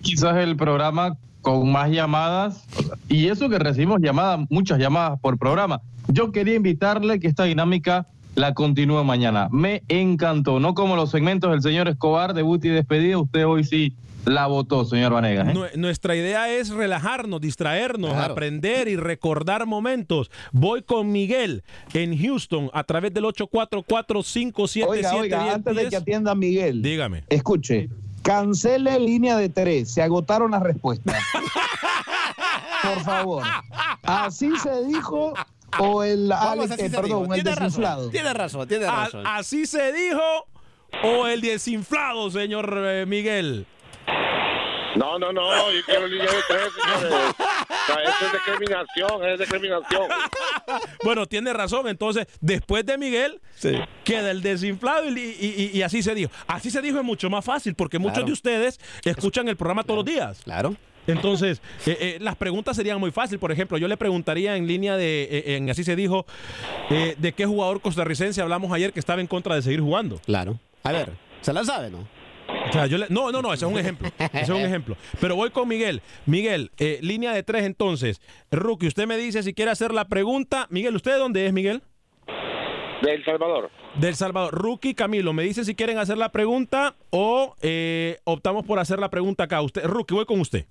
quizás 0.03 0.37
el 0.37 0.57
programa 0.57 1.16
con 1.45 1.70
más 1.70 1.90
llamadas, 1.90 2.64
y 3.09 3.28
eso 3.28 3.49
que 3.51 3.59
recibimos 3.59 4.01
llamadas, 4.01 4.40
muchas 4.49 4.78
llamadas 4.78 5.20
por 5.20 5.38
programa. 5.38 5.82
Yo 6.09 6.32
quería 6.32 6.55
invitarle 6.55 7.20
que 7.20 7.28
esta 7.28 7.45
dinámica 7.45 8.07
la 8.34 8.55
continúe 8.55 9.05
mañana. 9.05 9.49
Me 9.53 9.82
encantó, 9.88 10.59
no 10.59 10.74
como 10.74 10.97
los 10.97 11.11
segmentos 11.11 11.51
del 11.53 11.61
señor 11.62 11.86
Escobar, 11.88 12.32
debut 12.34 12.64
y 12.64 12.70
despedida, 12.70 13.18
usted 13.18 13.47
hoy 13.47 13.62
sí 13.62 13.95
la 14.24 14.47
votó, 14.47 14.86
señor 14.86 15.12
Vanegas. 15.12 15.49
¿eh? 15.49 15.53
Nue- 15.55 15.76
Nuestra 15.76 16.16
idea 16.16 16.49
es 16.51 16.70
relajarnos, 16.70 17.42
distraernos, 17.42 18.12
Claro. 18.14 18.32
aprender 18.32 18.88
y 18.88 18.97
recordar 18.97 19.66
momentos. 19.66 20.30
Voy 20.51 20.80
con 20.82 21.12
Miguel 21.12 21.62
en 21.92 22.18
Houston 22.18 22.70
a 22.72 22.84
través 22.84 23.12
del 23.12 23.24
844-577-1010. 23.26 24.86
Oiga, 24.88 25.14
oiga, 25.14 25.55
antes 25.55 25.76
de 25.76 25.88
que 25.88 25.97
atienda 25.97 26.34
Miguel, 26.34 26.80
Dígame. 26.82 27.24
escuche, 27.28 27.90
cancele 28.25 28.99
línea 28.99 29.37
de 29.37 29.49
tres, 29.51 29.93
se 29.95 30.03
agotaron 30.03 30.51
las 30.51 30.62
respuestas. 30.62 31.14
por 32.83 33.01
favor. 33.05 33.43
Así 34.03 34.51
se 34.57 34.85
dijo 34.87 35.35
o 35.79 36.03
el 36.03 36.29
Vamos, 36.29 36.47
Alex, 36.53 36.70
así 36.72 36.83
eh, 36.87 36.91
perdón, 36.91 37.25
el 37.33 37.43
Tiene 37.43 37.51
desinflado. 37.51 37.97
razón, 37.99 38.11
tiene 38.12 38.33
razón, 38.35 38.68
tiene 38.68 38.87
A- 38.87 38.91
razón. 39.05 39.27
así 39.27 39.66
se 39.66 39.93
dijo 39.93 40.22
o 41.03 41.27
el 41.27 41.41
desinflado, 41.41 42.31
señor 42.31 42.72
eh, 42.87 43.05
Miguel. 43.07 43.66
No, 44.97 45.18
no, 45.18 45.33
no, 45.33 45.70
yo 45.72 45.81
quiero 45.87 46.07
línea 46.07 46.27
de 46.31 46.39
tres, 46.47 46.68
señores. 46.81 47.35
O 47.35 47.93
sea, 47.93 48.03
eso 48.05 48.27
es 48.27 48.33
discriminación, 48.33 49.25
es 49.25 49.39
discriminación. 49.41 50.03
Bueno, 51.05 51.27
tiene 51.27 51.53
razón. 51.53 51.89
Entonces, 51.89 52.27
después 52.41 52.85
de 52.87 52.99
Miguel, 52.99 53.41
queda 54.05 54.31
el 54.31 54.43
desinflado 54.43 55.09
y, 55.09 55.19
y- 55.21 55.71
y- 55.73 55.79
y 55.79 55.83
así 55.83 56.03
se 56.03 56.15
dijo. 56.15 56.31
Así 56.47 56.71
se 56.71 56.81
dijo 56.83 56.99
es 56.99 57.05
mucho 57.05 57.29
más 57.31 57.45
fácil 57.45 57.75
porque 57.75 57.99
muchos 57.99 58.25
de 58.27 58.33
ustedes 58.33 58.81
escuchan 59.05 59.49
el 59.49 59.57
programa 59.57 59.83
todos 59.85 59.99
los 59.99 60.05
días. 60.07 60.41
Claro. 60.45 60.77
Entonces, 61.07 61.61
eh, 61.87 61.97
eh, 62.01 62.19
las 62.21 62.35
preguntas 62.37 62.77
serían 62.77 62.99
muy 62.99 63.11
fáciles. 63.11 63.39
Por 63.39 63.53
ejemplo, 63.53 63.77
yo 63.77 63.89
le 63.89 63.97
preguntaría 63.99 64.57
en 64.57 64.67
línea 64.67 64.97
de, 64.97 65.25
eh, 65.25 65.57
en 65.57 65.69
así 65.69 65.85
se 65.85 65.97
dijo, 65.97 66.25
de 66.89 67.33
qué 67.37 67.45
jugador 67.45 67.81
costarricense 67.83 68.41
hablamos 68.41 68.73
ayer 68.73 68.93
que 68.93 69.01
estaba 69.01 69.21
en 69.21 69.27
contra 69.27 69.55
de 69.55 69.61
seguir 69.62 69.81
jugando. 69.81 70.19
Claro. 70.25 70.59
A 70.83 70.93
ver, 70.93 71.12
Se 71.43 71.53
la 71.53 71.62
sabe, 71.65 71.91
¿no? 71.91 72.07
O 72.69 72.73
sea, 72.73 72.87
yo 72.87 72.99
le- 72.99 73.07
no, 73.11 73.31
no, 73.31 73.41
no, 73.43 73.53
ese 73.53 73.65
es 73.67 73.71
un 73.73 73.79
ejemplo. 73.79 74.09
Ese 74.19 74.41
es 74.43 74.49
un 74.51 74.57
ejemplo. 74.57 74.97
Pero 75.21 75.37
voy 75.37 75.51
con 75.51 75.69
Miguel. 75.69 76.03
Miguel, 76.27 76.71
eh, 76.79 76.99
línea 77.03 77.33
de 77.33 77.43
tres 77.43 77.65
entonces. 77.65 78.21
Rookie, 78.51 78.87
usted 78.89 79.07
me 79.07 79.17
dice 79.17 79.43
si 79.43 79.55
quiere 79.55 79.71
hacer 79.71 79.93
la 79.93 80.07
pregunta. 80.07 80.67
Miguel, 80.71 80.97
¿usted 80.97 81.13
de 81.13 81.19
dónde 81.19 81.47
es, 81.47 81.53
Miguel? 81.53 81.83
De 83.03 83.13
El 83.15 83.25
Salvador. 83.25 83.71
Del 83.97 84.15
Salvador. 84.15 84.55
Rookie, 84.55 84.95
Camilo, 84.95 85.33
me 85.33 85.43
dice 85.43 85.65
si 85.65 85.75
quieren 85.75 85.99
hacer 85.99 86.17
la 86.17 86.31
pregunta 86.31 86.95
o 87.11 87.55
eh, 87.61 88.19
optamos 88.25 88.65
por 88.65 88.79
hacer 88.79 88.99
la 88.99 89.11
pregunta 89.11 89.45
acá. 89.45 89.61
Usted, 89.61 89.85
Rookie, 89.85 90.15
voy 90.15 90.25
con 90.25 90.41
usted. 90.41 90.67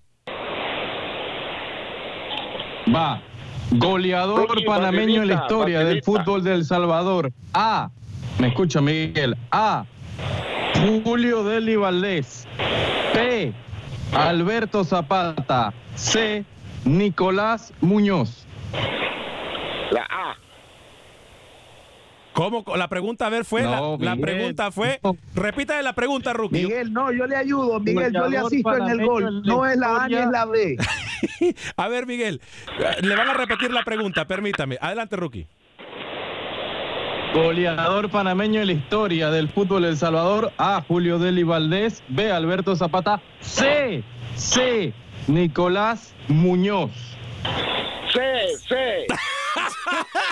Va. 2.94 3.22
Goleador 3.72 4.48
Rookie, 4.50 4.66
panameño 4.66 5.22
en 5.22 5.28
la 5.30 5.34
historia 5.36 5.80
del 5.86 6.04
fútbol 6.04 6.44
del 6.44 6.66
Salvador. 6.66 7.32
A. 7.54 7.90
Me 8.40 8.48
escucha 8.48 8.82
Miguel. 8.82 9.36
A. 9.52 9.86
Julio 11.04 11.44
Deli 11.44 11.76
Valdés. 11.76 12.48
P. 13.14 13.54
Alberto 14.14 14.84
Zapata. 14.84 15.74
C. 15.96 16.44
Nicolás 16.86 17.74
Muñoz. 17.82 18.46
La 19.92 20.02
A. 20.10 20.36
¿Cómo? 22.34 22.64
La 22.76 22.88
pregunta, 22.88 23.28
a 23.28 23.30
ver, 23.30 23.46
fue. 23.46 23.62
la- 23.62 23.78
No, 23.78 23.98
la, 24.00 24.16
Miguel. 24.16 24.22
pregunta 24.36 24.72
fue. 24.72 25.00
Repita 25.36 25.80
la 25.84 25.94
pregunta, 25.94 26.34
Rookie. 26.34 26.64
Miguel, 26.64 26.92
no, 26.92 27.12
yo 27.12 27.28
le 27.28 27.36
ayudo, 27.36 27.80
Miguel, 27.80 28.12
yo 28.12 28.28
le 28.28 28.38
asisto 28.40 28.76
en 28.76 28.88
el 28.90 29.06
gol. 29.06 29.44
No 29.44 29.66
es 29.68 29.78
la 29.78 30.04
A 30.04 30.08
ni 30.08 30.16
es 30.16 30.28
la 30.30 30.46
B. 30.46 30.76
A 31.78 31.88
ver, 31.88 32.08
Miguel, 32.08 32.42
eh, 32.80 33.02
le 33.02 33.16
van 33.16 33.30
a 33.30 33.34
repetir 33.36 33.72
la 33.72 33.84
pregunta, 33.84 34.26
permítame. 34.26 34.78
Adelante, 34.82 35.16
Rookie. 35.16 35.48
Goleador 37.34 38.12
panameño 38.12 38.62
en 38.62 38.68
la 38.68 38.74
historia 38.74 39.32
del 39.32 39.50
fútbol 39.50 39.82
del 39.82 39.98
Salvador. 39.98 40.52
A. 40.60 40.84
Julio 40.88 41.18
Deli 41.18 41.42
Valdés. 41.42 42.04
B. 42.08 42.32
Alberto 42.32 42.76
Zapata. 42.76 43.22
C. 43.40 44.04
C. 44.36 44.94
Nicolás 45.28 46.14
Muñoz. 46.28 46.92
C, 48.14 48.20
C. 48.68 49.08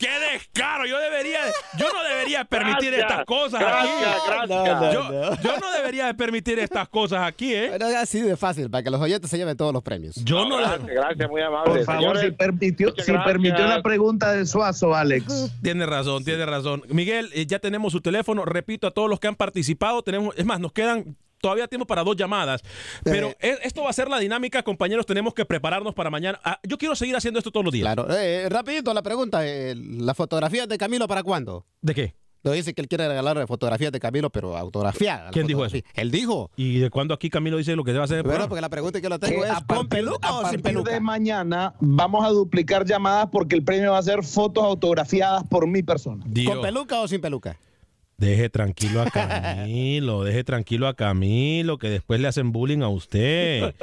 ¡Qué 0.00 0.08
descaro! 0.32 0.86
Yo 0.86 0.98
debería, 0.98 1.40
yo 1.78 1.86
no 1.92 2.02
debería 2.02 2.42
permitir 2.46 2.94
Gracias, 2.94 3.10
estas 3.10 3.24
cosas 3.26 3.60
gracias, 3.60 4.14
aquí. 4.40 4.54
gracias. 4.64 4.94
Yo, 4.94 5.10
yo 5.42 5.58
no 5.60 5.72
debería 5.72 6.06
de 6.06 6.14
permitir 6.14 6.58
estas 6.58 6.88
cosas 6.88 7.20
aquí, 7.22 7.54
¿eh? 7.54 7.68
Pero 7.72 7.86
es 7.88 7.96
así 7.96 8.22
de 8.22 8.34
fácil, 8.34 8.70
para 8.70 8.82
que 8.82 8.88
los 8.88 8.98
oyentes 8.98 9.30
se 9.30 9.36
lleven 9.36 9.58
todos 9.58 9.74
los 9.74 9.82
premios. 9.82 10.16
Yo 10.24 10.48
no 10.48 10.56
Gracias, 10.56 10.86
gracias, 10.86 11.28
muy 11.28 11.42
amable. 11.42 11.74
Por 11.74 11.84
favor, 11.84 12.00
Señores, 12.00 12.22
si 12.22 12.30
permitió, 12.30 12.94
si 12.96 13.12
permitió 13.12 13.66
la 13.66 13.82
pregunta 13.82 14.32
de 14.32 14.46
Suazo, 14.46 14.94
Alex. 14.94 15.52
Tiene 15.62 15.84
razón, 15.84 16.24
tiene 16.24 16.46
razón. 16.46 16.82
Miguel, 16.88 17.28
eh, 17.34 17.44
ya 17.44 17.58
tenemos 17.58 17.92
su 17.92 18.00
teléfono. 18.00 18.46
Repito 18.46 18.86
a 18.86 18.92
todos 18.92 19.10
los 19.10 19.20
que 19.20 19.28
han 19.28 19.36
participado. 19.36 20.02
Tenemos, 20.02 20.34
es 20.38 20.46
más, 20.46 20.60
nos 20.60 20.72
quedan 20.72 21.14
todavía 21.40 21.66
tiempo 21.68 21.86
para 21.86 22.02
dos 22.04 22.16
llamadas. 22.16 22.62
Pero 23.04 23.28
Eh. 23.28 23.36
e- 23.40 23.58
esto 23.62 23.82
va 23.82 23.90
a 23.90 23.92
ser 23.92 24.08
la 24.08 24.18
dinámica, 24.18 24.62
compañeros. 24.62 25.06
Tenemos 25.06 25.34
que 25.34 25.44
prepararnos 25.44 25.94
para 25.94 26.10
mañana. 26.10 26.40
Ah, 26.44 26.58
yo 26.62 26.78
quiero 26.78 26.94
seguir 26.94 27.16
haciendo 27.16 27.38
esto 27.38 27.50
todos 27.50 27.64
los 27.64 27.72
días. 27.72 27.84
Claro. 27.84 28.06
Eh, 28.14 28.48
rapidito 28.48 28.92
la 28.94 29.02
pregunta. 29.02 29.46
eh, 29.46 29.74
¿Las 29.76 30.16
fotografías 30.16 30.68
de 30.68 30.78
Camilo 30.78 31.06
para 31.08 31.22
cuándo? 31.22 31.66
¿De 31.80 31.94
qué? 31.94 32.14
Lo 32.42 32.52
dice 32.52 32.72
que 32.72 32.80
él 32.80 32.88
quiere 32.88 33.06
regalar 33.06 33.46
fotografías 33.46 33.92
de 33.92 34.00
Camilo, 34.00 34.30
pero 34.30 34.56
autografiadas. 34.56 35.30
¿Quién 35.30 35.46
dijo 35.46 35.62
eso? 35.62 35.76
Él 35.94 36.10
dijo. 36.10 36.50
¿Y 36.56 36.78
de 36.78 36.88
cuándo 36.88 37.12
aquí 37.12 37.28
Camilo 37.28 37.58
dice 37.58 37.76
lo 37.76 37.84
que 37.84 37.92
debe 37.92 38.02
hacer? 38.04 38.22
Bueno, 38.22 38.48
porque 38.48 38.62
la 38.62 38.70
pregunta 38.70 38.98
que 38.98 39.02
yo 39.02 39.10
la 39.10 39.18
tengo 39.18 39.42
Que 39.42 39.48
es 39.48 39.52
a 39.52 39.56
¿con 39.56 39.66
partir- 39.66 39.88
peluca 39.90 40.32
o 40.32 40.36
sin 40.36 40.44
partir 40.44 40.62
peluca? 40.62 40.90
de 40.92 41.00
mañana 41.00 41.74
vamos 41.80 42.24
a 42.24 42.30
duplicar 42.30 42.86
llamadas 42.86 43.28
porque 43.30 43.56
el 43.56 43.62
premio 43.62 43.92
va 43.92 43.98
a 43.98 44.02
ser 44.02 44.24
fotos 44.24 44.64
autografiadas 44.64 45.44
por 45.50 45.66
mi 45.66 45.82
persona. 45.82 46.24
Dios. 46.26 46.50
¿Con 46.54 46.62
peluca 46.62 47.00
o 47.00 47.08
sin 47.08 47.20
peluca? 47.20 47.58
Deje 48.20 48.50
tranquilo 48.50 49.00
a 49.00 49.10
Camilo, 49.10 50.24
deje 50.24 50.44
tranquilo 50.44 50.86
a 50.88 50.94
Camilo, 50.94 51.78
que 51.78 51.88
después 51.88 52.20
le 52.20 52.28
hacen 52.28 52.52
bullying 52.52 52.82
a 52.82 52.88
usted. 52.88 53.74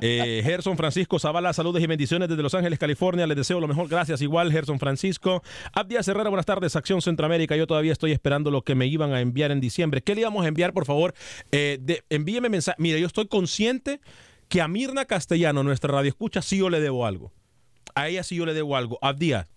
Eh, 0.00 0.40
Gerson 0.42 0.78
Francisco 0.78 1.18
Zavala, 1.18 1.52
saludos 1.52 1.82
y 1.82 1.86
bendiciones 1.86 2.30
desde 2.30 2.42
Los 2.42 2.54
Ángeles, 2.54 2.78
California. 2.78 3.26
Les 3.26 3.36
deseo 3.36 3.60
lo 3.60 3.68
mejor. 3.68 3.86
Gracias, 3.88 4.22
igual, 4.22 4.50
Gerson 4.50 4.78
Francisco. 4.78 5.42
Abdias 5.74 6.08
Herrera, 6.08 6.30
buenas 6.30 6.46
tardes. 6.46 6.74
Acción 6.74 7.02
Centroamérica. 7.02 7.54
Yo 7.54 7.66
todavía 7.66 7.92
estoy 7.92 8.12
esperando 8.12 8.50
lo 8.50 8.62
que 8.62 8.74
me 8.74 8.86
iban 8.86 9.12
a 9.12 9.20
enviar 9.20 9.50
en 9.50 9.60
diciembre. 9.60 10.00
¿Qué 10.00 10.14
le 10.14 10.22
íbamos 10.22 10.46
a 10.46 10.48
enviar, 10.48 10.72
por 10.72 10.86
favor? 10.86 11.12
Eh, 11.52 11.76
de- 11.78 12.02
envíeme 12.08 12.48
mensaje. 12.48 12.76
Mire, 12.80 12.98
yo 12.98 13.06
estoy 13.06 13.26
consciente 13.26 14.00
que 14.48 14.62
a 14.62 14.68
Mirna 14.68 15.04
Castellano, 15.04 15.62
nuestra 15.62 15.92
radio 15.92 16.08
escucha, 16.08 16.40
sí 16.40 16.56
yo 16.56 16.70
le 16.70 16.80
debo 16.80 17.04
algo. 17.04 17.30
A 17.94 18.08
ella 18.08 18.22
sí 18.22 18.36
yo 18.36 18.46
le 18.46 18.54
debo 18.54 18.74
algo. 18.74 18.98
Abdias, 19.02 19.48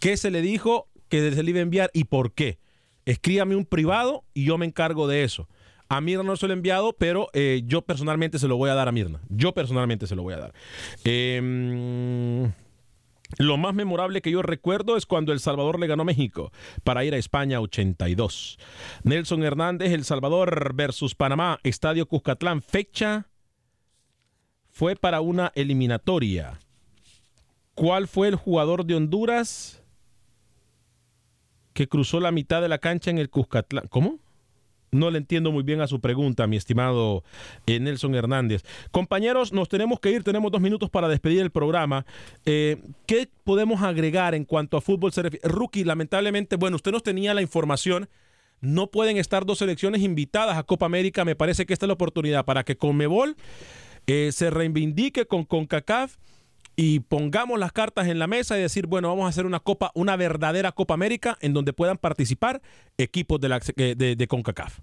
¿qué 0.00 0.18
se 0.18 0.30
le 0.30 0.42
dijo 0.42 0.88
que 1.08 1.32
se 1.32 1.42
le 1.42 1.48
iba 1.50 1.60
a 1.60 1.62
enviar 1.62 1.90
y 1.94 2.04
por 2.04 2.34
qué? 2.34 2.58
Escríbame 3.04 3.56
un 3.56 3.66
privado 3.66 4.24
y 4.34 4.44
yo 4.44 4.58
me 4.58 4.66
encargo 4.66 5.06
de 5.06 5.24
eso. 5.24 5.48
A 5.88 6.00
Mirna 6.00 6.24
no 6.24 6.36
se 6.36 6.46
lo 6.46 6.52
he 6.52 6.56
enviado, 6.56 6.94
pero 6.94 7.28
eh, 7.34 7.62
yo 7.66 7.82
personalmente 7.82 8.38
se 8.38 8.48
lo 8.48 8.56
voy 8.56 8.70
a 8.70 8.74
dar 8.74 8.88
a 8.88 8.92
Mirna. 8.92 9.20
Yo 9.28 9.52
personalmente 9.52 10.06
se 10.06 10.16
lo 10.16 10.22
voy 10.22 10.34
a 10.34 10.38
dar. 10.38 10.54
Em, 11.04 12.52
lo 13.38 13.56
más 13.58 13.74
memorable 13.74 14.22
que 14.22 14.30
yo 14.30 14.42
recuerdo 14.42 14.96
es 14.96 15.06
cuando 15.06 15.32
El 15.32 15.40
Salvador 15.40 15.78
le 15.78 15.86
ganó 15.86 16.02
a 16.02 16.06
México 16.06 16.52
para 16.84 17.04
ir 17.04 17.14
a 17.14 17.18
España 17.18 17.60
82. 17.60 18.58
Nelson 19.02 19.44
Hernández, 19.44 19.92
El 19.92 20.04
Salvador 20.04 20.74
versus 20.74 21.14
Panamá, 21.14 21.58
Estadio 21.62 22.06
Cuscatlán, 22.06 22.62
fecha 22.62 23.28
fue 24.70 24.96
para 24.96 25.20
una 25.20 25.52
eliminatoria. 25.54 26.58
¿Cuál 27.74 28.08
fue 28.08 28.28
el 28.28 28.36
jugador 28.36 28.84
de 28.84 28.94
Honduras 28.94 29.83
que 31.74 31.88
cruzó 31.88 32.20
la 32.20 32.32
mitad 32.32 32.62
de 32.62 32.68
la 32.68 32.78
cancha 32.78 33.10
en 33.10 33.18
el 33.18 33.28
Cuscatlán? 33.28 33.88
¿Cómo? 33.88 34.18
No 34.94 35.10
le 35.10 35.18
entiendo 35.18 35.50
muy 35.50 35.64
bien 35.64 35.80
a 35.80 35.88
su 35.88 36.00
pregunta, 36.00 36.46
mi 36.46 36.56
estimado 36.56 37.24
eh, 37.66 37.80
Nelson 37.80 38.14
Hernández. 38.14 38.62
Compañeros, 38.92 39.52
nos 39.52 39.68
tenemos 39.68 39.98
que 39.98 40.12
ir, 40.12 40.22
tenemos 40.22 40.52
dos 40.52 40.60
minutos 40.60 40.88
para 40.88 41.08
despedir 41.08 41.40
el 41.40 41.50
programa. 41.50 42.06
Eh, 42.46 42.80
¿Qué 43.04 43.28
podemos 43.42 43.82
agregar 43.82 44.36
en 44.36 44.44
cuanto 44.44 44.76
a 44.76 44.80
fútbol? 44.80 45.10
Rookie, 45.42 45.82
lamentablemente, 45.82 46.54
bueno, 46.54 46.76
usted 46.76 46.92
nos 46.92 47.02
tenía 47.02 47.34
la 47.34 47.42
información. 47.42 48.08
No 48.60 48.86
pueden 48.86 49.16
estar 49.16 49.44
dos 49.44 49.58
selecciones 49.58 50.00
invitadas 50.00 50.56
a 50.56 50.62
Copa 50.62 50.86
América. 50.86 51.24
Me 51.24 51.34
parece 51.34 51.66
que 51.66 51.72
esta 51.72 51.86
es 51.86 51.88
la 51.88 51.94
oportunidad 51.94 52.44
para 52.44 52.62
que 52.62 52.76
Conmebol 52.76 53.36
eh, 54.06 54.30
se 54.32 54.48
reivindique 54.50 55.26
con 55.26 55.44
CONCACAF 55.44 56.16
y 56.76 57.00
pongamos 57.00 57.58
las 57.58 57.72
cartas 57.72 58.08
en 58.08 58.18
la 58.18 58.26
mesa 58.26 58.58
y 58.58 58.62
decir, 58.62 58.86
bueno, 58.86 59.08
vamos 59.08 59.26
a 59.26 59.28
hacer 59.28 59.46
una 59.46 59.60
copa, 59.60 59.90
una 59.94 60.16
verdadera 60.16 60.72
Copa 60.72 60.94
América 60.94 61.36
en 61.40 61.52
donde 61.52 61.72
puedan 61.72 61.98
participar 61.98 62.60
equipos 62.98 63.40
de, 63.40 63.48
la, 63.48 63.60
eh, 63.76 63.94
de, 63.94 64.28
CONCACAF. 64.28 64.80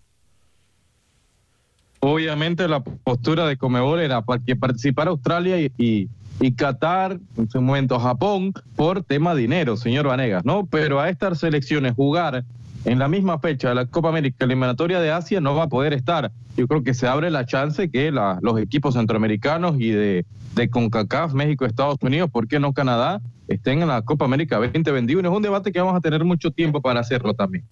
Obviamente 2.00 2.68
la 2.68 2.82
postura 2.82 3.46
de 3.46 3.58
Comebol 3.58 4.00
era 4.00 4.22
para 4.22 4.42
que 4.44 4.56
participara 4.56 5.12
Australia 5.12 5.60
y, 5.60 5.72
y, 5.78 6.10
y 6.40 6.52
Qatar, 6.54 7.20
en 7.38 7.50
su 7.50 7.62
momento 7.62 8.00
Japón, 8.00 8.54
por 8.76 9.04
tema 9.04 9.36
dinero, 9.36 9.78
señor 9.78 10.08
Vanegas, 10.08 10.44
¿no? 10.46 10.66
Pero 10.66 11.00
a 11.00 11.10
estas 11.10 11.40
selecciones 11.40 11.94
jugar 11.94 12.44
en 12.86 13.00
la 13.00 13.08
misma 13.08 13.40
fecha 13.40 13.70
de 13.70 13.76
la 13.76 13.86
Copa 13.86 14.10
América 14.10 14.46
eliminatoria 14.46 15.00
de 15.00 15.12
Asia 15.12 15.40
no 15.40 15.56
va 15.56 15.64
a 15.64 15.70
poder 15.70 15.94
estar. 15.94 16.32
Yo 16.58 16.68
creo 16.68 16.84
que 16.84 16.94
se 16.94 17.08
abre 17.08 17.30
la 17.30 17.46
chance 17.46 17.90
que 17.92 18.12
los 18.12 18.60
equipos 18.60 18.96
centroamericanos 18.96 19.76
y 19.80 19.92
de, 19.92 20.26
CONCACAF, 20.70 21.34
México, 21.34 21.66
Estados 21.66 21.98
Unidos, 22.02 22.30
¿por 22.32 22.48
qué 22.48 22.60
no 22.60 22.74
Canadá? 22.74 23.22
estén 23.48 23.82
en 23.82 23.90
la 23.90 24.02
Copa 24.02 24.26
América 24.26 24.58
2021. 24.58 25.28
Es 25.28 25.36
un 25.36 25.42
debate 25.42 25.72
que 25.72 25.80
vamos 25.80 25.96
a 25.96 26.00
tener 26.00 26.24
mucho 26.24 26.52
tiempo 26.52 26.82
para 26.82 27.02
hacerlo 27.02 27.34
también. 27.34 27.68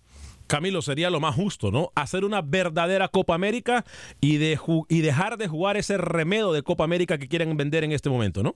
Camilo, 0.48 0.82
sería 0.82 1.10
lo 1.10 1.20
más 1.20 1.36
justo, 1.36 1.72
¿no? 1.72 1.92
Hacer 1.96 2.26
una 2.26 2.42
verdadera 2.42 3.08
Copa 3.08 3.36
América 3.36 3.86
y, 4.20 4.40
y 4.90 5.02
dejar 5.02 5.38
de 5.38 5.48
jugar 5.48 5.78
ese 5.78 5.98
remedo 5.98 6.54
de 6.54 6.64
Copa 6.64 6.84
América 6.84 7.18
que 7.18 7.28
quieren 7.28 7.56
vender 7.56 7.84
en 7.84 7.92
este 7.92 8.10
momento, 8.10 8.42
¿no? 8.42 8.56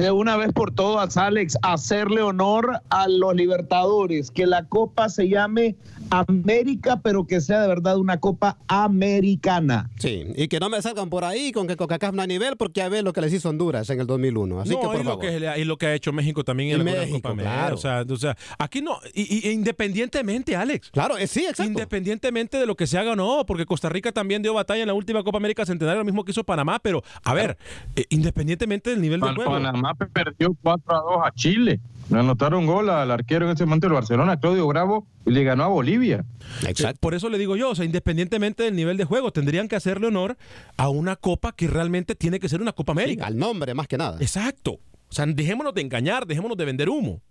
De 0.00 0.10
una 0.10 0.36
vez 0.36 0.52
por 0.52 0.72
todas, 0.72 1.16
Alex, 1.16 1.56
hacerle 1.62 2.20
honor 2.20 2.82
a 2.90 3.08
los 3.08 3.34
Libertadores, 3.34 4.30
que 4.30 4.46
la 4.46 4.64
copa 4.64 5.08
se 5.08 5.28
llame 5.28 5.74
América, 6.10 7.00
pero 7.02 7.26
que 7.26 7.40
sea 7.40 7.62
de 7.62 7.68
verdad 7.68 7.98
una 7.98 8.18
copa 8.20 8.58
americana. 8.68 9.90
Sí, 9.98 10.24
y 10.36 10.48
que 10.48 10.60
no 10.60 10.68
me 10.68 10.80
salgan 10.82 11.08
por 11.10 11.24
ahí 11.24 11.52
con 11.52 11.66
que 11.66 11.76
Coca-Cola 11.76 12.12
no 12.12 12.22
hay 12.22 12.28
nivel, 12.28 12.56
porque 12.56 12.80
ya 12.80 12.88
ves 12.88 13.02
lo 13.02 13.12
que 13.12 13.20
les 13.20 13.32
hizo 13.32 13.48
Honduras 13.48 13.88
en 13.90 14.00
el 14.00 14.06
2001. 14.06 14.60
Así 14.60 14.70
no, 14.70 14.80
que, 14.80 14.86
por 14.86 14.94
y 14.96 14.98
lo 14.98 15.04
favor. 15.04 15.20
que, 15.20 15.60
y 15.60 15.64
lo 15.64 15.76
que 15.76 15.86
ha 15.86 15.94
hecho 15.94 16.12
México 16.12 16.44
también 16.44 16.70
Y 16.70 16.72
en 16.72 16.78
la 16.78 16.84
México, 16.84 17.16
Copa 17.18 17.30
América. 17.30 17.54
claro. 17.56 17.74
O 17.74 17.78
sea, 17.78 18.04
o 18.08 18.16
sea, 18.16 18.36
aquí 18.58 18.80
no, 18.82 18.98
y, 19.14 19.48
y- 19.48 19.52
independientemente, 19.52 20.56
Alex. 20.56 20.90
Claro, 20.90 21.16
eh, 21.18 21.26
sí, 21.26 21.40
exacto. 21.40 21.64
Independientemente 21.64 22.58
de 22.58 22.66
lo 22.66 22.74
que 22.76 22.86
se 22.86 22.98
haga 22.98 23.12
o 23.12 23.16
no, 23.16 23.44
porque 23.46 23.66
Costa 23.66 23.88
Rica 23.88 24.12
también 24.12 24.42
dio 24.42 24.54
batalla 24.54 24.82
en 24.82 24.88
la 24.88 24.94
última 24.94 25.22
Copa 25.22 25.38
América 25.38 25.64
Centenario, 25.66 26.00
lo 26.00 26.04
mismo 26.04 26.24
que 26.24 26.30
hizo 26.32 26.44
Panamá, 26.44 26.78
pero 26.80 27.02
a 27.24 27.34
ver, 27.34 27.56
eh, 27.96 28.04
independientemente 28.10 28.90
del 28.90 29.00
nivel 29.00 29.20
de 29.20 29.26
Pan- 29.26 29.34
juego. 29.36 29.50
Panamá 29.52 29.94
perdió 30.12 30.56
4 30.62 30.84
a 30.96 31.00
2 31.00 31.26
a 31.26 31.32
Chile. 31.34 31.80
Le 32.08 32.18
anotaron 32.20 32.66
gol 32.66 32.88
al 32.90 33.10
arquero 33.10 33.46
en 33.46 33.52
ese 33.52 33.64
momento 33.66 33.86
del 33.88 33.94
Barcelona, 33.94 34.38
Claudio 34.38 34.66
Bravo, 34.68 35.08
y 35.24 35.30
le 35.32 35.42
ganó 35.42 35.64
a 35.64 35.68
Bolivia. 35.68 36.24
Eh, 36.66 36.94
Por 37.00 37.14
eso 37.14 37.28
le 37.28 37.38
digo 37.38 37.56
yo, 37.56 37.70
o 37.70 37.74
sea, 37.74 37.84
independientemente 37.84 38.62
del 38.62 38.76
nivel 38.76 38.96
de 38.96 39.04
juego, 39.04 39.32
tendrían 39.32 39.66
que 39.66 39.74
hacerle 39.76 40.06
honor 40.06 40.36
a 40.76 40.88
una 40.88 41.16
copa 41.16 41.52
que 41.52 41.66
realmente 41.66 42.14
tiene 42.14 42.38
que 42.38 42.48
ser 42.48 42.62
una 42.62 42.72
Copa 42.72 42.92
América. 42.92 43.26
al 43.26 43.36
nombre, 43.36 43.74
más 43.74 43.88
que 43.88 43.98
nada. 43.98 44.18
Exacto. 44.20 44.78
O 45.08 45.12
sea, 45.12 45.26
dejémonos 45.26 45.74
de 45.74 45.80
engañar, 45.80 46.26
dejémonos 46.26 46.56
de 46.56 46.64
vender 46.64 46.88
humo. 46.88 47.22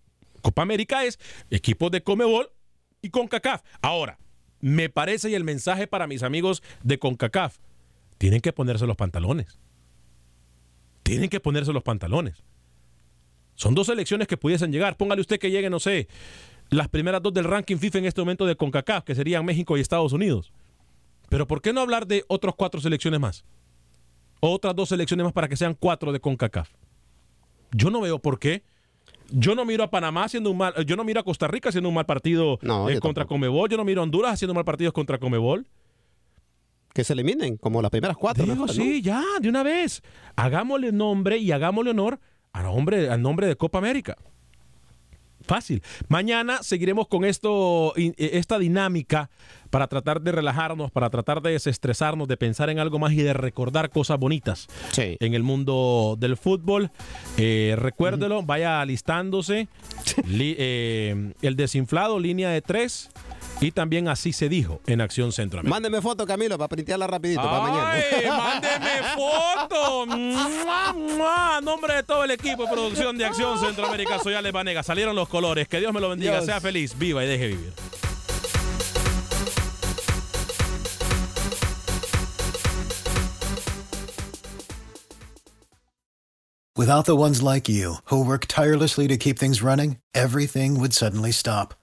Copa 0.42 0.62
América 0.62 1.06
es 1.06 1.20
equipos 1.50 1.90
de 1.92 2.04
Comebol 2.04 2.50
y 3.02 3.10
CONCACAF. 3.10 3.62
Ahora, 3.82 4.20
me 4.60 4.90
parece, 4.90 5.30
y 5.30 5.36
el 5.36 5.44
mensaje 5.44 5.88
para 5.88 6.08
mis 6.08 6.22
amigos 6.24 6.62
de 6.84 7.00
CONCACAF, 7.00 7.58
tienen 8.18 8.42
que 8.42 8.52
ponerse 8.54 8.86
los 8.86 8.96
pantalones. 8.98 9.60
Tienen 11.04 11.30
que 11.30 11.40
ponerse 11.40 11.72
los 11.72 11.84
pantalones. 11.84 12.44
Son 13.56 13.74
dos 13.74 13.88
selecciones 13.88 14.28
que 14.28 14.38
pudiesen 14.38 14.72
llegar. 14.72 14.98
Póngale 14.98 15.22
usted 15.22 15.40
que 15.40 15.50
lleguen, 15.50 15.72
no 15.72 15.80
sé, 15.80 16.08
las 16.70 16.90
primeras 16.90 17.22
dos 17.22 17.34
del 17.34 17.46
ranking 17.46 17.78
FIFA 17.78 18.00
en 18.00 18.06
este 18.06 18.22
momento 18.22 18.46
de 18.46 18.56
CONCACAF, 18.56 19.04
que 19.04 19.16
serían 19.16 19.46
México 19.46 19.78
y 19.78 19.82
Estados 19.82 20.14
Unidos. 20.14 20.52
Pero 21.30 21.48
¿por 21.48 21.62
qué 21.62 21.74
no 21.74 21.82
hablar 21.82 22.08
de 22.08 22.24
otros 22.28 22.56
cuatro 22.56 22.82
selecciones 22.82 23.20
más? 23.20 23.46
Otras 24.40 24.76
dos 24.76 24.90
selecciones 24.90 25.24
más 25.24 25.34
para 25.34 25.48
que 25.48 25.56
sean 25.56 25.74
cuatro 25.74 26.12
de 26.12 26.20
CONCACAF. 26.20 26.70
Yo 27.72 27.90
no 27.90 28.02
veo 28.02 28.20
por 28.20 28.40
qué. 28.40 28.64
Yo 29.32 29.56
no 29.56 29.66
miro 29.66 29.84
a 29.84 29.90
Panamá 29.90 30.26
haciendo 30.26 30.52
un 30.52 30.58
mal, 30.58 30.74
yo 30.86 30.96
no 30.96 31.04
miro 31.04 31.20
a 31.20 31.24
Costa 31.24 31.48
Rica 31.48 31.70
haciendo 31.70 31.90
un 31.90 31.96
mal 31.96 32.06
partido 32.06 32.60
eh, 32.90 33.00
contra 33.00 33.26
Comebol, 33.26 33.70
yo 33.70 33.78
no 33.78 33.84
miro 33.84 34.02
a 34.02 34.04
Honduras 34.04 34.34
haciendo 34.34 34.54
mal 34.54 34.66
partidos 34.66 34.94
contra 34.94 35.18
Comebol. 35.18 35.66
Que 36.94 37.04
se 37.04 37.14
eliminen, 37.14 37.58
como 37.58 37.82
las 37.82 37.92
primeras 37.92 38.16
cuatro. 38.18 38.46
Digo, 38.46 38.68
sí, 38.68 39.02
ya, 39.02 39.24
de 39.42 39.50
una 39.50 39.64
vez. 39.64 40.02
Hagámosle 40.36 40.92
nombre 40.92 41.38
y 41.38 41.52
hagámosle 41.52 41.92
honor 41.92 42.20
al 42.56 42.64
nombre, 42.64 43.10
al 43.10 43.22
nombre 43.22 43.48
de 43.48 43.56
Copa 43.58 43.80
América. 43.80 44.16
Fácil. 45.42 45.84
Mañana 46.08 46.64
seguiremos 46.64 47.08
con 47.08 47.24
esto, 47.24 47.94
eh, 47.98 48.14
esta 48.18 48.58
dinámica 48.58 49.30
para 49.70 49.88
tratar 49.88 50.22
de 50.22 50.32
relajarnos, 50.32 50.90
para 50.90 51.10
tratar 51.10 51.42
de 51.42 51.52
desestresarnos, 51.52 52.28
de 52.28 52.38
pensar 52.38 52.70
en 52.70 52.80
algo 52.80 52.98
más 52.98 53.12
y 53.12 53.18
de 53.18 53.34
recordar 53.34 53.90
cosas 53.90 54.18
bonitas 54.18 54.68
en 54.98 55.34
el 55.34 55.44
mundo 55.44 56.16
del 56.18 56.38
fútbol. 56.38 56.92
Eh, 57.38 57.76
recuérdelo, 57.78 58.42
vaya 58.42 58.82
alistándose. 58.82 59.68
Eh, 60.28 61.34
el 61.42 61.56
desinflado, 61.56 62.20
línea 62.20 62.50
de 62.50 62.62
tres. 62.62 63.10
Y 63.62 63.72
también 63.72 64.08
así 64.08 64.34
se 64.34 64.50
dijo 64.50 64.82
en 64.86 65.02
Acción 65.02 65.32
Centroamérica. 65.32 65.74
Mándeme 65.74 66.02
foto, 66.02 66.26
Camilo, 66.26 66.58
para 66.58 66.68
printearla 66.68 67.08
rapidito 67.08 67.42
para 67.42 67.62
mañana. 67.62 67.94
¡Mándeme 68.28 69.04
foto! 69.16 70.06
¡Mua, 70.06 71.62
Nombre 71.62 71.96
de 71.96 72.04
todo 72.04 72.24
el 72.24 72.32
equipo 72.32 72.64
de 72.64 72.72
producción 72.72 73.18
de 73.18 73.26
Acción 73.26 73.60
Centroamérica, 73.60 74.20
soy 74.20 74.34
Ale 74.34 74.52
Banega. 74.52 74.84
Salieron 74.84 75.16
los 75.16 75.30
colores. 75.30 75.68
Que 75.68 75.80
Dios 75.80 75.94
me 75.94 76.02
lo 76.02 76.10
bendiga. 76.10 76.42
Sea 76.42 76.60
feliz, 76.60 76.98
viva 76.98 77.24
y 77.24 77.28
deje 77.28 77.48
vivir. 77.48 77.74
Without 86.78 87.06
the 87.06 87.16
ones 87.16 87.42
like 87.42 87.70
you, 87.70 87.96
who 88.06 88.26
work 88.26 88.48
tirelessly 88.48 89.08
to 89.08 89.16
keep 89.16 89.40
things 89.40 89.62
running, 89.62 89.98
everything 90.14 90.78
would 90.78 90.94
suddenly 90.94 91.32
stop. 91.32 91.74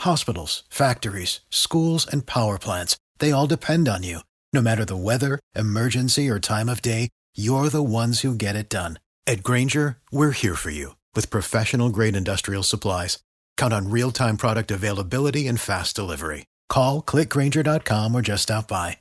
Hospitals, 0.00 0.62
factories, 0.70 1.40
schools, 1.50 2.06
and 2.06 2.26
power 2.26 2.58
plants, 2.58 2.96
they 3.18 3.32
all 3.32 3.48
depend 3.48 3.88
on 3.88 4.04
you. 4.04 4.20
No 4.52 4.62
matter 4.62 4.84
the 4.84 4.96
weather, 4.96 5.40
emergency, 5.56 6.28
or 6.30 6.38
time 6.38 6.68
of 6.68 6.80
day, 6.80 7.08
you're 7.36 7.68
the 7.68 7.82
ones 7.82 8.20
who 8.20 8.34
get 8.34 8.54
it 8.54 8.68
done. 8.68 9.00
At 9.26 9.42
Granger, 9.42 9.98
we're 10.12 10.30
here 10.30 10.54
for 10.54 10.70
you 10.70 10.94
with 11.16 11.28
professional 11.30 11.90
grade 11.90 12.14
industrial 12.14 12.62
supplies. 12.62 13.18
Count 13.56 13.74
on 13.74 13.90
real 13.90 14.12
time 14.12 14.36
product 14.36 14.70
availability 14.70 15.48
and 15.48 15.60
fast 15.60 15.96
delivery. 15.96 16.46
Call 16.68 17.02
clickgranger.com 17.02 18.14
or 18.14 18.22
just 18.22 18.44
stop 18.44 18.68
by. 18.68 18.98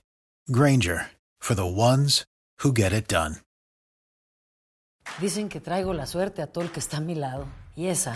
Granger 0.51 1.11
for 1.39 1.53
the 1.55 1.65
ones 1.65 2.25
who 2.59 2.73
get 2.73 2.91
it 2.91 3.07
done. 3.07 3.37
Dicen 5.19 5.49
que 5.49 5.61
traigo 5.61 5.93
la 5.93 6.05
suerte 6.05 6.41
a 6.41 6.47
todo 6.47 6.65
el 6.65 6.71
que 6.71 6.81
está 6.81 6.97
a 6.97 7.01
mi 7.01 7.15
lado. 7.15 7.47
Y 7.75 7.87
esa 7.87 8.15